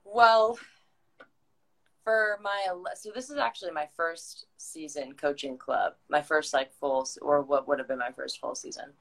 Well, 0.05 0.57
for 2.03 2.39
my 2.41 2.67
so 2.95 3.11
this 3.13 3.29
is 3.29 3.37
actually 3.37 3.71
my 3.71 3.87
first 3.97 4.45
season 4.57 5.13
coaching 5.13 5.57
club, 5.57 5.93
my 6.09 6.21
first 6.21 6.53
like 6.53 6.71
full 6.71 7.07
or 7.21 7.41
what 7.41 7.67
would 7.67 7.79
have 7.79 7.87
been 7.87 7.99
my 7.99 8.11
first 8.11 8.39
full 8.39 8.55
season. 8.55 8.93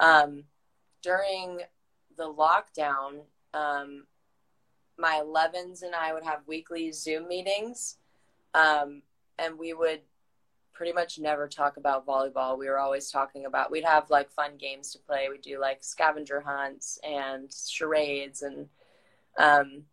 Um, 0.00 0.44
during 1.02 1.60
the 2.20 2.32
lockdown, 2.32 3.22
um, 3.54 4.04
my 4.98 5.22
11s 5.24 5.82
and 5.82 5.94
I 5.94 6.12
would 6.12 6.22
have 6.22 6.46
weekly 6.46 6.92
Zoom 6.92 7.26
meetings, 7.26 7.96
um, 8.52 9.00
and 9.38 9.58
we 9.58 9.72
would 9.72 10.02
pretty 10.74 10.92
much 10.92 11.18
never 11.18 11.48
talk 11.48 11.78
about 11.78 12.06
volleyball. 12.06 12.58
We 12.58 12.68
were 12.68 12.78
always 12.78 13.10
talking 13.10 13.46
about, 13.46 13.70
we'd 13.70 13.84
have 13.84 14.10
like 14.10 14.30
fun 14.30 14.52
games 14.58 14.92
to 14.92 14.98
play. 14.98 15.28
We'd 15.30 15.40
do 15.40 15.58
like 15.58 15.82
scavenger 15.82 16.42
hunts 16.42 16.98
and 17.02 17.50
charades, 17.50 18.42
and 18.42 18.68
um, 19.38 19.84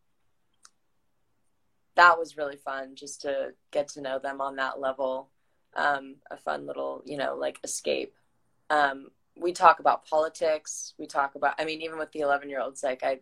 that 1.96 2.20
was 2.20 2.36
really 2.36 2.58
fun 2.58 2.96
just 2.96 3.22
to 3.22 3.54
get 3.72 3.88
to 3.90 4.02
know 4.02 4.20
them 4.20 4.42
on 4.42 4.58
that 4.58 4.82
level. 4.82 5.30
Um, 5.76 6.16
a 6.30 6.36
fun 6.36 6.66
little, 6.68 7.04
you 7.06 7.18
know, 7.18 7.36
like 7.36 7.60
escape. 7.64 8.16
Um, 8.70 9.12
we 9.40 9.54
talk 9.54 9.80
about 9.80 10.06
politics. 10.06 10.94
We 10.98 11.08
talk 11.08 11.36
about, 11.36 11.56
I 11.60 11.66
mean, 11.66 11.82
even 11.82 11.98
with 11.98 12.12
the 12.12 12.20
11 12.22 12.50
year 12.50 12.62
olds, 12.62 12.84
like 12.84 13.04
I, 13.04 13.20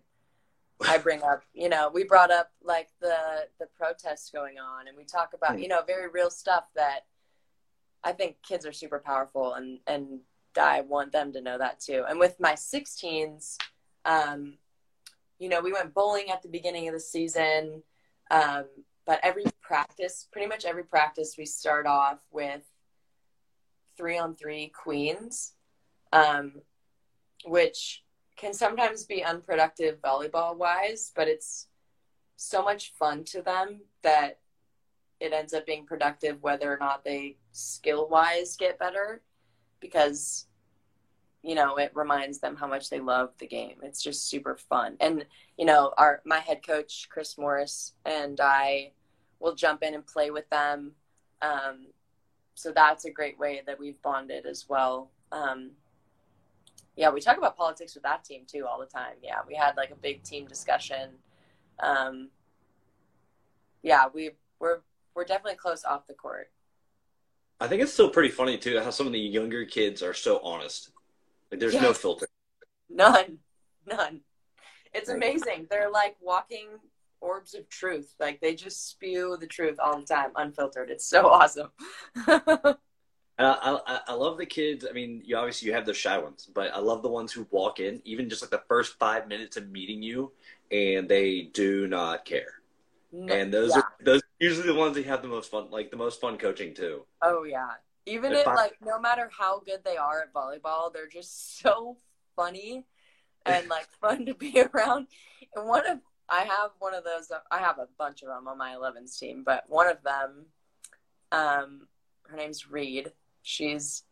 I 0.81 0.97
bring 0.97 1.23
up, 1.23 1.43
you 1.53 1.69
know, 1.69 1.89
we 1.93 2.03
brought 2.03 2.31
up 2.31 2.51
like 2.63 2.89
the 2.99 3.47
the 3.59 3.67
protests 3.77 4.29
going 4.29 4.57
on, 4.59 4.87
and 4.87 4.97
we 4.97 5.05
talk 5.05 5.31
about, 5.33 5.59
you 5.59 5.67
know, 5.67 5.81
very 5.87 6.09
real 6.09 6.29
stuff 6.29 6.65
that 6.75 7.05
I 8.03 8.11
think 8.11 8.37
kids 8.43 8.65
are 8.65 8.73
super 8.73 8.99
powerful, 8.99 9.53
and 9.53 9.79
and 9.87 10.19
I 10.57 10.81
want 10.81 11.11
them 11.11 11.31
to 11.33 11.41
know 11.41 11.57
that 11.57 11.79
too. 11.79 12.03
And 12.07 12.19
with 12.19 12.39
my 12.39 12.53
16s, 12.53 13.57
um, 14.05 14.57
you 15.39 15.49
know, 15.49 15.61
we 15.61 15.73
went 15.73 15.93
bowling 15.93 16.29
at 16.29 16.41
the 16.41 16.49
beginning 16.49 16.87
of 16.87 16.93
the 16.93 16.99
season, 16.99 17.83
um, 18.31 18.65
but 19.05 19.19
every 19.23 19.45
practice, 19.61 20.27
pretty 20.31 20.47
much 20.47 20.65
every 20.65 20.83
practice, 20.83 21.35
we 21.37 21.45
start 21.45 21.87
off 21.87 22.19
with 22.31 22.63
three 23.97 24.17
on 24.17 24.35
three 24.35 24.67
queens 24.67 25.54
um, 26.15 26.53
which 27.45 28.03
can 28.37 28.53
sometimes 28.53 29.03
be 29.03 29.23
unproductive 29.23 30.01
volleyball 30.01 30.55
wise, 30.55 31.11
but 31.15 31.27
it's 31.27 31.67
so 32.37 32.63
much 32.63 32.93
fun 32.93 33.23
to 33.23 33.41
them 33.41 33.81
that 34.01 34.39
it 35.19 35.33
ends 35.33 35.53
up 35.53 35.65
being 35.65 35.85
productive 35.85 36.41
whether 36.41 36.71
or 36.71 36.77
not 36.77 37.03
they 37.03 37.37
skill 37.51 38.07
wise 38.09 38.57
get 38.57 38.77
better 38.77 39.21
because 39.79 40.47
you 41.41 41.55
know 41.55 41.77
it 41.77 41.91
reminds 41.93 42.39
them 42.39 42.55
how 42.55 42.67
much 42.67 42.89
they 42.89 42.99
love 42.99 43.31
the 43.37 43.47
game. 43.47 43.77
It's 43.81 44.03
just 44.03 44.29
super 44.29 44.57
fun. 44.57 44.97
And 44.99 45.25
you 45.57 45.65
know 45.65 45.93
our 45.97 46.21
my 46.25 46.39
head 46.39 46.65
coach 46.65 47.07
chris 47.09 47.37
morris 47.37 47.93
and 48.05 48.39
i 48.41 48.91
will 49.39 49.55
jump 49.55 49.83
in 49.83 49.93
and 49.93 50.05
play 50.05 50.31
with 50.31 50.49
them. 50.49 50.91
Um, 51.41 51.87
so 52.55 52.71
that's 52.71 53.05
a 53.05 53.11
great 53.11 53.39
way 53.39 53.61
that 53.65 53.79
we've 53.79 54.01
bonded 54.01 54.45
as 54.45 54.65
well. 54.67 55.11
Um, 55.31 55.71
yeah 56.95 57.09
we 57.09 57.21
talk 57.21 57.37
about 57.37 57.57
politics 57.57 57.93
with 57.93 58.03
that 58.03 58.23
team 58.23 58.43
too 58.47 58.65
all 58.65 58.79
the 58.79 58.85
time 58.85 59.13
yeah 59.21 59.39
we 59.47 59.55
had 59.55 59.75
like 59.77 59.91
a 59.91 59.95
big 59.95 60.23
team 60.23 60.45
discussion 60.47 61.09
um, 61.79 62.29
yeah 63.83 64.05
we 64.13 64.31
we're 64.59 64.79
we're 65.13 65.25
definitely 65.25 65.55
close 65.55 65.83
off 65.83 66.07
the 66.07 66.13
court 66.13 66.49
I 67.59 67.67
think 67.67 67.81
it's 67.81 67.93
still 67.93 68.09
pretty 68.09 68.29
funny 68.29 68.57
too 68.57 68.79
how 68.79 68.89
some 68.89 69.07
of 69.07 69.13
the 69.13 69.19
younger 69.19 69.65
kids 69.65 70.03
are 70.03 70.13
so 70.13 70.39
honest. 70.39 70.91
Like 71.51 71.59
there's 71.59 71.73
no 71.73 71.93
filter. 71.93 72.27
None. 72.89 73.37
None. 73.87 74.21
It's 74.93 75.09
amazing. 75.09 75.67
They're 75.69 75.91
like 75.91 76.15
walking 76.21 76.67
orbs 77.21 77.53
of 77.53 77.69
truth. 77.69 78.13
Like 78.19 78.41
they 78.41 78.55
just 78.55 78.89
spew 78.89 79.37
the 79.39 79.47
truth 79.47 79.77
all 79.83 79.99
the 79.99 80.05
time, 80.05 80.31
unfiltered. 80.35 80.89
It's 80.89 81.05
so 81.05 81.27
awesome. 81.27 81.69
And 83.37 83.47
I, 83.47 83.77
I 83.85 83.99
I 84.07 84.13
love 84.13 84.37
the 84.37 84.45
kids. 84.45 84.85
I 84.89 84.93
mean, 84.93 85.21
you 85.25 85.35
obviously 85.35 85.67
you 85.67 85.73
have 85.73 85.85
the 85.85 85.93
shy 85.93 86.17
ones, 86.17 86.47
but 86.53 86.73
I 86.73 86.79
love 86.79 87.01
the 87.01 87.09
ones 87.09 87.33
who 87.33 87.45
walk 87.51 87.79
in, 87.81 88.01
even 88.05 88.29
just 88.29 88.41
like 88.41 88.51
the 88.51 88.63
first 88.67 88.97
five 88.97 89.27
minutes 89.27 89.57
of 89.57 89.69
meeting 89.69 90.01
you, 90.01 90.31
and 90.71 91.09
they 91.09 91.41
do 91.53 91.87
not 91.87 92.23
care. 92.25 92.53
And 93.27 93.53
those 93.53 93.71
Yeah. 93.71 93.79
are 93.81 93.93
those 94.03 94.21
are 94.21 94.35
usually 94.39 94.67
the 94.67 94.73
ones 94.75 94.95
that 94.95 95.05
have 95.05 95.21
the 95.21 95.27
most 95.27 95.51
fun, 95.51 95.69
like 95.69 95.91
the 95.91 95.97
most 95.97 96.21
fun 96.21 96.37
coaching 96.37 96.73
too. 96.73 97.05
Oh 97.21 97.43
yeah. 97.43 97.71
Even 98.05 98.31
If 98.33 98.39
if 98.41 98.47
I- 98.47 98.55
like 98.55 98.77
no 98.81 98.99
matter 98.99 99.29
how 99.37 99.59
good 99.59 99.83
they 99.83 99.97
are 99.97 100.21
at 100.21 100.33
volleyball, 100.33 100.93
they're 100.93 101.07
just 101.07 101.59
so 101.59 101.97
funny 102.37 102.85
and 103.45 103.67
like 103.69 103.87
fun 103.99 104.25
to 104.27 104.33
be 104.33 104.61
around. 104.73 105.07
And 105.55 105.67
one 105.67 105.85
of 105.87 105.99
I 106.29 106.41
have 106.45 106.71
one 106.79 106.93
of 106.93 107.03
those. 107.03 107.31
I 107.51 107.59
have 107.59 107.79
a 107.79 107.87
bunch 107.97 108.21
of 108.21 108.29
them 108.29 108.47
on 108.47 108.57
my 108.57 108.75
11s 108.75 109.17
team, 109.19 109.43
but 109.45 109.63
one 109.69 109.87
of 109.87 110.01
them, 110.03 110.45
um, 111.31 111.87
her 112.29 112.37
name's 112.37 112.69
Reed. 112.69 113.11
She's 113.45 114.03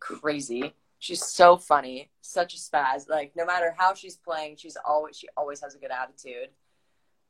crazy. 0.00 0.74
She's 0.98 1.24
so 1.24 1.56
funny, 1.56 2.10
such 2.20 2.52
a 2.52 2.58
spaz. 2.58 3.08
Like 3.08 3.32
no 3.34 3.46
matter 3.46 3.74
how 3.76 3.94
she's 3.94 4.16
playing, 4.16 4.56
she's 4.56 4.76
always 4.86 5.16
she 5.16 5.28
always 5.34 5.62
has 5.62 5.74
a 5.74 5.78
good 5.78 5.90
attitude. 5.90 6.50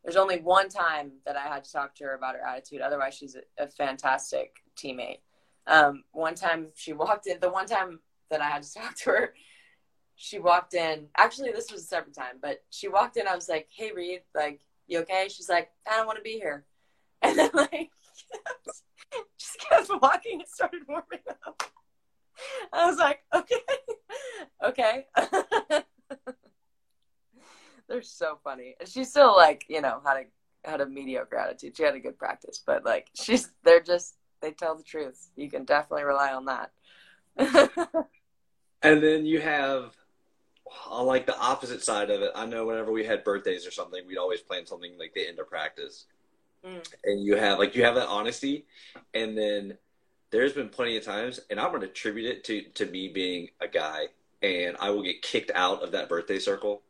There's 0.03 0.17
only 0.17 0.41
one 0.41 0.69
time 0.69 1.13
that 1.25 1.37
I 1.37 1.43
had 1.43 1.63
to 1.63 1.73
talk 1.73 1.95
to 1.95 2.05
her 2.05 2.15
about 2.17 2.35
her 2.35 2.45
attitude. 2.45 2.81
Otherwise, 2.81 3.15
she's 3.15 3.37
a, 3.37 3.63
a 3.63 3.69
fantastic 3.69 4.57
teammate. 4.77 5.21
Um, 5.69 6.03
one 6.11 6.35
time 6.35 6.67
she 6.75 6.93
walked 6.93 7.29
in. 7.29 7.39
The 7.41 7.49
one 7.49 7.67
time 7.67 8.01
that 8.29 8.41
I 8.41 8.49
had 8.49 8.65
to 8.65 8.75
talk 8.75 8.97
to 8.97 9.11
her, 9.11 9.35
she 10.17 10.41
walked 10.41 10.75
in. 10.75 11.07
Actually, 11.17 11.53
this 11.53 11.71
was 11.71 11.83
a 11.83 11.87
separate 11.87 12.17
time, 12.17 12.39
but 12.43 12.65
she 12.71 12.89
walked 12.89 13.17
in. 13.17 13.29
I 13.29 13.37
was 13.37 13.49
like, 13.49 13.69
"Hey, 13.71 13.93
Reed, 13.93 14.23
like, 14.35 14.63
you 14.89 14.99
okay?" 15.03 15.29
She's 15.31 15.49
like, 15.49 15.71
"I 15.89 15.97
don't 15.97 16.07
want 16.07 16.19
to 16.19 16.25
be 16.25 16.33
here," 16.33 16.65
and 17.23 17.39
then 17.39 17.51
like 17.55 17.91
just 19.39 19.59
kept 19.61 19.91
walking 20.01 20.41
and 20.41 20.49
started 20.49 20.83
warming 20.89 21.21
up. 21.47 21.63
I 22.73 22.87
was 22.87 22.99
like, 22.99 23.21
"Okay, 23.35 23.61
okay." 24.65 25.07
They're 27.89 28.03
so 28.03 28.39
funny. 28.43 28.75
And 28.81 28.89
she's 28.89 29.11
still 29.11 29.37
like, 29.37 29.65
you 29.69 29.81
know, 29.81 30.01
had 30.05 30.17
a 30.17 30.25
had 30.69 30.81
a 30.81 30.87
mediocre 30.87 31.37
attitude. 31.37 31.77
She 31.77 31.83
had 31.83 31.95
a 31.95 32.01
good 32.01 32.17
practice, 32.19 32.63
but 32.65 32.85
like 32.85 33.09
she's 33.15 33.51
they're 33.65 33.83
just 33.83 34.15
they 34.41 34.53
tell 34.53 34.77
the 34.77 34.83
truth. 34.83 35.31
You 35.37 35.51
can 35.51 35.65
definitely 35.65 36.05
rely 36.05 36.33
on 36.33 36.47
that. 36.47 36.71
And 38.83 39.03
then 39.03 39.25
you 39.25 39.41
have 39.41 39.95
on 40.89 41.07
like 41.07 41.27
the 41.27 41.39
opposite 41.39 41.83
side 41.83 42.11
of 42.11 42.21
it. 42.23 42.33
I 42.35 42.47
know 42.47 42.67
whenever 42.67 42.91
we 42.93 43.05
had 43.05 43.25
birthdays 43.25 43.67
or 43.67 43.71
something, 43.71 44.07
we'd 44.07 44.19
always 44.19 44.41
plan 44.41 44.67
something 44.67 44.99
like 44.99 45.15
the 45.15 45.29
end 45.29 45.39
of 45.39 45.49
practice. 45.49 46.07
Mm. 46.65 46.93
And 47.05 47.25
you 47.25 47.37
have 47.37 47.59
like 47.59 47.75
you 47.75 47.85
have 47.85 47.97
that 47.97 48.09
honesty, 48.09 48.67
and 49.15 49.37
then 49.37 49.79
there's 50.31 50.53
been 50.53 50.69
plenty 50.69 50.97
of 50.97 51.05
times, 51.05 51.41
and 51.51 51.59
I'm 51.59 51.71
going 51.71 51.83
to 51.83 51.89
attribute 51.89 52.27
it 52.27 52.45
to 52.45 52.63
to 52.75 52.87
me 52.87 53.09
being 53.09 53.49
a 53.61 53.69
guy, 53.69 54.07
and 54.43 54.77
I 54.79 54.91
will 54.91 55.03
get 55.03 55.23
kicked 55.23 55.51
out 55.55 55.83
of 55.83 55.93
that 55.93 56.09
birthday 56.09 56.39
circle, 56.39 56.83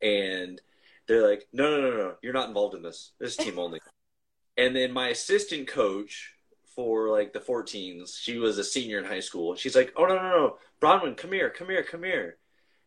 and 0.00 0.60
they're 1.06 1.28
like, 1.28 1.46
no, 1.52 1.70
no, 1.70 1.90
no, 1.90 1.96
no, 1.96 2.14
you're 2.22 2.32
not 2.32 2.48
involved 2.48 2.74
in 2.74 2.82
this. 2.82 3.12
This 3.18 3.32
is 3.32 3.36
team 3.36 3.58
only. 3.58 3.80
and 4.56 4.74
then 4.74 4.92
my 4.92 5.08
assistant 5.08 5.68
coach 5.68 6.32
for 6.74 7.08
like 7.08 7.32
the 7.32 7.40
14s, 7.40 8.18
she 8.18 8.38
was 8.38 8.58
a 8.58 8.64
senior 8.64 8.98
in 8.98 9.04
high 9.04 9.20
school. 9.20 9.54
She's 9.54 9.76
like, 9.76 9.92
oh 9.96 10.06
no, 10.06 10.16
no, 10.16 10.30
no, 10.30 10.56
Bronwyn, 10.80 11.16
come 11.16 11.32
here, 11.32 11.50
come 11.50 11.68
here, 11.68 11.82
come 11.82 12.02
here. 12.02 12.36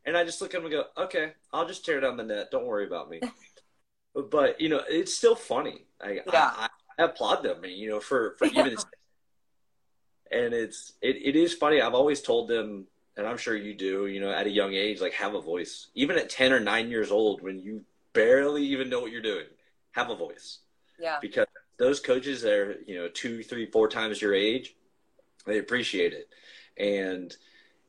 And 0.06 0.18
I 0.18 0.24
just 0.24 0.42
look 0.42 0.54
at 0.54 0.60
him 0.60 0.66
and 0.66 0.74
go, 0.74 0.84
okay, 0.98 1.34
I'll 1.52 1.68
just 1.68 1.86
tear 1.86 2.00
down 2.00 2.18
the 2.18 2.24
net. 2.24 2.50
Don't 2.52 2.66
worry 2.66 2.88
about 2.88 3.10
me. 3.10 3.20
but 4.24 4.60
you 4.60 4.70
know, 4.70 4.82
it's 4.88 5.14
still 5.14 5.36
funny. 5.36 5.86
I, 6.02 6.22
Yeah. 6.32 6.52
I, 6.56 6.70
I 7.00 7.04
applaud 7.06 7.44
them, 7.44 7.64
you 7.66 7.90
know, 7.90 8.00
for 8.00 8.36
for 8.38 8.46
even. 8.46 8.76
and 10.32 10.54
it's 10.54 10.94
it, 11.02 11.16
it 11.18 11.36
is 11.36 11.54
funny. 11.54 11.82
I've 11.82 11.94
always 11.94 12.22
told 12.22 12.48
them, 12.48 12.86
and 13.16 13.28
I'm 13.28 13.38
sure 13.38 13.56
you 13.56 13.74
do. 13.74 14.08
You 14.08 14.20
know, 14.20 14.32
at 14.32 14.48
a 14.48 14.52
young 14.52 14.74
age, 14.74 15.02
like 15.02 15.14
have 15.14 15.36
a 15.36 15.42
voice. 15.42 15.88
Even 15.96 16.18
at 16.18 16.30
ten 16.30 16.52
or 16.52 16.60
nine 16.60 16.90
years 16.90 17.12
old, 17.12 17.42
when 17.42 17.60
you 17.60 17.84
barely 18.14 18.64
even 18.66 18.90
know 18.90 19.00
what 19.00 19.12
you're 19.12 19.22
doing, 19.22 19.46
have 19.92 20.10
a 20.10 20.16
voice 20.16 20.60
yeah. 21.00 21.18
because 21.22 21.48
those 21.78 22.00
coaches 22.00 22.42
that 22.42 22.54
are 22.54 22.78
you 22.86 22.96
know 22.96 23.08
two 23.10 23.44
three 23.44 23.66
four 23.66 23.88
times 23.88 24.22
your 24.22 24.34
age 24.34 24.76
they 25.46 25.60
appreciate 25.60 26.14
it 26.14 26.30
and 26.78 27.36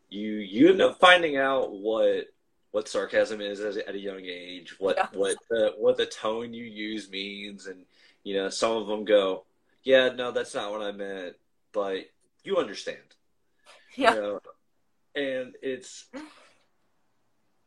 you 0.09 0.33
you 0.35 0.71
end 0.71 0.81
up 0.81 0.99
finding 0.99 1.37
out 1.37 1.73
what 1.73 2.27
what 2.71 2.89
sarcasm 2.89 3.41
is 3.41 3.61
at 3.61 3.95
a 3.95 3.99
young 3.99 4.25
age 4.25 4.79
what 4.79 4.97
Yeah. 4.97 5.07
what 5.13 5.37
the 5.51 5.75
what 5.79 5.97
the 5.97 6.07
tone 6.07 6.53
you 6.53 6.65
use 6.65 7.11
means 7.11 7.67
and 7.67 7.85
you 8.25 8.35
know 8.35 8.51
some 8.51 8.73
of 8.73 8.87
them 8.87 9.05
go 9.05 9.45
yeah 9.85 10.11
no 10.11 10.31
that's 10.33 10.55
not 10.55 10.71
what 10.71 10.83
i 10.83 10.93
meant 10.93 11.37
but 11.73 12.09
you 12.45 12.57
understand 12.59 12.99
Yeah. 13.97 14.15
you 14.15 14.21
know? 14.21 14.41
and 15.15 15.55
it's 15.63 16.07
mm. 16.15 16.23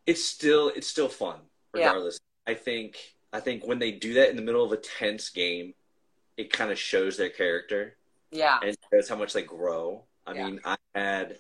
it's 0.06 0.24
still 0.24 0.70
it's 0.76 0.88
still 0.88 1.10
fun 1.10 1.40
Yeah. 1.76 1.88
regardless 1.88 2.20
i 2.48 2.54
think 2.54 2.98
i 3.34 3.40
think 3.40 3.66
when 3.66 3.80
they 3.80 3.92
do 3.92 4.14
that 4.16 4.30
in 4.30 4.36
the 4.36 4.42
middle 4.42 4.64
of 4.64 4.72
a 4.72 4.78
tense 4.78 5.30
game 5.30 5.74
it 6.38 6.52
kind 6.54 6.72
of 6.72 6.80
shows 6.80 7.18
their 7.18 7.30
character 7.30 7.96
Yeah. 8.32 8.60
and 8.64 8.78
shows 8.94 9.10
how 9.10 9.16
much 9.16 9.34
they 9.34 9.44
grow 9.44 10.04
i 10.28 10.34
Yeah. 10.34 10.46
mean 10.46 10.62
i 10.64 10.78
had 10.96 11.38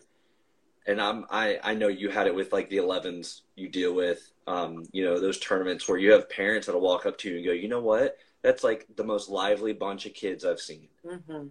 and 0.92 1.02
i'm 1.02 1.26
i 1.30 1.60
i 1.64 1.74
know 1.74 1.88
you 1.88 2.10
had 2.10 2.28
it 2.28 2.36
with 2.36 2.54
like 2.54 2.70
the 2.70 2.78
11s 2.78 3.42
you 3.56 3.68
deal 3.68 3.94
with 3.94 4.32
um 4.48 4.84
you 4.92 5.04
know 5.04 5.20
those 5.20 5.40
tournaments 5.40 5.88
where 5.88 5.98
you 5.98 6.12
have 6.12 6.30
parents 6.30 6.68
that'll 6.68 6.82
walk 6.82 7.06
up 7.06 7.18
to 7.18 7.30
you 7.30 7.38
and 7.38 7.46
go 7.46 7.52
you 7.52 7.68
know 7.68 7.82
what? 7.82 8.18
That's 8.44 8.64
like 8.64 8.88
the 8.96 9.04
most 9.04 9.30
lively 9.30 9.74
bunch 9.74 10.06
of 10.06 10.14
kids 10.14 10.46
i've 10.46 10.60
seen. 10.60 10.88
Hmm 11.08 11.48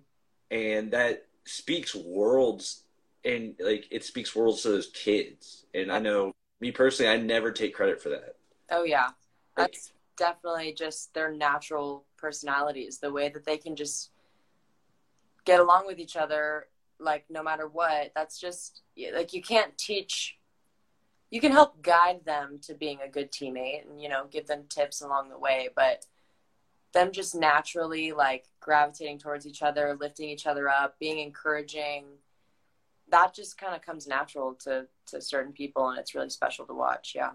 and 0.50 0.90
that 0.92 1.26
speaks 1.44 1.94
worlds 1.94 2.82
and 3.24 3.54
like 3.60 3.86
it 3.90 4.04
speaks 4.04 4.34
worlds 4.34 4.62
to 4.62 4.68
those 4.68 4.88
kids. 4.88 5.66
And 5.74 5.90
i 5.92 5.98
know 5.98 6.32
me 6.60 6.70
personally 6.70 7.10
i 7.10 7.16
never 7.16 7.52
take 7.52 7.74
credit 7.74 8.02
for 8.02 8.10
that. 8.10 8.36
Oh 8.70 8.84
yeah. 8.84 9.10
That's 9.56 9.92
definitely 10.16 10.74
just 10.74 11.12
their 11.12 11.32
natural 11.32 12.04
personalities, 12.16 12.98
the 12.98 13.12
way 13.12 13.28
that 13.28 13.44
they 13.44 13.56
can 13.56 13.76
just 13.76 14.10
get 15.44 15.60
along 15.60 15.86
with 15.86 15.98
each 15.98 16.16
other 16.16 16.66
like 17.00 17.24
no 17.30 17.42
matter 17.42 17.66
what. 17.66 18.12
That's 18.14 18.38
just 18.38 18.82
like 19.14 19.32
you 19.32 19.42
can't 19.42 19.76
teach 19.78 20.36
you 21.30 21.40
can 21.40 21.52
help 21.52 21.80
guide 21.80 22.24
them 22.24 22.58
to 22.62 22.74
being 22.74 22.98
a 23.04 23.08
good 23.08 23.30
teammate 23.30 23.88
and 23.88 24.00
you 24.00 24.08
know 24.08 24.26
give 24.30 24.46
them 24.46 24.64
tips 24.68 25.00
along 25.00 25.30
the 25.30 25.38
way, 25.38 25.68
but 25.74 26.04
them 26.92 27.12
just 27.12 27.34
naturally 27.34 28.12
like 28.12 28.46
gravitating 28.58 29.18
towards 29.18 29.46
each 29.46 29.62
other, 29.62 29.96
lifting 30.00 30.28
each 30.28 30.46
other 30.46 30.68
up, 30.68 30.98
being 30.98 31.20
encouraging, 31.20 32.04
that 33.10 33.32
just 33.32 33.58
kind 33.58 33.74
of 33.74 33.82
comes 33.82 34.06
natural 34.06 34.54
to 34.54 34.86
to 35.06 35.20
certain 35.20 35.52
people 35.52 35.88
and 35.88 35.98
it's 35.98 36.14
really 36.14 36.30
special 36.30 36.66
to 36.66 36.74
watch. 36.74 37.12
Yeah. 37.14 37.30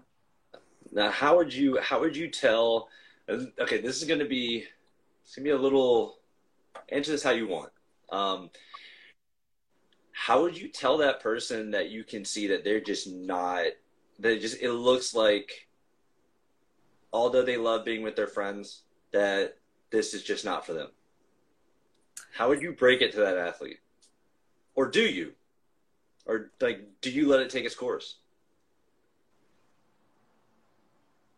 now 0.92 1.10
how 1.10 1.36
would 1.36 1.52
you 1.52 1.78
how 1.80 2.00
would 2.00 2.16
you 2.16 2.28
tell 2.28 2.88
okay 3.28 3.80
this 3.80 3.96
is 3.96 4.04
going 4.04 4.20
to 4.20 4.26
be 4.26 4.64
it's 5.24 5.34
going 5.34 5.44
to 5.44 5.50
be 5.50 5.56
a 5.56 5.60
little 5.60 6.18
answer 6.90 7.10
this 7.10 7.22
how 7.22 7.30
you 7.30 7.48
want 7.48 7.70
um 8.10 8.50
how 10.18 10.40
would 10.40 10.56
you 10.56 10.66
tell 10.66 10.96
that 10.96 11.20
person 11.20 11.70
that 11.72 11.90
you 11.90 12.02
can 12.02 12.24
see 12.24 12.46
that 12.46 12.64
they're 12.64 12.80
just 12.80 13.06
not 13.06 13.66
that 14.18 14.40
just 14.40 14.62
it 14.62 14.72
looks 14.72 15.14
like 15.14 15.68
although 17.12 17.42
they 17.42 17.58
love 17.58 17.84
being 17.84 18.02
with 18.02 18.16
their 18.16 18.26
friends 18.26 18.84
that 19.12 19.58
this 19.90 20.14
is 20.14 20.22
just 20.22 20.42
not 20.42 20.64
for 20.64 20.72
them? 20.72 20.88
How 22.32 22.48
would 22.48 22.62
you 22.62 22.72
break 22.72 23.02
it 23.02 23.12
to 23.12 23.20
that 23.20 23.36
athlete? 23.36 23.80
Or 24.74 24.88
do 24.88 25.02
you? 25.02 25.34
Or 26.24 26.50
like 26.62 26.80
do 27.02 27.10
you 27.10 27.28
let 27.28 27.40
it 27.40 27.50
take 27.50 27.66
its 27.66 27.74
course? 27.74 28.16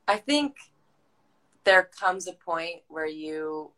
I 0.07 0.19
think 0.19 0.55
there 1.65 1.91
comes 1.99 2.29
a 2.29 2.33
point 2.33 2.83
where 2.87 3.09
you 3.09 3.73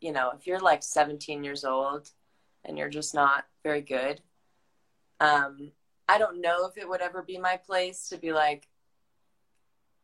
you 0.00 0.10
know, 0.10 0.32
if 0.36 0.48
you're 0.48 0.58
like 0.58 0.82
17 0.82 1.44
years 1.44 1.64
old 1.64 2.10
and 2.64 2.76
you're 2.76 2.90
just 2.90 3.14
not 3.14 3.44
very 3.62 3.80
good, 3.80 4.20
um, 5.22 5.70
I 6.08 6.18
don't 6.18 6.40
know 6.40 6.66
if 6.66 6.76
it 6.76 6.88
would 6.88 7.00
ever 7.00 7.22
be 7.22 7.38
my 7.38 7.56
place 7.56 8.08
to 8.08 8.16
be 8.16 8.32
like, 8.32 8.66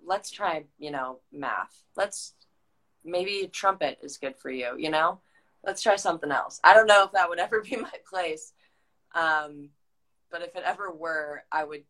let's 0.06 0.30
try, 0.30 0.64
you 0.78 0.92
know, 0.92 1.18
math. 1.32 1.82
Let's 1.96 2.34
maybe 3.04 3.50
trumpet 3.52 3.98
is 4.00 4.16
good 4.16 4.36
for 4.36 4.50
you, 4.50 4.76
you 4.78 4.90
know? 4.90 5.18
Let's 5.64 5.82
try 5.82 5.96
something 5.96 6.30
else. 6.30 6.60
I 6.62 6.72
don't 6.72 6.86
know 6.86 7.02
if 7.04 7.12
that 7.12 7.28
would 7.28 7.38
ever 7.40 7.62
be 7.62 7.76
my 7.76 7.92
place. 8.08 8.52
Um, 9.12 9.70
but 10.30 10.42
if 10.42 10.54
it 10.54 10.62
ever 10.64 10.92
were, 10.92 11.42
I 11.50 11.64
would 11.64 11.82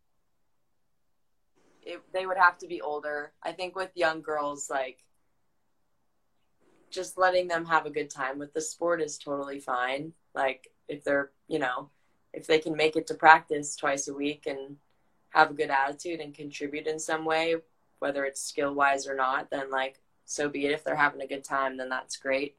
it, 1.83 2.01
they 2.11 2.25
would 2.25 2.37
have 2.37 2.57
to 2.59 2.67
be 2.67 2.81
older. 2.81 3.31
I 3.43 3.51
think 3.51 3.75
with 3.75 3.91
young 3.93 4.21
girls, 4.21 4.69
like 4.71 5.03
just 6.89 7.17
letting 7.17 7.47
them 7.47 7.65
have 7.65 7.85
a 7.85 7.91
good 7.91 8.09
time 8.09 8.39
with 8.39 8.53
the 8.53 8.61
sport 8.61 9.01
is 9.01 9.19
totally 9.19 9.59
fine. 9.59 10.13
Like 10.33 10.67
if 10.87 11.03
they're, 11.03 11.29
you 11.47 11.59
know, 11.59 11.89
if 12.33 12.47
they 12.47 12.59
can 12.59 12.75
make 12.75 12.95
it 12.95 13.07
to 13.07 13.13
practice 13.13 13.75
twice 13.75 14.07
a 14.07 14.13
week 14.13 14.45
and 14.45 14.77
have 15.29 15.51
a 15.51 15.53
good 15.53 15.69
attitude 15.69 16.19
and 16.19 16.33
contribute 16.33 16.87
in 16.87 16.99
some 16.99 17.25
way, 17.25 17.55
whether 17.99 18.25
it's 18.25 18.41
skill 18.41 18.73
wise 18.73 19.07
or 19.07 19.15
not, 19.15 19.49
then 19.49 19.69
like 19.69 19.99
so 20.25 20.47
be 20.47 20.65
it. 20.65 20.71
If 20.71 20.83
they're 20.83 20.95
having 20.95 21.21
a 21.21 21.27
good 21.27 21.43
time, 21.43 21.77
then 21.77 21.89
that's 21.89 22.17
great. 22.17 22.55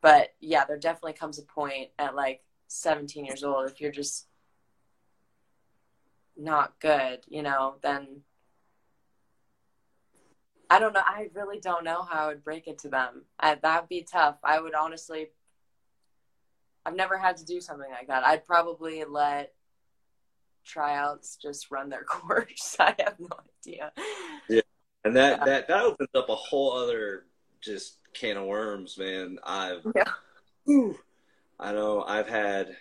But 0.00 0.34
yeah, 0.40 0.64
there 0.64 0.78
definitely 0.78 1.14
comes 1.14 1.38
a 1.38 1.42
point 1.42 1.90
at 1.98 2.14
like 2.14 2.42
17 2.68 3.24
years 3.24 3.42
old 3.42 3.70
if 3.70 3.80
you're 3.80 3.90
just 3.90 4.26
not 6.36 6.78
good, 6.80 7.20
you 7.28 7.42
know, 7.42 7.74
then 7.82 8.22
I 10.70 10.78
don't 10.78 10.92
know. 10.92 11.02
I 11.04 11.28
really 11.34 11.58
don't 11.58 11.84
know 11.84 12.02
how 12.02 12.24
I 12.24 12.28
would 12.28 12.44
break 12.44 12.68
it 12.68 12.78
to 12.80 12.88
them. 12.88 13.24
I, 13.40 13.56
that'd 13.56 13.88
be 13.88 14.02
tough. 14.02 14.36
I 14.44 14.60
would 14.60 14.74
honestly. 14.74 15.30
I've 16.84 16.96
never 16.96 17.18
had 17.18 17.36
to 17.38 17.44
do 17.44 17.60
something 17.60 17.90
like 17.90 18.08
that. 18.08 18.24
I'd 18.24 18.46
probably 18.46 19.04
let 19.04 19.52
tryouts 20.64 21.36
just 21.36 21.70
run 21.70 21.90
their 21.90 22.04
course. 22.08 22.76
I 22.78 22.94
have 22.98 23.18
no 23.18 23.28
idea. 23.66 23.92
Yeah, 24.48 24.60
and 25.04 25.16
that 25.16 25.38
yeah. 25.38 25.44
that 25.44 25.68
that 25.68 25.82
opens 25.82 26.10
up 26.14 26.28
a 26.28 26.34
whole 26.34 26.72
other 26.72 27.24
just 27.60 27.98
can 28.14 28.36
of 28.36 28.46
worms, 28.46 28.98
man. 28.98 29.38
I've 29.44 29.86
yeah. 29.94 30.12
Whew, 30.64 30.98
I 31.58 31.72
know 31.72 32.02
I've 32.02 32.28
had 32.28 32.76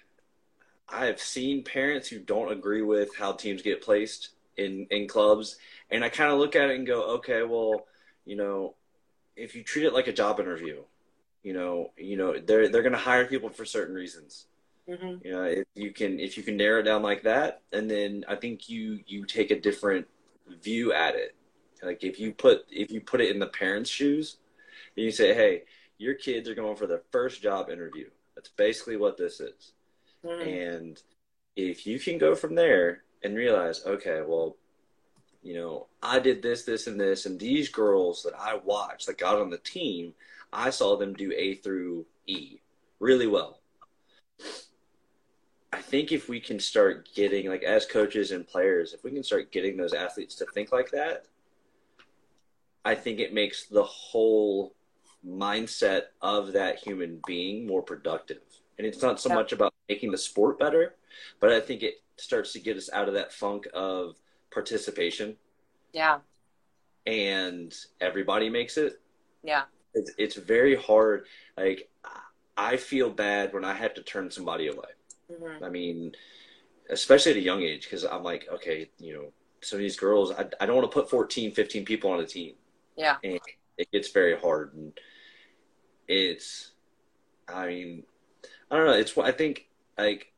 I've 0.87 1.19
seen 1.19 1.63
parents 1.63 2.07
who 2.07 2.19
don't 2.19 2.51
agree 2.51 2.81
with 2.81 3.15
how 3.15 3.33
teams 3.33 3.61
get 3.61 3.81
placed 3.81 4.29
in 4.57 4.87
in 4.89 5.07
clubs 5.07 5.57
and 5.91 6.03
I 6.03 6.09
kind 6.09 6.31
of 6.31 6.39
look 6.39 6.55
at 6.55 6.69
it 6.69 6.75
and 6.75 6.87
go, 6.87 7.15
okay, 7.15 7.43
well, 7.43 7.85
you 8.25 8.35
know, 8.35 8.75
if 9.35 9.55
you 9.55 9.63
treat 9.63 9.85
it 9.85 9.93
like 9.93 10.07
a 10.07 10.13
job 10.13 10.39
interview, 10.39 10.83
you 11.43 11.53
know, 11.53 11.91
you 11.97 12.17
know, 12.17 12.37
they're 12.37 12.69
they're 12.69 12.81
going 12.81 12.93
to 12.93 12.99
hire 12.99 13.25
people 13.25 13.49
for 13.49 13.65
certain 13.65 13.95
reasons. 13.95 14.45
Mm-hmm. 14.87 15.25
You 15.25 15.31
know, 15.31 15.43
if 15.43 15.65
you 15.75 15.91
can 15.91 16.19
if 16.19 16.37
you 16.37 16.43
can 16.43 16.57
narrow 16.57 16.79
it 16.79 16.83
down 16.83 17.03
like 17.03 17.23
that, 17.23 17.61
and 17.71 17.89
then 17.89 18.25
I 18.27 18.35
think 18.35 18.69
you 18.69 18.99
you 19.05 19.25
take 19.25 19.51
a 19.51 19.59
different 19.59 20.07
view 20.63 20.93
at 20.93 21.15
it. 21.15 21.35
Like 21.83 22.03
if 22.03 22.19
you 22.19 22.33
put 22.33 22.65
if 22.69 22.91
you 22.91 23.01
put 23.01 23.21
it 23.21 23.31
in 23.31 23.39
the 23.39 23.47
parents' 23.47 23.89
shoes, 23.89 24.37
and 24.95 25.05
you 25.05 25.11
say, 25.11 25.33
hey, 25.33 25.63
your 25.97 26.15
kids 26.15 26.49
are 26.49 26.55
going 26.55 26.75
for 26.75 26.87
their 26.87 27.03
first 27.11 27.41
job 27.41 27.69
interview. 27.69 28.09
That's 28.35 28.49
basically 28.49 28.97
what 28.97 29.17
this 29.17 29.39
is. 29.39 29.73
Mm. 30.25 30.73
And 30.73 31.03
if 31.55 31.85
you 31.85 31.99
can 31.99 32.17
go 32.17 32.35
from 32.35 32.55
there 32.55 33.03
and 33.23 33.35
realize, 33.35 33.85
okay, 33.85 34.21
well, 34.25 34.55
you 35.43 35.53
know, 35.53 35.87
I 36.01 36.19
did 36.19 36.41
this, 36.41 36.63
this, 36.63 36.87
and 36.87 36.99
this, 36.99 37.25
and 37.25 37.39
these 37.39 37.69
girls 37.69 38.23
that 38.23 38.33
I 38.37 38.55
watched 38.55 39.07
that 39.07 39.17
got 39.17 39.39
on 39.39 39.49
the 39.49 39.57
team, 39.57 40.13
I 40.51 40.69
saw 40.69 40.95
them 40.95 41.13
do 41.13 41.31
A 41.35 41.55
through 41.55 42.05
E 42.27 42.59
really 42.99 43.27
well. 43.27 43.61
I 45.71 45.81
think 45.81 46.11
if 46.11 46.27
we 46.27 46.39
can 46.39 46.59
start 46.59 47.09
getting, 47.13 47.47
like, 47.47 47.63
as 47.63 47.85
coaches 47.85 48.31
and 48.31 48.47
players, 48.47 48.93
if 48.93 49.03
we 49.03 49.11
can 49.11 49.23
start 49.23 49.51
getting 49.51 49.77
those 49.77 49.93
athletes 49.93 50.35
to 50.35 50.45
think 50.47 50.71
like 50.71 50.91
that, 50.91 51.25
I 52.83 52.95
think 52.95 53.19
it 53.19 53.33
makes 53.33 53.65
the 53.65 53.83
whole 53.83 54.73
mindset 55.25 56.03
of 56.21 56.53
that 56.53 56.79
human 56.79 57.21
being 57.27 57.67
more 57.67 57.81
productive. 57.83 58.41
And 58.77 58.87
it's 58.87 59.01
not 59.01 59.19
so 59.19 59.29
much 59.29 59.51
about 59.51 59.73
making 59.87 60.11
the 60.11 60.17
sport 60.17 60.57
better, 60.57 60.95
but 61.39 61.51
I 61.51 61.59
think 61.59 61.83
it 61.83 61.95
starts 62.17 62.53
to 62.53 62.59
get 62.59 62.77
us 62.77 62.89
out 62.91 63.07
of 63.07 63.13
that 63.13 63.33
funk 63.33 63.67
of 63.73 64.15
participation. 64.51 65.35
Yeah. 65.93 66.19
And 67.05 67.75
everybody 67.99 68.49
makes 68.49 68.77
it. 68.77 69.01
Yeah. 69.43 69.63
It's, 69.93 70.11
it's 70.17 70.35
very 70.35 70.75
hard. 70.75 71.25
Like, 71.57 71.89
I 72.57 72.77
feel 72.77 73.09
bad 73.09 73.53
when 73.53 73.65
I 73.65 73.73
have 73.73 73.93
to 73.95 74.03
turn 74.03 74.31
somebody 74.31 74.67
away. 74.67 74.89
Mm-hmm. 75.31 75.63
I 75.63 75.69
mean, 75.69 76.13
especially 76.89 77.31
at 77.31 77.37
a 77.37 77.41
young 77.41 77.61
age, 77.61 77.83
because 77.83 78.03
I'm 78.03 78.23
like, 78.23 78.47
okay, 78.51 78.89
you 78.99 79.13
know, 79.13 79.25
some 79.61 79.77
of 79.77 79.81
these 79.81 79.97
girls, 79.97 80.31
I, 80.31 80.45
I 80.59 80.65
don't 80.65 80.75
want 80.75 80.89
to 80.89 80.93
put 80.93 81.09
14, 81.09 81.51
15 81.51 81.85
people 81.85 82.11
on 82.11 82.19
a 82.19 82.25
team. 82.25 82.53
Yeah. 82.95 83.17
And 83.23 83.39
it 83.77 83.91
gets 83.91 84.11
very 84.11 84.37
hard. 84.37 84.73
And 84.73 84.93
it's, 86.07 86.71
I 87.47 87.67
mean, 87.67 88.03
I 88.69 88.77
don't 88.77 88.87
know. 88.87 88.93
It's, 88.93 89.17
I 89.17 89.31
think, 89.31 89.67
like, 89.97 90.31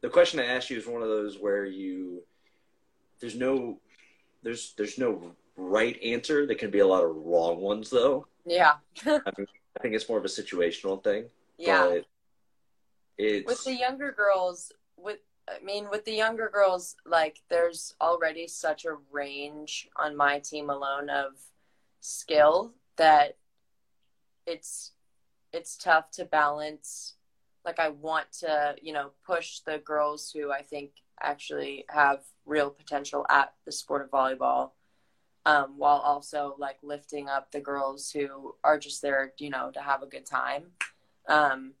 the 0.00 0.08
question 0.08 0.40
I 0.40 0.46
asked 0.46 0.70
you 0.70 0.78
is 0.78 0.86
one 0.86 1.02
of 1.02 1.08
those 1.08 1.38
where 1.38 1.64
you, 1.64 2.22
there's 3.20 3.36
no 3.36 3.78
there's 4.42 4.74
there's 4.76 4.98
no 4.98 5.32
right 5.56 5.98
answer. 6.02 6.46
There 6.46 6.56
can 6.56 6.70
be 6.70 6.80
a 6.80 6.86
lot 6.86 7.04
of 7.04 7.16
wrong 7.16 7.60
ones 7.60 7.90
though. 7.90 8.26
Yeah. 8.44 8.74
I, 9.06 9.30
mean, 9.38 9.46
I 9.76 9.80
think 9.80 9.94
it's 9.94 10.08
more 10.08 10.18
of 10.18 10.24
a 10.24 10.28
situational 10.28 11.02
thing. 11.02 11.26
Yeah. 11.58 11.98
it's 13.18 13.46
with 13.46 13.64
the 13.64 13.74
younger 13.74 14.10
girls 14.10 14.72
with 14.96 15.18
I 15.48 15.62
mean 15.62 15.88
with 15.90 16.04
the 16.04 16.14
younger 16.14 16.50
girls 16.52 16.96
like 17.06 17.42
there's 17.50 17.94
already 18.00 18.48
such 18.48 18.84
a 18.84 18.96
range 19.12 19.88
on 19.96 20.16
my 20.16 20.38
team 20.38 20.70
alone 20.70 21.08
of 21.10 21.32
skill 22.00 22.72
that 22.96 23.36
it's 24.46 24.92
it's 25.52 25.76
tough 25.76 26.10
to 26.12 26.24
balance 26.24 27.14
like 27.64 27.78
I 27.78 27.90
want 27.90 28.32
to, 28.40 28.74
you 28.80 28.92
know, 28.92 29.10
push 29.24 29.60
the 29.60 29.78
girls 29.78 30.30
who 30.34 30.50
I 30.50 30.62
think 30.62 30.90
actually 31.20 31.84
have 31.90 32.20
real 32.44 32.70
potential 32.70 33.24
at 33.30 33.52
the 33.64 33.72
sport 33.72 34.02
of 34.02 34.10
volleyball 34.10 34.70
um, 35.44 35.74
while 35.76 35.98
also 35.98 36.54
like 36.58 36.78
lifting 36.82 37.28
up 37.28 37.50
the 37.50 37.60
girls 37.60 38.10
who 38.10 38.54
are 38.62 38.78
just 38.78 39.02
there 39.02 39.32
you 39.38 39.50
know 39.50 39.70
to 39.72 39.80
have 39.80 40.02
a 40.02 40.06
good 40.06 40.26
time 40.26 40.66
um, 41.28 41.72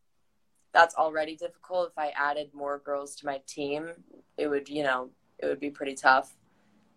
that's 0.72 0.94
already 0.94 1.36
difficult 1.36 1.90
if 1.90 1.98
i 1.98 2.12
added 2.16 2.50
more 2.52 2.78
girls 2.84 3.14
to 3.14 3.26
my 3.26 3.40
team 3.46 3.90
it 4.36 4.48
would 4.48 4.68
you 4.68 4.82
know 4.82 5.10
it 5.38 5.46
would 5.46 5.60
be 5.60 5.70
pretty 5.70 5.94
tough 5.94 6.34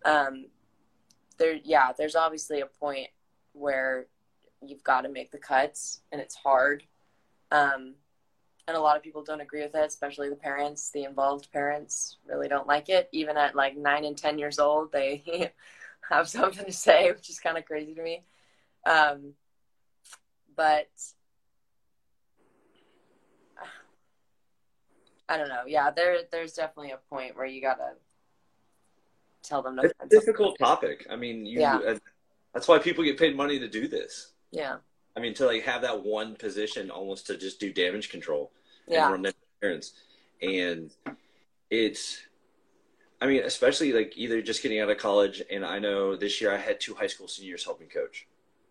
um, 0.04 0.46
there 1.38 1.58
yeah 1.64 1.92
there's 1.96 2.16
obviously 2.16 2.60
a 2.60 2.66
point 2.66 3.08
where 3.52 4.06
you've 4.64 4.84
got 4.84 5.02
to 5.02 5.08
make 5.08 5.30
the 5.30 5.38
cuts 5.38 6.00
and 6.12 6.20
it's 6.20 6.34
hard 6.34 6.82
um, 7.52 7.94
and 8.68 8.76
a 8.76 8.80
lot 8.80 8.96
of 8.96 9.02
people 9.02 9.22
don't 9.22 9.40
agree 9.40 9.62
with 9.62 9.74
it, 9.74 9.86
especially 9.86 10.28
the 10.28 10.36
parents. 10.36 10.90
The 10.90 11.04
involved 11.04 11.52
parents 11.52 12.16
really 12.26 12.48
don't 12.48 12.66
like 12.66 12.88
it. 12.88 13.08
Even 13.12 13.36
at 13.36 13.54
like 13.54 13.76
nine 13.76 14.04
and 14.04 14.16
ten 14.16 14.38
years 14.38 14.58
old, 14.58 14.90
they 14.92 15.22
have 16.10 16.28
something 16.30 16.64
to 16.64 16.72
say, 16.72 17.10
which 17.12 17.30
is 17.30 17.38
kind 17.38 17.58
of 17.58 17.64
crazy 17.64 17.94
to 17.94 18.02
me. 18.02 18.24
Um, 18.84 19.34
but 20.56 20.88
I 25.28 25.36
don't 25.36 25.48
know. 25.48 25.62
Yeah, 25.66 25.90
there 25.90 26.18
there's 26.30 26.52
definitely 26.52 26.92
a 26.92 26.98
point 27.10 27.36
where 27.36 27.46
you 27.46 27.60
gotta 27.60 27.92
tell 29.42 29.62
them. 29.62 29.78
it's 29.82 29.94
a 30.00 30.08
difficult 30.08 30.58
topic. 30.58 31.06
I 31.10 31.16
mean, 31.16 31.46
you. 31.46 31.60
Yeah. 31.60 31.98
That's 32.56 32.68
why 32.68 32.78
people 32.78 33.04
get 33.04 33.18
paid 33.18 33.36
money 33.36 33.58
to 33.58 33.68
do 33.68 33.86
this. 33.86 34.32
Yeah. 34.50 34.76
I 35.14 35.20
mean, 35.20 35.34
to 35.34 35.44
like 35.46 35.62
have 35.64 35.82
that 35.82 36.02
one 36.02 36.36
position 36.36 36.90
almost 36.90 37.26
to 37.26 37.36
just 37.36 37.60
do 37.60 37.70
damage 37.70 38.08
control 38.08 38.50
yeah. 38.88 39.12
and 39.12 39.24
run 39.24 39.34
interference. 39.60 39.92
And 40.40 40.90
it's, 41.70 42.18
I 43.20 43.26
mean, 43.26 43.42
especially 43.44 43.92
like 43.92 44.12
either 44.16 44.42
just 44.42 44.62
getting 44.62 44.80
out 44.80 44.90
of 44.90 44.98
college, 44.98 45.42
and 45.50 45.64
I 45.64 45.78
know 45.78 46.16
this 46.16 46.40
year 46.40 46.52
I 46.52 46.58
had 46.58 46.80
two 46.80 46.94
high 46.94 47.06
school 47.06 47.28
seniors 47.28 47.64
helping 47.64 47.88
coach 47.88 48.26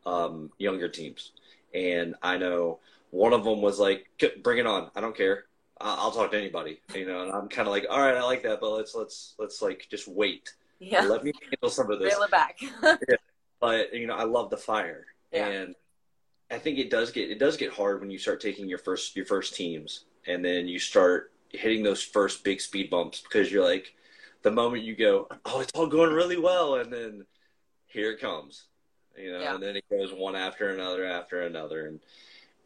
um, 0.05 0.51
younger 0.57 0.87
teams, 0.87 1.31
and 1.73 2.15
I 2.21 2.37
know 2.37 2.79
one 3.09 3.33
of 3.33 3.43
them 3.43 3.61
was 3.61 3.79
like, 3.79 4.07
"Bring 4.43 4.59
it 4.59 4.67
on! 4.67 4.91
I 4.95 5.01
don't 5.01 5.15
care. 5.15 5.45
I'll 5.81 6.11
talk 6.11 6.31
to 6.31 6.37
anybody." 6.37 6.79
You 6.93 7.07
know, 7.07 7.23
and 7.23 7.31
I'm 7.31 7.47
kind 7.47 7.67
of 7.67 7.71
like, 7.71 7.85
"All 7.89 7.99
right, 7.99 8.15
I 8.15 8.23
like 8.23 8.43
that, 8.43 8.61
but 8.61 8.71
let's 8.71 8.93
let's 8.93 9.35
let's 9.39 9.61
like 9.61 9.87
just 9.89 10.07
wait. 10.07 10.53
Yeah, 10.79 11.01
let 11.01 11.23
me 11.23 11.33
handle 11.41 11.69
some 11.69 11.89
of 11.89 11.99
this. 11.99 12.13
Reel 12.13 12.23
it 12.23 12.31
back. 12.31 12.59
yeah. 12.83 13.15
But 13.59 13.93
you 13.93 14.05
know, 14.05 14.15
I 14.15 14.25
love 14.25 14.51
the 14.51 14.57
fire, 14.57 15.05
yeah. 15.31 15.47
and 15.47 15.75
I 16.51 16.59
think 16.59 16.77
it 16.77 16.91
does 16.91 17.11
get 17.11 17.31
it 17.31 17.39
does 17.39 17.57
get 17.57 17.73
hard 17.73 17.99
when 17.99 18.11
you 18.11 18.19
start 18.19 18.41
taking 18.41 18.69
your 18.69 18.77
first 18.77 19.15
your 19.15 19.25
first 19.25 19.55
teams 19.55 20.05
and 20.27 20.43
then 20.43 20.67
you 20.67 20.79
start 20.79 21.31
hitting 21.49 21.83
those 21.83 22.01
first 22.01 22.43
big 22.43 22.61
speed 22.61 22.89
bumps 22.89 23.21
because 23.21 23.51
you're 23.51 23.63
like 23.63 23.94
the 24.45 24.51
moment 24.51 24.83
you 24.83 24.95
go 24.95 25.27
oh 25.45 25.59
it's 25.59 25.71
all 25.75 25.87
going 25.87 26.13
really 26.13 26.37
well 26.37 26.75
and 26.75 26.93
then 26.93 27.25
here 27.87 28.11
it 28.11 28.21
comes 28.21 28.67
you 29.17 29.31
know 29.31 29.39
yeah. 29.39 29.53
and 29.53 29.61
then 29.61 29.75
it 29.75 29.83
goes 29.89 30.13
one 30.13 30.35
after 30.35 30.69
another 30.69 31.05
after 31.05 31.41
another 31.41 31.87
and 31.87 31.99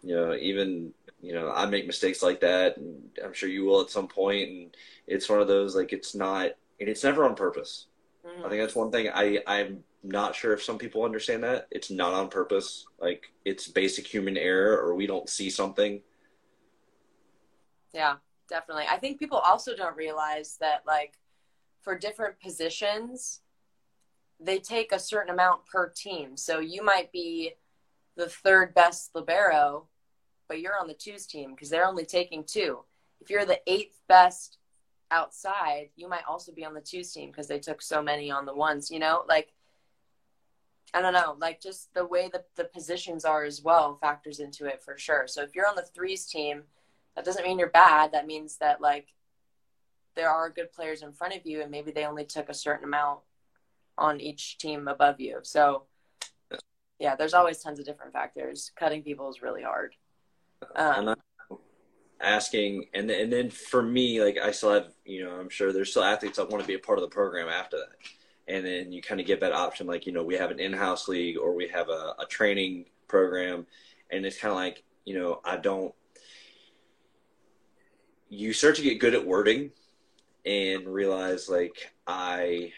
you 0.03 0.15
know, 0.15 0.35
even 0.35 0.93
you 1.21 1.33
know, 1.33 1.51
I 1.51 1.65
make 1.65 1.85
mistakes 1.85 2.23
like 2.23 2.39
that, 2.41 2.77
and 2.77 3.09
I'm 3.23 3.33
sure 3.33 3.49
you 3.49 3.65
will 3.65 3.81
at 3.81 3.89
some. 3.89 4.07
And 4.17 4.75
it's 5.07 5.29
one 5.29 5.41
of 5.41 5.47
those 5.47 5.75
like 5.75 5.91
it's 5.91 6.15
not, 6.15 6.51
and 6.79 6.89
it's 6.89 7.03
never 7.03 7.25
on 7.25 7.35
purpose. 7.35 7.87
Mm-hmm. 8.25 8.45
I 8.45 8.49
think 8.49 8.61
that's 8.61 8.75
one 8.75 8.91
thing 8.91 9.09
I 9.13 9.39
I'm 9.45 9.83
not 10.03 10.35
sure 10.35 10.53
if 10.53 10.63
some 10.63 10.77
people 10.77 11.03
understand 11.03 11.43
that 11.43 11.67
it's 11.71 11.91
not 11.91 12.13
on 12.13 12.29
purpose. 12.29 12.85
Like 12.99 13.31
it's 13.43 13.67
basic 13.67 14.07
human 14.07 14.37
error, 14.37 14.77
or 14.77 14.95
we 14.95 15.07
don't 15.07 15.29
see 15.29 15.49
something. 15.49 16.01
Yeah, 17.93 18.15
definitely. 18.49 18.85
I 18.89 18.97
think 18.97 19.19
people 19.19 19.39
also 19.39 19.75
don't 19.75 19.97
realize 19.97 20.57
that 20.61 20.83
like 20.87 21.17
for 21.81 21.97
different 21.97 22.39
positions, 22.39 23.41
they 24.39 24.59
take 24.59 24.91
a 24.91 24.99
certain 24.99 25.33
amount 25.33 25.65
per 25.65 25.89
team. 25.89 26.37
So 26.37 26.59
you 26.59 26.83
might 26.83 27.11
be 27.11 27.53
the 28.15 28.29
third 28.29 28.73
best 28.73 29.11
libero, 29.15 29.87
but 30.47 30.59
you're 30.59 30.79
on 30.79 30.87
the 30.87 30.93
twos 30.93 31.25
team 31.25 31.51
because 31.51 31.69
they're 31.69 31.87
only 31.87 32.05
taking 32.05 32.43
two. 32.43 32.79
If 33.21 33.29
you're 33.29 33.45
the 33.45 33.61
eighth 33.67 33.99
best 34.07 34.57
outside, 35.11 35.89
you 35.95 36.07
might 36.07 36.23
also 36.27 36.51
be 36.51 36.65
on 36.65 36.73
the 36.73 36.81
twos 36.81 37.11
team 37.11 37.31
because 37.31 37.47
they 37.47 37.59
took 37.59 37.81
so 37.81 38.01
many 38.01 38.31
on 38.31 38.45
the 38.45 38.55
ones, 38.55 38.89
you 38.89 38.99
know? 38.99 39.23
Like, 39.27 39.53
I 40.93 41.01
don't 41.01 41.13
know, 41.13 41.35
like 41.39 41.61
just 41.61 41.93
the 41.93 42.05
way 42.05 42.29
that 42.33 42.47
the 42.55 42.63
positions 42.63 43.23
are 43.23 43.43
as 43.43 43.61
well 43.61 43.97
factors 44.01 44.39
into 44.39 44.65
it 44.65 44.81
for 44.81 44.97
sure. 44.97 45.27
So 45.27 45.43
if 45.43 45.53
you're 45.53 45.67
on 45.67 45.75
the 45.75 45.83
threes 45.83 46.25
team, 46.25 46.63
that 47.15 47.25
doesn't 47.25 47.45
mean 47.45 47.59
you're 47.59 47.69
bad. 47.69 48.11
That 48.13 48.25
means 48.25 48.57
that, 48.57 48.81
like, 48.81 49.13
there 50.19 50.29
are 50.29 50.49
good 50.49 50.73
players 50.73 51.01
in 51.01 51.13
front 51.13 51.33
of 51.33 51.45
you 51.45 51.61
and 51.61 51.71
maybe 51.71 51.91
they 51.91 52.05
only 52.05 52.25
took 52.25 52.49
a 52.49 52.53
certain 52.53 52.83
amount 52.83 53.19
on 53.97 54.19
each 54.19 54.57
team 54.57 54.89
above 54.89 55.21
you. 55.21 55.39
So, 55.43 55.83
yeah, 56.99 57.15
there's 57.15 57.33
always 57.33 57.59
tons 57.59 57.79
of 57.79 57.85
different 57.85 58.11
factors. 58.11 58.71
Cutting 58.75 59.01
people 59.01 59.29
is 59.29 59.41
really 59.41 59.63
hard. 59.63 59.95
Um, 60.75 61.15
asking, 62.19 62.87
and 62.93 63.09
and 63.09 63.31
then 63.31 63.49
for 63.49 63.81
me, 63.81 64.21
like 64.21 64.37
I 64.37 64.51
still 64.51 64.73
have, 64.73 64.91
you 65.05 65.23
know, 65.23 65.31
I'm 65.31 65.47
sure 65.47 65.71
there's 65.71 65.91
still 65.91 66.03
athletes 66.03 66.37
that 66.37 66.49
want 66.49 66.61
to 66.61 66.67
be 66.67 66.73
a 66.73 66.79
part 66.79 66.97
of 66.97 67.03
the 67.03 67.15
program 67.15 67.47
after 67.47 67.77
that, 67.77 68.53
and 68.53 68.65
then 68.65 68.91
you 68.91 69.01
kind 69.01 69.21
of 69.21 69.27
get 69.27 69.39
that 69.39 69.53
option, 69.53 69.87
like 69.87 70.05
you 70.05 70.11
know, 70.11 70.23
we 70.23 70.35
have 70.35 70.51
an 70.51 70.59
in-house 70.59 71.07
league 71.07 71.37
or 71.37 71.55
we 71.55 71.69
have 71.69 71.87
a, 71.87 72.15
a 72.19 72.25
training 72.27 72.87
program, 73.07 73.65
and 74.11 74.25
it's 74.25 74.37
kind 74.37 74.51
of 74.51 74.57
like, 74.57 74.83
you 75.05 75.17
know, 75.17 75.39
I 75.45 75.55
don't. 75.55 75.93
You 78.27 78.51
start 78.51 78.75
to 78.75 78.81
get 78.81 78.99
good 78.99 79.15
at 79.15 79.25
wording, 79.25 79.71
and 80.45 80.87
realize 80.87 81.49
like 81.49 81.91
I 82.07 82.71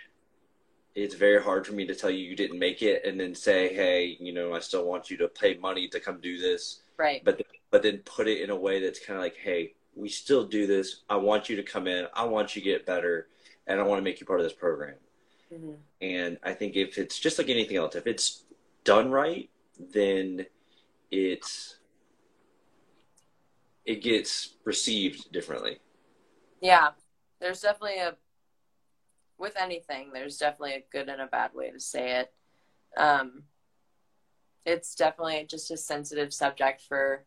it's 0.95 1.16
very 1.16 1.41
hard 1.41 1.66
for 1.66 1.74
me 1.74 1.86
to 1.88 1.95
tell 1.95 2.09
you 2.09 2.18
you 2.18 2.36
didn't 2.36 2.59
make 2.59 2.82
it 2.82 3.05
and 3.05 3.20
then 3.20 3.34
say, 3.34 3.74
hey, 3.74 4.18
you 4.20 4.34
know, 4.34 4.53
I 4.53 4.59
still 4.59 4.86
want 4.86 5.09
you 5.09 5.18
to 5.18 5.28
pay 5.30 5.55
money 5.55 5.88
to 5.88 5.99
come 5.99 6.20
do 6.20 6.38
this. 6.38 6.82
Right. 6.97 7.24
But 7.24 7.41
but 7.70 7.82
then 7.82 7.99
put 7.99 8.28
it 8.28 8.41
in 8.41 8.49
a 8.49 8.55
way 8.55 8.82
that's 8.82 8.99
kind 8.99 9.18
of 9.18 9.24
like, 9.24 9.38
hey, 9.38 9.74
we 9.95 10.09
still 10.09 10.45
do 10.45 10.68
this. 10.68 11.03
I 11.09 11.16
want 11.16 11.49
you 11.49 11.55
to 11.55 11.64
come 11.64 11.88
in. 11.88 12.07
I 12.14 12.26
want 12.26 12.55
you 12.55 12.62
to 12.62 12.66
get 12.66 12.86
better, 12.86 13.28
and 13.68 13.80
I 13.80 13.84
want 13.84 13.99
to 13.99 14.03
make 14.03 14.20
you 14.20 14.26
part 14.26 14.39
of 14.39 14.45
this 14.45 14.53
program. 14.53 14.95
Mm-hmm. 15.53 15.74
And 16.01 16.38
I 16.43 16.53
think 16.53 16.76
if 16.76 16.97
it's 16.97 17.18
just 17.18 17.38
like 17.38 17.49
anything 17.49 17.78
else, 17.78 17.95
if 17.95 18.07
it's 18.07 18.43
done 18.84 19.12
right, 19.12 19.49
then 19.93 20.45
it's 21.09 21.78
it 23.86 24.01
gets 24.01 24.55
received 24.64 25.32
differently. 25.32 25.80
Yeah, 26.62 26.89
there's 27.42 27.60
definitely 27.60 27.98
a 27.98 28.16
with 29.38 29.58
anything, 29.60 30.12
there's 30.14 30.38
definitely 30.38 30.76
a 30.76 30.86
good 30.92 31.10
and 31.10 31.20
a 31.20 31.26
bad 31.26 31.52
way 31.56 31.72
to 31.72 31.80
say 31.80 32.20
it. 32.20 32.32
Um, 32.96 33.44
it's 34.66 34.94
definitely 34.94 35.48
just 35.50 35.72
a 35.72 35.78
sensitive 35.78 36.32
subject 36.32 36.82
for. 36.88 37.26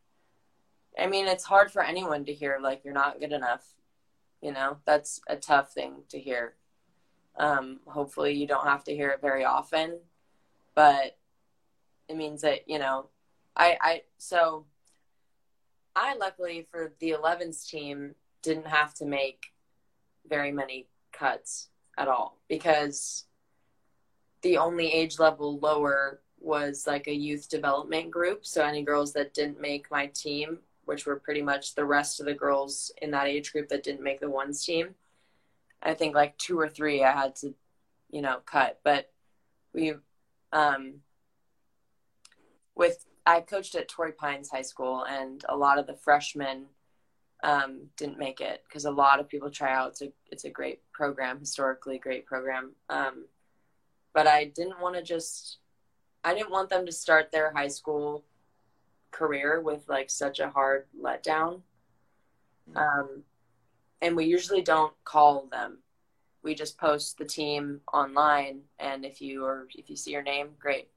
I 0.96 1.08
mean, 1.08 1.26
it's 1.26 1.42
hard 1.42 1.72
for 1.72 1.82
anyone 1.82 2.24
to 2.26 2.32
hear 2.32 2.60
like 2.62 2.84
you're 2.84 2.94
not 2.94 3.18
good 3.18 3.32
enough. 3.32 3.66
You 4.40 4.52
know, 4.52 4.76
that's 4.86 5.20
a 5.26 5.34
tough 5.34 5.72
thing 5.72 6.02
to 6.10 6.20
hear. 6.20 6.54
Um, 7.36 7.80
hopefully, 7.86 8.34
you 8.34 8.46
don't 8.46 8.68
have 8.68 8.84
to 8.84 8.94
hear 8.94 9.10
it 9.10 9.20
very 9.20 9.44
often, 9.44 9.98
but 10.76 11.18
it 12.08 12.16
means 12.16 12.42
that 12.42 12.68
you 12.68 12.78
know, 12.78 13.08
I 13.56 13.76
I 13.80 14.02
so. 14.18 14.66
I 15.96 16.16
luckily 16.16 16.66
for 16.72 16.92
the 16.98 17.12
11s 17.12 17.68
team 17.68 18.16
didn't 18.42 18.66
have 18.66 18.94
to 18.94 19.06
make 19.06 19.53
very 20.28 20.52
many 20.52 20.86
cuts 21.12 21.68
at 21.96 22.08
all 22.08 22.38
because 22.48 23.24
the 24.42 24.58
only 24.58 24.92
age 24.92 25.18
level 25.18 25.58
lower 25.58 26.20
was 26.40 26.86
like 26.86 27.06
a 27.06 27.14
youth 27.14 27.48
development 27.48 28.10
group. 28.10 28.44
So 28.44 28.62
any 28.62 28.82
girls 28.82 29.12
that 29.14 29.32
didn't 29.32 29.60
make 29.60 29.90
my 29.90 30.06
team, 30.08 30.58
which 30.84 31.06
were 31.06 31.16
pretty 31.16 31.40
much 31.40 31.74
the 31.74 31.84
rest 31.84 32.20
of 32.20 32.26
the 32.26 32.34
girls 32.34 32.92
in 33.00 33.10
that 33.12 33.26
age 33.26 33.52
group 33.52 33.68
that 33.68 33.82
didn't 33.82 34.02
make 34.02 34.20
the 34.20 34.28
ones 34.28 34.64
team, 34.64 34.94
I 35.82 35.94
think 35.94 36.14
like 36.14 36.36
two 36.36 36.58
or 36.58 36.68
three 36.68 37.02
I 37.02 37.12
had 37.12 37.36
to, 37.36 37.54
you 38.10 38.20
know, 38.20 38.40
cut. 38.44 38.80
But 38.84 39.10
we, 39.72 39.94
um, 40.52 40.96
with 42.74 43.06
I 43.26 43.40
coached 43.40 43.74
at 43.74 43.88
Torrey 43.88 44.12
Pines 44.12 44.50
High 44.50 44.62
School, 44.62 45.04
and 45.04 45.44
a 45.48 45.56
lot 45.56 45.78
of 45.78 45.86
the 45.86 45.94
freshmen 45.94 46.66
um, 47.44 47.82
didn't 47.98 48.18
make 48.18 48.40
it 48.40 48.64
because 48.66 48.86
a 48.86 48.90
lot 48.90 49.20
of 49.20 49.28
people 49.28 49.50
try 49.50 49.72
out. 49.72 49.90
It's 49.90 50.02
a 50.02 50.12
it's 50.32 50.44
a 50.44 50.50
great 50.50 50.80
program, 50.92 51.38
historically 51.38 51.98
great 51.98 52.24
program. 52.24 52.72
Um, 52.88 53.26
but 54.14 54.26
I 54.26 54.46
didn't 54.46 54.80
want 54.80 54.96
to 54.96 55.02
just 55.02 55.58
I 56.24 56.32
didn't 56.32 56.50
want 56.50 56.70
them 56.70 56.86
to 56.86 56.92
start 56.92 57.30
their 57.30 57.52
high 57.52 57.68
school 57.68 58.24
career 59.10 59.60
with 59.60 59.86
like 59.88 60.10
such 60.10 60.40
a 60.40 60.48
hard 60.48 60.86
letdown. 60.98 61.60
Um, 62.74 63.24
and 64.00 64.16
we 64.16 64.24
usually 64.24 64.62
don't 64.62 64.94
call 65.04 65.46
them. 65.52 65.78
We 66.42 66.54
just 66.54 66.78
post 66.78 67.18
the 67.18 67.26
team 67.26 67.82
online, 67.92 68.60
and 68.78 69.04
if 69.04 69.20
you 69.20 69.44
or 69.44 69.68
if 69.74 69.90
you 69.90 69.96
see 69.96 70.12
your 70.12 70.22
name, 70.22 70.48
great. 70.58 70.88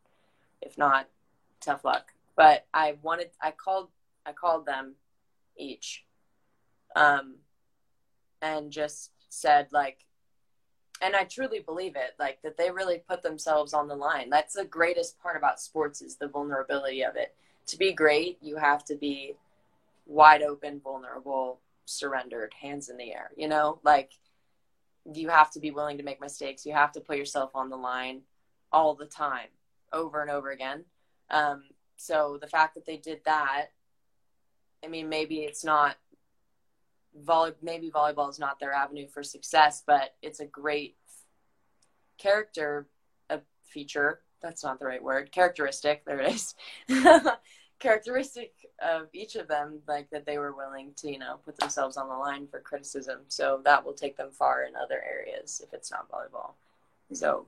If 0.62 0.78
not, 0.78 1.10
tough 1.60 1.84
luck. 1.84 2.14
But 2.38 2.66
I 2.74 2.96
wanted 3.02 3.32
I 3.42 3.52
called 3.52 3.90
I 4.26 4.32
called 4.32 4.66
them 4.66 4.96
each 5.58 6.06
um, 6.98 7.36
and 8.42 8.72
just 8.72 9.12
said 9.30 9.68
like 9.72 10.00
and 11.02 11.16
i 11.16 11.24
truly 11.24 11.60
believe 11.60 11.96
it 11.96 12.16
like 12.18 12.42
that 12.42 12.58
they 12.58 12.72
really 12.72 13.04
put 13.08 13.22
themselves 13.22 13.74
on 13.74 13.88
the 13.88 13.96
line. 13.96 14.30
That's 14.30 14.56
the 14.56 14.66
greatest 14.66 15.20
part 15.22 15.38
about 15.38 15.60
sports 15.60 16.02
is 16.02 16.16
the 16.16 16.28
vulnerability 16.28 17.04
of 17.04 17.16
it. 17.16 17.36
To 17.68 17.78
be 17.78 17.94
great 17.94 18.38
you 18.42 18.58
have 18.58 18.84
to 18.86 18.96
be 18.96 19.36
wide 20.06 20.42
open 20.42 20.82
vulnerable 20.84 21.60
surrendered 21.86 22.54
hands 22.60 22.90
in 22.90 22.98
the 22.98 23.14
air 23.14 23.32
you 23.38 23.48
know? 23.48 23.80
Like 23.84 24.12
you 25.14 25.30
have 25.30 25.52
to 25.52 25.60
be 25.60 25.72
willing 25.72 25.98
to 25.98 26.04
make 26.04 26.20
mistakes. 26.20 26.66
You 26.66 26.74
have 26.74 26.92
to 26.94 27.00
put 27.00 27.18
yourself 27.18 27.52
on 27.56 27.70
the 27.70 27.78
line 27.78 28.22
all 28.74 28.94
the 28.96 29.06
time 29.06 29.48
over 29.94 30.22
and 30.22 30.30
over 30.30 30.52
again. 30.52 30.84
Um, 31.30 31.64
so 31.96 32.38
the 32.42 32.48
fact 32.48 32.76
that 32.76 32.86
they 32.86 32.98
did 32.98 33.22
that 33.26 33.68
i 34.84 34.88
mean 34.88 35.10
maybe 35.10 35.40
it's 35.40 35.64
not 35.64 35.98
volley 37.16 37.54
maybe 37.62 37.90
volleyball 37.90 38.30
is 38.30 38.40
not 38.40 38.60
their 38.60 38.74
avenue 38.74 39.08
for 39.08 39.24
success, 39.24 39.84
but 39.86 40.16
it's 40.22 40.40
a 40.40 40.46
great 40.46 40.96
character 42.18 42.88
a 43.30 43.40
feature. 43.64 44.22
That's 44.42 44.64
not 44.64 44.80
the 44.80 44.86
right 44.86 45.04
word. 45.04 45.32
Characteristic. 45.32 46.06
There 46.06 46.20
it 46.20 46.34
is. 46.34 46.56
characteristic 47.80 48.54
of 48.82 49.08
each 49.14 49.36
of 49.36 49.48
them, 49.48 49.80
like 49.88 50.10
that 50.10 50.26
they 50.26 50.38
were 50.38 50.56
willing 50.56 50.92
to, 50.98 51.12
you 51.12 51.20
know, 51.20 51.40
put 51.46 51.58
themselves 51.58 51.98
on 51.98 52.08
the 52.08 52.16
line 52.16 52.48
for 52.48 52.60
criticism. 52.60 53.22
So 53.28 53.62
that 53.66 53.86
will 53.86 53.94
take 53.94 54.18
them 54.18 54.32
far 54.32 54.64
in 54.64 54.76
other 54.76 55.04
areas 55.04 55.62
if 55.64 55.74
it's 55.74 55.92
not 55.92 56.10
volleyball. 56.10 56.54
So, 57.14 57.46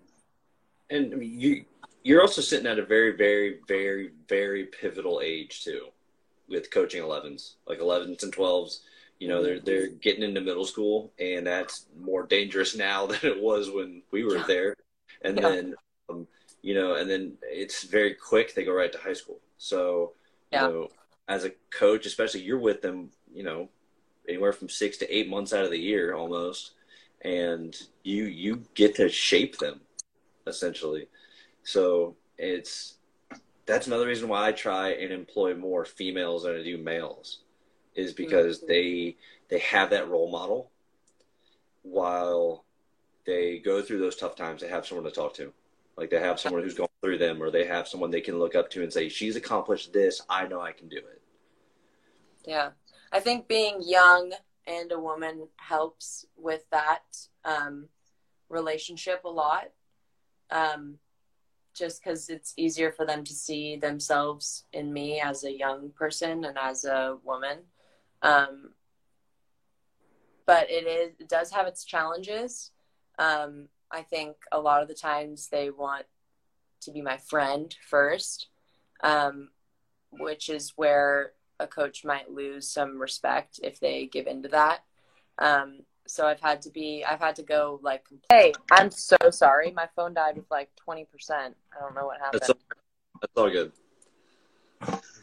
and 0.90 1.14
I 1.14 1.18
mean, 1.18 1.40
you 1.40 1.66
you're 2.04 2.22
also 2.22 2.42
sitting 2.42 2.68
at 2.68 2.80
a 2.80 2.86
very, 2.86 3.16
very, 3.16 3.60
very, 3.68 4.12
very 4.28 4.66
pivotal 4.66 5.22
age 5.24 5.64
too, 5.64 5.88
with 6.48 6.72
coaching 6.72 7.04
11s, 7.04 7.54
like 7.68 7.80
11s 7.80 8.24
and 8.24 8.34
12s. 8.34 8.80
You 9.20 9.28
know, 9.28 9.44
they're 9.44 9.60
they're 9.60 9.88
getting 9.88 10.24
into 10.24 10.42
middle 10.42 10.66
school, 10.66 11.12
and 11.20 11.46
that's 11.46 11.88
more 12.00 12.24
dangerous 12.24 12.76
now 12.76 13.06
than 13.08 13.20
it 13.24 13.42
was 13.42 13.70
when 13.70 14.02
we 14.12 14.24
were 14.24 14.40
there. 14.48 14.76
And 15.22 15.38
yeah. 15.38 15.50
then, 15.50 15.76
um, 16.10 16.28
you 16.62 16.74
know, 16.74 16.96
and 16.96 17.10
then 17.10 17.34
it's 17.44 17.84
very 17.84 18.14
quick. 18.14 18.56
They 18.56 18.64
go 18.64 18.74
right 18.74 18.92
to 18.92 18.98
high 18.98 19.14
school. 19.14 19.40
So, 19.58 20.14
yeah. 20.52 20.68
you 20.68 20.74
know, 20.74 20.88
as 21.28 21.44
a 21.44 21.52
coach, 21.70 22.06
especially 22.06 22.42
you're 22.42 22.60
with 22.60 22.82
them, 22.82 23.12
you 23.34 23.44
know, 23.44 23.70
anywhere 24.28 24.54
from 24.54 24.70
six 24.70 24.98
to 24.98 25.16
eight 25.16 25.30
months 25.30 25.54
out 25.54 25.66
of 25.66 25.72
the 25.72 25.80
year 25.80 26.14
almost, 26.14 26.72
and 27.22 27.76
you 28.04 28.24
you 28.24 28.64
get 28.74 28.96
to 28.96 29.10
shape 29.10 29.58
them 29.58 29.82
essentially. 30.48 31.08
So 31.64 32.16
it's 32.38 32.96
that's 33.66 33.88
another 33.88 34.08
reason 34.08 34.30
why 34.30 34.48
I 34.48 34.52
try 34.54 34.92
and 34.92 35.12
employ 35.12 35.56
more 35.56 35.84
females 35.84 36.44
than 36.44 36.56
I 36.56 36.64
do 36.64 36.78
males 36.78 37.40
is 38.00 38.14
because 38.14 38.60
mm-hmm. 38.60 38.68
they 38.68 39.18
they 39.50 39.60
have 39.60 39.90
that 39.92 40.10
role 40.10 40.32
model 40.32 40.72
while 41.84 42.66
they 43.26 43.60
go 43.60 43.82
through 43.82 44.00
those 44.00 44.16
tough 44.16 44.36
times 44.36 44.62
they 44.62 44.68
have 44.68 44.86
someone 44.86 45.06
to 45.06 45.12
talk 45.12 45.34
to 45.34 45.54
like 45.98 46.10
they 46.10 46.20
have 46.20 46.40
someone 46.40 46.64
who's 46.64 46.74
gone 46.74 46.88
through 47.02 47.18
them 47.18 47.42
or 47.42 47.52
they 47.52 47.66
have 47.66 47.88
someone 47.88 48.12
they 48.12 48.22
can 48.22 48.40
look 48.40 48.56
up 48.56 48.70
to 48.70 48.84
and 48.84 48.92
say 48.92 49.10
she's 49.10 49.36
accomplished 49.36 49.94
this 49.94 50.22
i 50.30 50.48
know 50.48 50.62
i 50.62 50.72
can 50.72 50.88
do 50.90 50.98
it 50.98 51.22
Yeah. 52.46 52.72
I 53.12 53.20
think 53.20 53.48
being 53.48 53.82
young 53.82 54.34
and 54.68 54.92
a 54.92 55.00
woman 55.00 55.48
helps 55.58 56.26
with 56.38 56.64
that 56.72 57.04
um, 57.46 57.88
relationship 58.50 59.24
a 59.26 59.30
lot. 59.30 59.72
Um, 60.52 60.98
just 61.76 62.04
because 62.04 62.30
it's 62.30 62.54
easier 62.58 62.92
for 62.92 63.06
them 63.06 63.24
to 63.24 63.34
see 63.34 63.78
themselves 63.78 64.66
in 64.74 64.92
me 64.92 65.22
as 65.22 65.44
a 65.44 65.58
young 65.58 65.92
person 65.92 66.44
and 66.44 66.58
as 66.58 66.84
a 66.86 67.18
woman. 67.24 67.60
Um, 68.22 68.72
but 70.46 70.70
it 70.70 70.88
is 70.88 71.14
it 71.20 71.30
does 71.30 71.52
have 71.52 71.68
its 71.68 71.84
challenges. 71.86 72.72
Um, 73.18 73.68
I 73.92 74.02
think 74.02 74.36
a 74.52 74.60
lot 74.60 74.82
of 74.82 74.88
the 74.88 74.94
times 74.94 75.48
they 75.50 75.70
want 75.70 76.06
to 76.82 76.92
be 76.92 77.02
my 77.02 77.18
friend 77.18 77.74
first, 77.88 78.48
um, 79.04 79.50
which 80.12 80.50
is 80.50 80.74
where 80.76 81.34
a 81.60 81.68
coach 81.68 82.06
might 82.06 82.32
lose 82.32 82.72
some 82.72 82.98
respect 83.00 83.60
if 83.64 83.80
they 83.80 84.06
give 84.06 84.28
into 84.28 84.50
that. 84.50 84.80
Um, 85.38 85.80
so 86.08 86.26
I've 86.26 86.40
had 86.40 86.62
to 86.64 86.72
be, 86.72 87.04
I've 87.08 87.20
had 87.20 87.36
to 87.36 87.44
go 87.44 87.80
like, 87.84 88.06
hey, 88.30 88.54
I'm 88.72 88.90
so 88.90 89.18
sorry. 89.30 89.72
My 89.72 89.88
phone 89.96 90.14
died 90.14 90.38
with 90.38 90.50
like 90.50 90.70
20%. 90.88 91.06
I 91.30 91.52
don't 91.80 91.94
know 91.94 92.06
what 92.06 92.20
happened. 92.20 92.42
That's 92.42 92.50
all, 92.50 92.58
that's 93.22 93.34
all 93.38 93.50
good. 93.50 93.72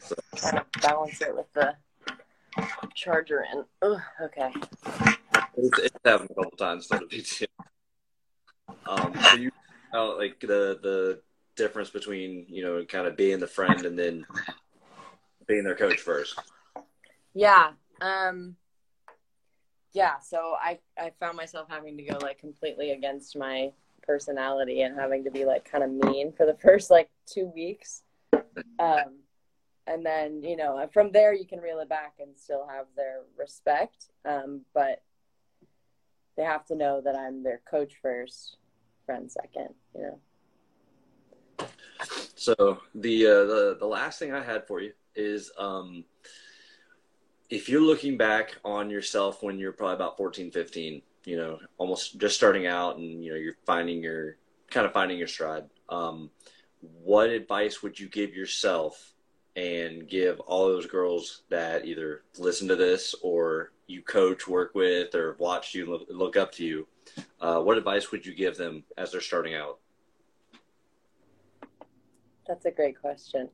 So. 0.01 0.15
Trying 0.37 0.63
balance 0.81 1.21
it 1.21 1.35
with 1.35 1.51
the 1.53 1.75
charger 2.95 3.45
in. 3.51 3.63
Ugh, 3.81 4.01
okay. 4.23 4.51
It's, 5.57 5.79
it's 5.79 5.97
happened 6.05 6.29
a 6.31 6.35
couple 6.35 6.57
times, 6.57 6.89
not 6.91 7.03
a 7.03 7.07
big 7.07 7.25
deal. 7.25 7.47
Um, 8.87 9.13
so 9.21 9.35
you, 9.35 9.51
uh, 9.93 10.15
like 10.17 10.39
the 10.39 10.79
the 10.81 11.21
difference 11.55 11.89
between 11.89 12.45
you 12.47 12.63
know 12.63 12.85
kind 12.85 13.07
of 13.07 13.17
being 13.17 13.39
the 13.39 13.47
friend 13.47 13.85
and 13.85 13.97
then 13.97 14.25
being 15.47 15.63
their 15.63 15.75
coach 15.75 15.99
first. 15.99 16.39
Yeah. 17.33 17.71
Um, 18.01 18.55
yeah. 19.93 20.19
So 20.19 20.55
I, 20.61 20.79
I 20.97 21.11
found 21.19 21.37
myself 21.37 21.67
having 21.69 21.97
to 21.97 22.03
go 22.03 22.17
like 22.21 22.39
completely 22.39 22.91
against 22.91 23.37
my 23.37 23.71
personality 24.03 24.81
and 24.81 24.95
having 24.95 25.23
to 25.23 25.31
be 25.31 25.45
like 25.45 25.69
kind 25.69 25.83
of 25.83 25.89
mean 25.89 26.31
for 26.33 26.45
the 26.45 26.57
first 26.61 26.91
like 26.91 27.09
two 27.25 27.51
weeks. 27.53 28.03
Um, 28.79 29.19
and 29.87 30.05
then, 30.05 30.43
you 30.43 30.57
know, 30.57 30.87
from 30.93 31.11
there 31.11 31.33
you 31.33 31.45
can 31.45 31.59
reel 31.59 31.79
it 31.79 31.89
back 31.89 32.15
and 32.19 32.37
still 32.37 32.67
have 32.67 32.85
their 32.95 33.21
respect. 33.37 34.05
Um, 34.25 34.61
but 34.73 35.01
they 36.35 36.43
have 36.43 36.65
to 36.65 36.75
know 36.75 37.01
that 37.01 37.15
I'm 37.15 37.43
their 37.43 37.61
coach 37.69 37.93
first, 38.01 38.57
friend 39.05 39.31
second, 39.31 39.69
you 39.95 40.01
know. 40.01 41.67
So 42.35 42.79
the 42.93 43.25
uh, 43.25 43.45
the 43.45 43.77
the 43.79 43.87
last 43.87 44.19
thing 44.19 44.31
I 44.31 44.43
had 44.43 44.67
for 44.67 44.79
you 44.79 44.93
is 45.15 45.51
um, 45.57 46.05
if 47.49 47.69
you're 47.69 47.81
looking 47.81 48.17
back 48.17 48.57
on 48.63 48.89
yourself 48.89 49.41
when 49.41 49.57
you're 49.57 49.71
probably 49.71 49.95
about 49.95 50.17
14, 50.17 50.51
15, 50.51 51.01
you 51.25 51.37
know, 51.37 51.59
almost 51.77 52.19
just 52.19 52.35
starting 52.35 52.67
out 52.67 52.97
and, 52.97 53.23
you 53.23 53.31
know, 53.31 53.37
you're 53.37 53.57
finding 53.65 54.01
your 54.01 54.37
kind 54.69 54.85
of 54.85 54.93
finding 54.93 55.17
your 55.17 55.27
stride. 55.27 55.65
Um, 55.89 56.29
what 56.81 57.29
advice 57.29 57.81
would 57.81 57.99
you 57.99 58.07
give 58.07 58.35
yourself 58.35 59.13
and 59.57 60.07
give 60.07 60.39
all 60.41 60.67
those 60.67 60.85
girls 60.85 61.41
that 61.49 61.83
either 61.83 62.21
listen 62.37 62.67
to 62.67 62.75
this 62.75 63.15
or 63.23 63.71
you 63.87 64.03
coach, 64.03 64.47
work 64.47 64.75
with, 64.75 65.15
or 65.15 65.35
watch 65.39 65.73
you 65.73 66.05
look, 66.09 66.37
up 66.37 66.51
to 66.53 66.63
you? 66.63 66.87
Uh, 67.41 67.59
what 67.59 67.77
advice 67.77 68.11
would 68.11 68.23
you 68.23 68.35
give 68.35 68.55
them 68.55 68.83
as 68.97 69.11
they're 69.11 69.19
starting 69.19 69.55
out? 69.55 69.79
That's 72.47 72.65
a 72.65 72.71
great 72.71 73.01
question. 73.01 73.49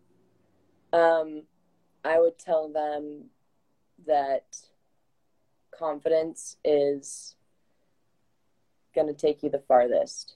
Um, 0.91 1.43
I 2.03 2.19
would 2.19 2.37
tell 2.37 2.67
them 2.67 3.29
that 4.05 4.57
confidence 5.77 6.57
is 6.65 7.35
going 8.93 9.07
to 9.07 9.13
take 9.13 9.41
you 9.41 9.49
the 9.49 9.63
farthest. 9.67 10.35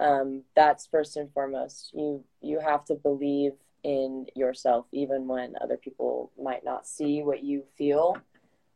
Um, 0.00 0.44
that's 0.54 0.86
first 0.86 1.16
and 1.16 1.30
foremost. 1.32 1.90
You 1.94 2.24
you 2.42 2.58
have 2.60 2.84
to 2.86 2.94
believe 2.94 3.52
in 3.86 4.26
yourself, 4.34 4.84
even 4.90 5.28
when 5.28 5.54
other 5.60 5.76
people 5.76 6.32
might 6.42 6.64
not 6.64 6.88
see 6.88 7.22
what 7.22 7.44
you 7.44 7.62
feel. 7.78 8.16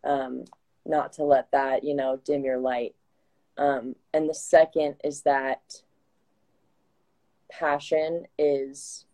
Um, 0.04 0.44
not 0.86 1.12
to 1.14 1.24
let 1.24 1.50
that 1.50 1.82
you 1.82 1.94
know 1.94 2.20
dim 2.24 2.44
your 2.44 2.58
light. 2.58 2.94
Um, 3.58 3.96
and 4.14 4.28
the 4.28 4.34
second 4.34 4.96
is 5.04 5.22
that 5.22 5.82
passion 7.50 8.26
is 8.38 9.04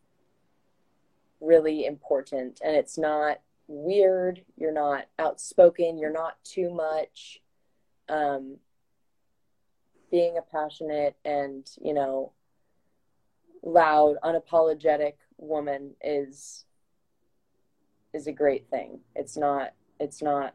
really 1.40 1.86
important 1.86 2.61
and 2.64 2.76
it's 2.76 2.99
not 2.99 3.40
weird 3.66 4.42
you're 4.57 4.72
not 4.72 5.07
outspoken 5.18 5.99
you're 5.99 6.12
not 6.12 6.36
too 6.44 6.70
much 6.70 7.40
um, 8.09 8.57
being 10.11 10.36
a 10.38 10.42
passionate 10.42 11.16
and 11.24 11.70
you 11.82 11.92
know 11.92 12.32
loud 13.62 14.16
unapologetic 14.22 15.14
woman 15.39 15.95
is 16.03 16.64
is 18.12 18.26
a 18.26 18.32
great 18.32 18.68
thing. 18.70 19.01
It's 19.14 19.37
not 19.37 19.72
it's 20.01 20.22
not 20.22 20.55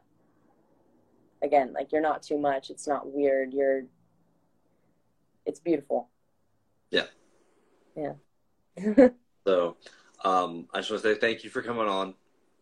again 1.42 1.72
like 1.72 1.92
you're 1.92 2.00
not 2.00 2.22
too 2.22 2.38
much. 2.38 2.70
It's 2.70 2.86
not 2.86 3.10
weird. 3.12 3.52
You're 3.52 3.84
it's 5.46 5.60
beautiful. 5.60 6.08
Yeah. 6.90 7.06
Yeah. 7.96 9.08
So 9.44 9.76
um, 10.24 10.68
I 10.72 10.78
just 10.78 10.90
want 10.90 11.02
to 11.02 11.14
say 11.14 11.18
thank 11.18 11.44
you 11.44 11.50
for 11.50 11.62
coming 11.62 11.88
on. 11.88 12.14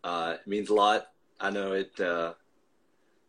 Uh, 0.03 0.37
it 0.39 0.47
means 0.47 0.69
a 0.69 0.73
lot. 0.73 1.07
I 1.39 1.51
know 1.51 1.73
it 1.73 1.99
uh, 1.99 2.33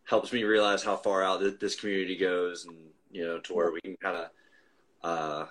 helps 0.05 0.33
me 0.33 0.43
realize 0.43 0.83
how 0.83 0.95
far 0.97 1.23
out 1.23 1.59
this 1.59 1.75
community 1.75 2.17
goes, 2.17 2.65
and 2.65 2.77
you 3.11 3.23
know, 3.23 3.39
to 3.39 3.53
where 3.53 3.71
we 3.71 3.79
can 3.81 3.95
kind 3.97 4.17
of 4.17 4.29
uh, 5.03 5.45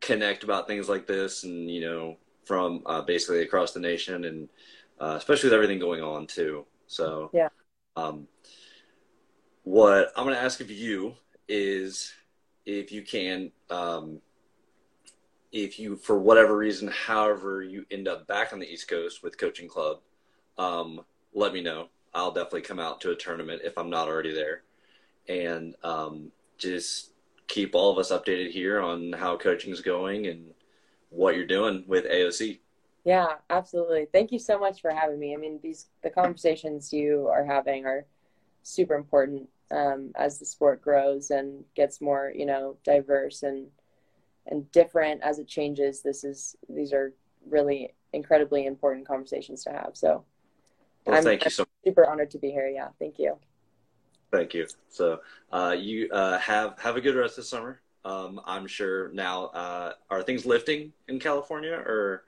connect 0.00 0.44
about 0.44 0.66
things 0.66 0.88
like 0.88 1.06
this, 1.06 1.44
and 1.44 1.70
you 1.70 1.82
know, 1.82 2.16
from 2.44 2.82
uh, 2.86 3.02
basically 3.02 3.42
across 3.42 3.72
the 3.72 3.80
nation, 3.80 4.24
and 4.24 4.48
uh, 5.00 5.14
especially 5.16 5.48
with 5.48 5.54
everything 5.54 5.78
going 5.78 6.02
on 6.02 6.26
too. 6.26 6.64
So, 6.86 7.30
yeah. 7.32 7.48
Um, 7.96 8.26
what 9.62 10.12
I'm 10.16 10.24
going 10.24 10.36
to 10.36 10.42
ask 10.42 10.60
of 10.60 10.70
you 10.70 11.14
is, 11.48 12.12
if 12.66 12.92
you 12.92 13.02
can, 13.02 13.50
um, 13.70 14.20
if 15.52 15.78
you, 15.78 15.96
for 15.96 16.18
whatever 16.18 16.56
reason, 16.56 16.88
however 16.88 17.62
you 17.62 17.86
end 17.90 18.08
up 18.08 18.26
back 18.26 18.52
on 18.52 18.58
the 18.58 18.70
East 18.70 18.88
Coast 18.88 19.22
with 19.22 19.38
Coaching 19.38 19.68
Club, 19.68 19.98
um, 20.58 21.00
let 21.32 21.52
me 21.52 21.62
know. 21.62 21.88
I'll 22.12 22.32
definitely 22.32 22.62
come 22.62 22.78
out 22.78 23.00
to 23.02 23.10
a 23.10 23.16
tournament 23.16 23.62
if 23.64 23.76
I'm 23.78 23.90
not 23.90 24.08
already 24.08 24.34
there, 24.34 24.62
and 25.28 25.74
um, 25.82 26.30
just 26.58 27.10
keep 27.46 27.74
all 27.74 27.90
of 27.90 27.98
us 27.98 28.10
updated 28.10 28.50
here 28.50 28.80
on 28.80 29.12
how 29.12 29.36
coaching 29.36 29.72
is 29.72 29.80
going 29.80 30.26
and 30.26 30.52
what 31.14 31.36
you're 31.36 31.46
doing 31.46 31.84
with 31.86 32.04
AOC. 32.04 32.60
Yeah, 33.04 33.34
absolutely. 33.50 34.06
Thank 34.12 34.32
you 34.32 34.38
so 34.38 34.58
much 34.58 34.80
for 34.80 34.90
having 34.90 35.18
me. 35.18 35.34
I 35.34 35.36
mean, 35.36 35.60
these 35.62 35.86
the 36.02 36.10
conversations 36.10 36.92
you 36.92 37.28
are 37.28 37.44
having 37.44 37.84
are 37.84 38.06
super 38.62 38.94
important 38.94 39.48
um, 39.70 40.12
as 40.16 40.38
the 40.38 40.46
sport 40.46 40.80
grows 40.80 41.30
and 41.30 41.64
gets 41.74 42.00
more, 42.00 42.32
you 42.34 42.46
know, 42.46 42.76
diverse 42.82 43.42
and 43.42 43.68
and 44.46 44.70
different 44.72 45.22
as 45.22 45.38
it 45.38 45.46
changes. 45.46 46.02
This 46.02 46.24
is 46.24 46.56
these 46.68 46.92
are 46.92 47.12
really 47.48 47.94
incredibly 48.12 48.66
important 48.66 49.06
conversations 49.06 49.64
to 49.64 49.70
have. 49.70 49.90
So 49.92 50.24
well, 51.06 51.18
I'm, 51.18 51.24
thank 51.24 51.44
you 51.44 51.50
so 51.50 51.66
super 51.84 52.06
honored 52.06 52.30
to 52.30 52.38
be 52.38 52.50
here. 52.50 52.68
Yeah, 52.68 52.88
thank 52.98 53.18
you. 53.18 53.36
Thank 54.32 54.54
you. 54.54 54.66
So 54.88 55.20
uh, 55.52 55.76
you 55.78 56.08
uh, 56.10 56.38
have 56.38 56.78
have 56.80 56.96
a 56.96 57.00
good 57.00 57.14
rest 57.16 57.38
of 57.38 57.44
summer. 57.44 57.80
Um, 58.04 58.40
I'm 58.44 58.66
sure 58.66 59.10
now 59.12 59.46
uh, 59.46 59.92
are 60.10 60.22
things 60.22 60.44
lifting 60.44 60.92
in 61.08 61.18
California 61.18 61.72
or? 61.72 62.24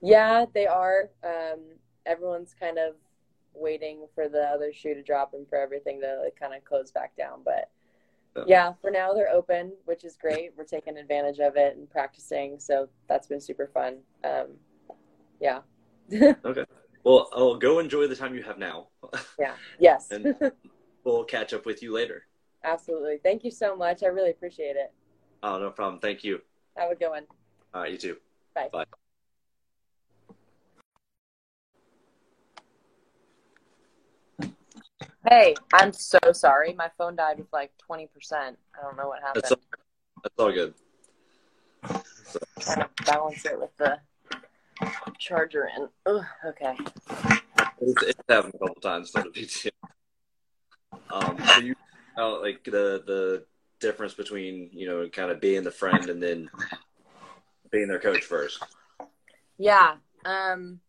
Yeah, 0.00 0.46
they 0.54 0.66
are. 0.66 1.10
Um, 1.22 1.60
everyone's 2.06 2.54
kind 2.58 2.78
of 2.78 2.94
waiting 3.54 4.06
for 4.14 4.28
the 4.28 4.42
other 4.42 4.72
shoe 4.72 4.94
to 4.94 5.02
drop 5.02 5.34
and 5.34 5.46
for 5.48 5.58
everything 5.58 6.00
to 6.00 6.20
like, 6.24 6.36
kind 6.36 6.54
of 6.54 6.64
close 6.64 6.90
back 6.90 7.14
down, 7.16 7.40
but 7.44 7.70
yeah, 8.46 8.72
for 8.80 8.90
now 8.90 9.12
they're 9.12 9.28
open, 9.28 9.72
which 9.84 10.04
is 10.04 10.16
great. 10.16 10.52
We're 10.56 10.64
taking 10.64 10.96
advantage 10.96 11.38
of 11.38 11.56
it 11.56 11.76
and 11.76 11.88
practicing, 11.90 12.58
so 12.58 12.88
that's 13.08 13.26
been 13.26 13.40
super 13.40 13.66
fun. 13.66 13.98
Um, 14.24 14.56
yeah. 15.40 15.60
okay. 16.44 16.64
Well, 17.04 17.28
I'll 17.34 17.56
go 17.56 17.78
enjoy 17.78 18.06
the 18.06 18.16
time 18.16 18.34
you 18.34 18.42
have 18.42 18.58
now. 18.58 18.88
Yeah. 19.38 19.54
Yes. 19.78 20.10
and 20.10 20.34
we'll 21.04 21.24
catch 21.24 21.52
up 21.52 21.66
with 21.66 21.82
you 21.82 21.92
later. 21.92 22.26
Absolutely. 22.64 23.18
Thank 23.22 23.44
you 23.44 23.50
so 23.50 23.76
much. 23.76 24.02
I 24.02 24.06
really 24.06 24.30
appreciate 24.30 24.76
it. 24.76 24.92
Oh, 25.42 25.58
no 25.58 25.70
problem. 25.70 26.00
Thank 26.00 26.22
you. 26.22 26.40
Have 26.76 26.92
a 26.92 26.94
good 26.94 27.10
one. 27.10 27.24
All 27.74 27.82
right, 27.82 27.92
you 27.92 27.98
too. 27.98 28.16
Bye. 28.54 28.68
Bye. 28.72 28.84
Hey, 35.28 35.54
I'm 35.72 35.92
so 35.92 36.18
sorry. 36.32 36.72
My 36.74 36.90
phone 36.98 37.16
died 37.16 37.38
with 37.38 37.52
like 37.52 37.72
20%. 37.90 38.08
I 38.32 38.54
don't 38.82 38.96
know 38.96 39.08
what 39.08 39.22
happened. 39.22 39.42
That's 39.42 39.52
all, 39.52 39.60
that's 40.22 40.34
all 40.38 40.52
good. 40.52 40.74
So. 42.26 42.40
Trying 42.60 42.78
to 42.78 43.04
balance 43.04 43.44
it 43.44 43.58
with 43.58 43.76
the 43.78 43.98
charger 45.18 45.68
in. 45.76 45.88
Ugh, 46.06 46.24
okay. 46.46 46.76
it's, 47.80 48.02
it's 48.02 48.20
happened 48.28 48.54
a 48.54 48.58
couple 48.58 48.80
times. 48.82 49.14
Not 49.14 49.26
a 49.26 49.30
big 49.30 49.48
deal. 49.50 49.72
Um, 51.10 51.36
so 51.46 51.60
you 51.60 51.74
know, 52.16 52.40
like 52.42 52.64
the 52.64 53.02
the 53.06 53.44
difference 53.82 54.14
between 54.14 54.70
you 54.72 54.86
know 54.86 55.08
kind 55.08 55.30
of 55.30 55.40
being 55.40 55.64
the 55.64 55.70
friend 55.70 56.08
and 56.08 56.22
then 56.22 56.48
being 57.70 57.88
their 57.88 57.98
coach 57.98 58.22
first. 58.22 58.62
Yeah. 59.58 59.96
Um, 60.24 60.80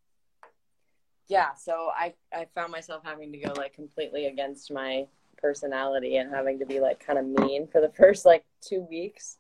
yeah. 1.28 1.54
So 1.56 1.90
I 1.96 2.14
I 2.34 2.48
found 2.56 2.72
myself 2.72 3.04
having 3.04 3.32
to 3.34 3.38
go 3.38 3.54
like 3.58 3.74
completely 3.74 4.28
against 4.28 4.72
my 4.72 5.08
personality 5.38 6.16
and 6.18 6.34
having 6.34 6.60
to 6.60 6.66
be 6.66 6.80
like 6.80 7.06
kind 7.06 7.20
of 7.20 7.26
mean 7.26 7.68
for 7.68 7.82
the 7.82 7.92
first 7.98 8.26
like 8.26 8.46
two 8.62 8.88
weeks. 8.90 9.38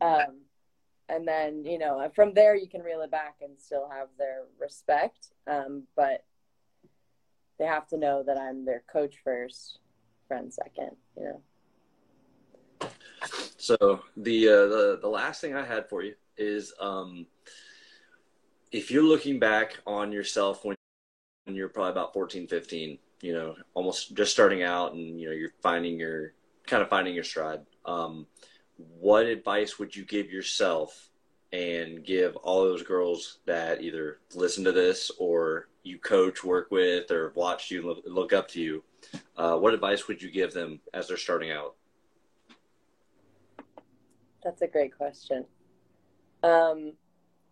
Um, 0.00 0.40
and 1.10 1.26
then 1.26 1.64
you 1.64 1.78
know 1.78 2.10
from 2.14 2.32
there 2.34 2.54
you 2.54 2.68
can 2.68 2.82
reel 2.82 3.02
it 3.02 3.10
back 3.10 3.36
and 3.42 3.58
still 3.58 3.88
have 3.90 4.08
their 4.16 4.42
respect 4.58 5.28
um, 5.46 5.82
but 5.96 6.24
they 7.58 7.66
have 7.66 7.86
to 7.88 7.98
know 7.98 8.22
that 8.22 8.38
i'm 8.38 8.64
their 8.64 8.82
coach 8.90 9.16
first 9.22 9.78
friend 10.28 10.52
second 10.52 10.92
you 11.16 11.24
know 11.24 11.42
so 13.56 13.76
the 14.16 14.48
uh, 14.48 14.66
the 14.66 14.98
the 15.00 15.08
last 15.08 15.40
thing 15.40 15.54
i 15.54 15.64
had 15.64 15.88
for 15.88 16.02
you 16.02 16.14
is 16.36 16.72
um, 16.80 17.26
if 18.72 18.90
you're 18.90 19.02
looking 19.02 19.38
back 19.38 19.78
on 19.86 20.12
yourself 20.12 20.64
when 20.64 20.76
you're 21.46 21.68
probably 21.68 21.92
about 21.92 22.12
14 22.12 22.46
15 22.46 22.98
you 23.20 23.32
know 23.32 23.54
almost 23.74 24.14
just 24.14 24.32
starting 24.32 24.62
out 24.62 24.94
and 24.94 25.20
you 25.20 25.28
know 25.28 25.34
you're 25.34 25.52
finding 25.62 25.98
your 25.98 26.32
kind 26.66 26.82
of 26.82 26.88
finding 26.88 27.14
your 27.14 27.24
stride 27.24 27.60
um, 27.84 28.26
what 28.98 29.26
advice 29.26 29.78
would 29.78 29.94
you 29.94 30.04
give 30.04 30.30
yourself 30.30 31.10
and 31.52 32.04
give 32.04 32.36
all 32.36 32.62
those 32.62 32.82
girls 32.82 33.38
that 33.46 33.82
either 33.82 34.18
listen 34.34 34.64
to 34.64 34.72
this 34.72 35.10
or 35.18 35.68
you 35.82 35.98
coach, 35.98 36.44
work 36.44 36.70
with, 36.70 37.10
or 37.10 37.32
watch 37.34 37.70
you 37.70 37.82
look, 37.82 38.02
look 38.06 38.32
up 38.32 38.48
to 38.48 38.60
you? 38.60 38.84
Uh, 39.36 39.56
what 39.56 39.74
advice 39.74 40.06
would 40.06 40.22
you 40.22 40.30
give 40.30 40.52
them 40.52 40.80
as 40.94 41.08
they're 41.08 41.16
starting 41.16 41.50
out? 41.50 41.74
That's 44.42 44.62
a 44.62 44.66
great 44.66 44.96
question. 44.96 45.44
Um, 46.42 46.94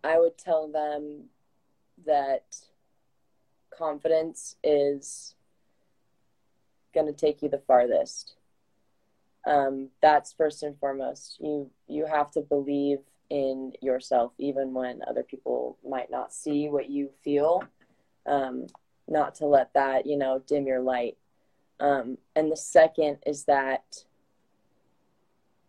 I 0.03 0.19
would 0.19 0.37
tell 0.37 0.67
them 0.67 1.25
that 2.05 2.55
confidence 3.77 4.55
is 4.63 5.35
going 6.93 7.05
to 7.05 7.13
take 7.13 7.41
you 7.41 7.49
the 7.49 7.59
farthest 7.59 8.35
um, 9.45 9.89
that's 10.01 10.33
first 10.33 10.63
and 10.63 10.77
foremost. 10.79 11.37
You 11.39 11.69
you 11.87 12.05
have 12.05 12.31
to 12.31 12.41
believe 12.41 12.99
in 13.29 13.73
yourself, 13.81 14.33
even 14.37 14.73
when 14.73 15.01
other 15.07 15.23
people 15.23 15.77
might 15.87 16.11
not 16.11 16.33
see 16.33 16.67
what 16.67 16.89
you 16.89 17.09
feel. 17.23 17.63
Um, 18.25 18.67
not 19.07 19.35
to 19.35 19.47
let 19.47 19.73
that 19.73 20.05
you 20.05 20.17
know 20.17 20.41
dim 20.45 20.67
your 20.67 20.81
light. 20.81 21.17
Um, 21.79 22.17
and 22.35 22.51
the 22.51 22.57
second 22.57 23.19
is 23.25 23.45
that 23.45 24.03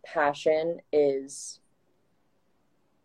passion 0.05 0.81
is 0.91 1.59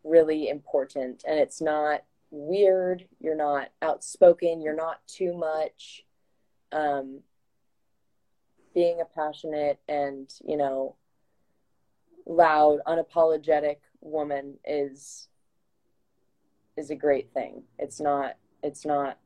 really 0.04 0.48
important, 0.48 1.24
and 1.26 1.38
it's 1.38 1.60
not 1.60 2.02
weird. 2.30 3.06
You're 3.20 3.36
not 3.36 3.68
outspoken. 3.82 4.60
You're 4.60 4.74
not 4.74 5.06
too 5.06 5.36
much. 5.36 6.04
Um, 6.72 7.20
being 8.76 9.00
a 9.00 9.04
passionate 9.06 9.80
and 9.88 10.30
you 10.44 10.54
know 10.54 10.94
loud 12.26 12.78
unapologetic 12.86 13.78
woman 14.02 14.58
is 14.66 15.28
is 16.76 16.90
a 16.90 16.94
great 16.94 17.32
thing 17.32 17.62
it's 17.78 18.00
not 18.00 18.34
it's 18.62 18.84
not 18.84 19.18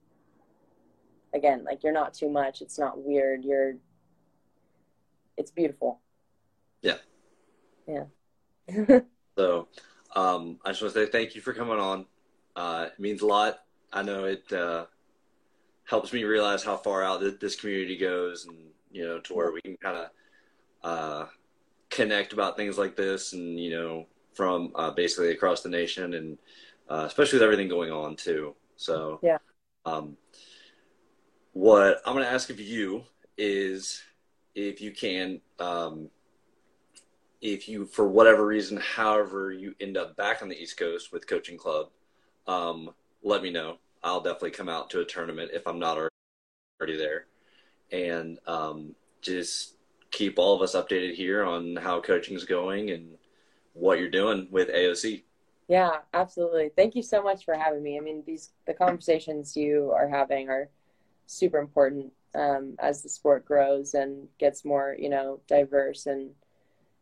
again 1.34 1.64
like 1.64 1.82
you're 1.82 1.92
not 1.92 2.14
too 2.14 2.30
much 2.30 2.62
it's 2.62 2.78
not 2.78 3.02
weird 3.02 3.44
you're 3.44 3.74
it's 5.36 5.50
beautiful 5.50 6.00
so 9.36 9.68
um 10.16 10.58
i 10.64 10.70
just 10.70 10.82
want 10.82 10.94
to 10.94 11.04
say 11.04 11.10
thank 11.10 11.34
you 11.34 11.40
for 11.40 11.52
coming 11.52 11.78
on 11.78 12.06
uh 12.56 12.86
it 12.88 13.00
means 13.00 13.22
a 13.22 13.26
lot 13.26 13.60
i 13.92 14.02
know 14.02 14.24
it 14.24 14.50
uh 14.52 14.84
helps 15.84 16.12
me 16.12 16.24
realize 16.24 16.62
how 16.62 16.76
far 16.76 17.02
out 17.02 17.20
this 17.40 17.56
community 17.56 17.96
goes 17.96 18.46
and 18.46 18.56
you 18.90 19.06
know, 19.06 19.20
to 19.20 19.34
where 19.34 19.52
we 19.52 19.60
can 19.60 19.76
kind 19.76 19.96
of 19.96 20.10
uh, 20.82 21.26
connect 21.88 22.32
about 22.32 22.56
things 22.56 22.76
like 22.76 22.96
this, 22.96 23.32
and 23.32 23.58
you 23.58 23.70
know, 23.70 24.06
from 24.34 24.72
uh, 24.74 24.90
basically 24.90 25.30
across 25.30 25.62
the 25.62 25.68
nation, 25.68 26.14
and 26.14 26.38
uh, 26.88 27.04
especially 27.06 27.38
with 27.38 27.44
everything 27.44 27.68
going 27.68 27.90
on 27.90 28.16
too. 28.16 28.54
So 28.76 29.20
yeah. 29.22 29.38
Um, 29.86 30.16
what 31.52 32.00
I'm 32.04 32.12
going 32.12 32.24
to 32.24 32.30
ask 32.30 32.50
of 32.50 32.60
you 32.60 33.04
is, 33.36 34.02
if 34.54 34.80
you 34.80 34.92
can, 34.92 35.40
um, 35.58 36.10
if 37.40 37.68
you, 37.68 37.86
for 37.86 38.06
whatever 38.08 38.46
reason, 38.46 38.76
however 38.78 39.52
you 39.52 39.74
end 39.80 39.96
up 39.96 40.16
back 40.16 40.42
on 40.42 40.48
the 40.48 40.60
East 40.60 40.76
Coast 40.76 41.12
with 41.12 41.26
Coaching 41.26 41.56
Club, 41.56 41.88
um, 42.46 42.90
let 43.22 43.42
me 43.42 43.50
know. 43.50 43.78
I'll 44.02 44.20
definitely 44.20 44.52
come 44.52 44.68
out 44.68 44.90
to 44.90 45.00
a 45.00 45.04
tournament 45.04 45.50
if 45.52 45.66
I'm 45.66 45.78
not 45.78 45.98
already 46.78 46.96
there 46.96 47.26
and 47.92 48.38
um, 48.46 48.94
just 49.20 49.74
keep 50.10 50.38
all 50.38 50.54
of 50.54 50.62
us 50.62 50.74
updated 50.74 51.14
here 51.14 51.44
on 51.44 51.76
how 51.76 52.00
coaching 52.00 52.36
is 52.36 52.44
going 52.44 52.90
and 52.90 53.16
what 53.74 53.98
you're 53.98 54.10
doing 54.10 54.48
with 54.50 54.68
AOC. 54.68 55.22
Yeah, 55.68 55.98
absolutely. 56.14 56.70
Thank 56.74 56.96
you 56.96 57.02
so 57.02 57.22
much 57.22 57.44
for 57.44 57.54
having 57.54 57.82
me. 57.82 57.96
I 57.96 58.00
mean, 58.00 58.24
these 58.26 58.50
the 58.66 58.74
conversations 58.74 59.56
you 59.56 59.92
are 59.94 60.08
having 60.08 60.48
are 60.48 60.68
super 61.26 61.58
important 61.58 62.12
um, 62.34 62.74
as 62.80 63.02
the 63.02 63.08
sport 63.08 63.44
grows 63.44 63.94
and 63.94 64.26
gets 64.38 64.64
more, 64.64 64.96
you 64.98 65.08
know, 65.08 65.40
diverse 65.46 66.06
and 66.06 66.30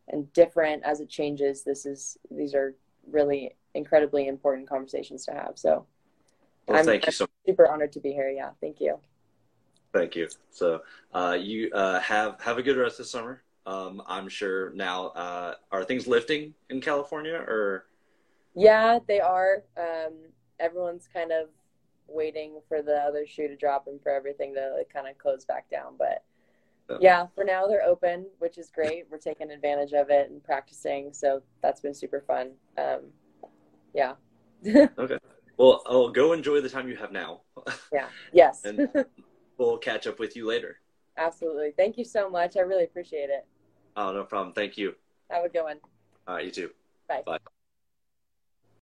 and 0.09 0.33
different 0.33 0.83
as 0.85 1.01
it 1.01 1.09
changes. 1.09 1.65
This 1.65 1.87
is 1.87 2.19
these 2.31 2.55
are 2.55 2.75
really 3.11 3.57
incredibly 3.75 4.29
important 4.29 4.69
conversations 4.69 5.25
to 5.27 5.33
have. 5.33 5.53
So, 5.57 5.87
well, 6.67 6.79
I'm, 6.79 6.85
thank 6.85 7.07
you 7.07 7.13
so 7.13 7.25
much. 7.25 7.31
super 7.47 7.69
honored 7.69 7.93
to 7.93 8.01
be 8.01 8.13
here. 8.13 8.31
Yeah, 8.31 8.51
thank 8.61 8.81
you. 8.81 8.99
Thank 9.93 10.17
you. 10.17 10.29
So 10.51 10.83
uh, 11.15 11.37
you 11.41 11.71
uh, 11.73 12.01
have 12.01 12.41
have 12.41 12.59
a 12.59 12.63
good 12.63 12.77
rest 12.77 13.01
of 13.01 13.07
summer. 13.07 13.43
Um, 13.67 14.03
I'm 14.07 14.29
sure 14.29 14.73
now. 14.75 15.09
Uh, 15.09 15.55
are 15.71 15.85
things 15.85 16.07
lifting 16.07 16.55
in 16.71 16.81
California 16.81 17.35
or? 17.35 17.87
Yeah, 18.55 18.99
they 19.07 19.21
are. 19.21 19.63
Um, 19.77 20.15
everyone's 20.59 21.09
kind 21.13 21.33
of 21.33 21.49
waiting 22.09 22.61
for 22.69 22.83
the 22.83 22.97
other 22.97 23.27
shoe 23.27 23.49
to 23.49 23.57
drop 23.57 23.87
and 23.87 24.03
for 24.03 24.11
everything 24.11 24.55
to 24.55 24.75
like, 24.77 24.89
kind 24.93 25.07
of 25.07 25.19
close 25.19 25.45
back 25.45 25.71
down. 25.71 25.95
But 25.99 26.25
yeah, 27.01 27.27
for 27.35 27.45
now 27.45 27.67
they're 27.67 27.85
open, 27.85 28.27
which 28.39 28.59
is 28.59 28.71
great. 28.71 29.05
We're 29.11 29.19
taking 29.19 29.51
advantage 29.51 29.93
of 29.93 30.11
it 30.11 30.31
and 30.31 30.43
practicing, 30.43 31.13
so 31.13 31.43
that's 31.63 31.81
been 31.81 31.95
super 31.95 32.21
fun. 32.27 32.53
Um, 32.77 33.01
yeah. 33.95 34.15
okay. 34.99 35.19
Well, 35.57 35.83
I'll 35.87 36.11
go 36.11 36.33
enjoy 36.33 36.61
the 36.61 36.69
time 36.69 36.89
you 36.89 36.97
have 36.97 37.13
now. 37.13 37.43
Yeah. 37.93 38.07
Yes. 38.33 38.65
and 38.65 38.89
we'll 39.59 39.79
catch 39.79 40.07
up 40.07 40.19
with 40.19 40.37
you 40.37 40.47
later. 40.47 40.81
Absolutely. 41.17 41.73
Thank 41.77 41.99
you 41.99 42.05
so 42.05 42.31
much. 42.31 42.57
I 42.57 42.61
really 42.61 42.85
appreciate 42.85 43.31
it. 43.31 43.47
Oh, 43.97 44.13
no 44.13 44.23
problem. 44.25 44.55
Thank 44.55 44.79
you. 44.79 44.95
Have 45.31 45.45
a 45.45 45.49
good 45.49 45.65
one. 45.65 45.81
All 46.27 46.37
right, 46.37 46.45
you 46.45 46.53
too. 46.53 46.71
Bye. 47.09 47.23
Bye. 47.27 47.39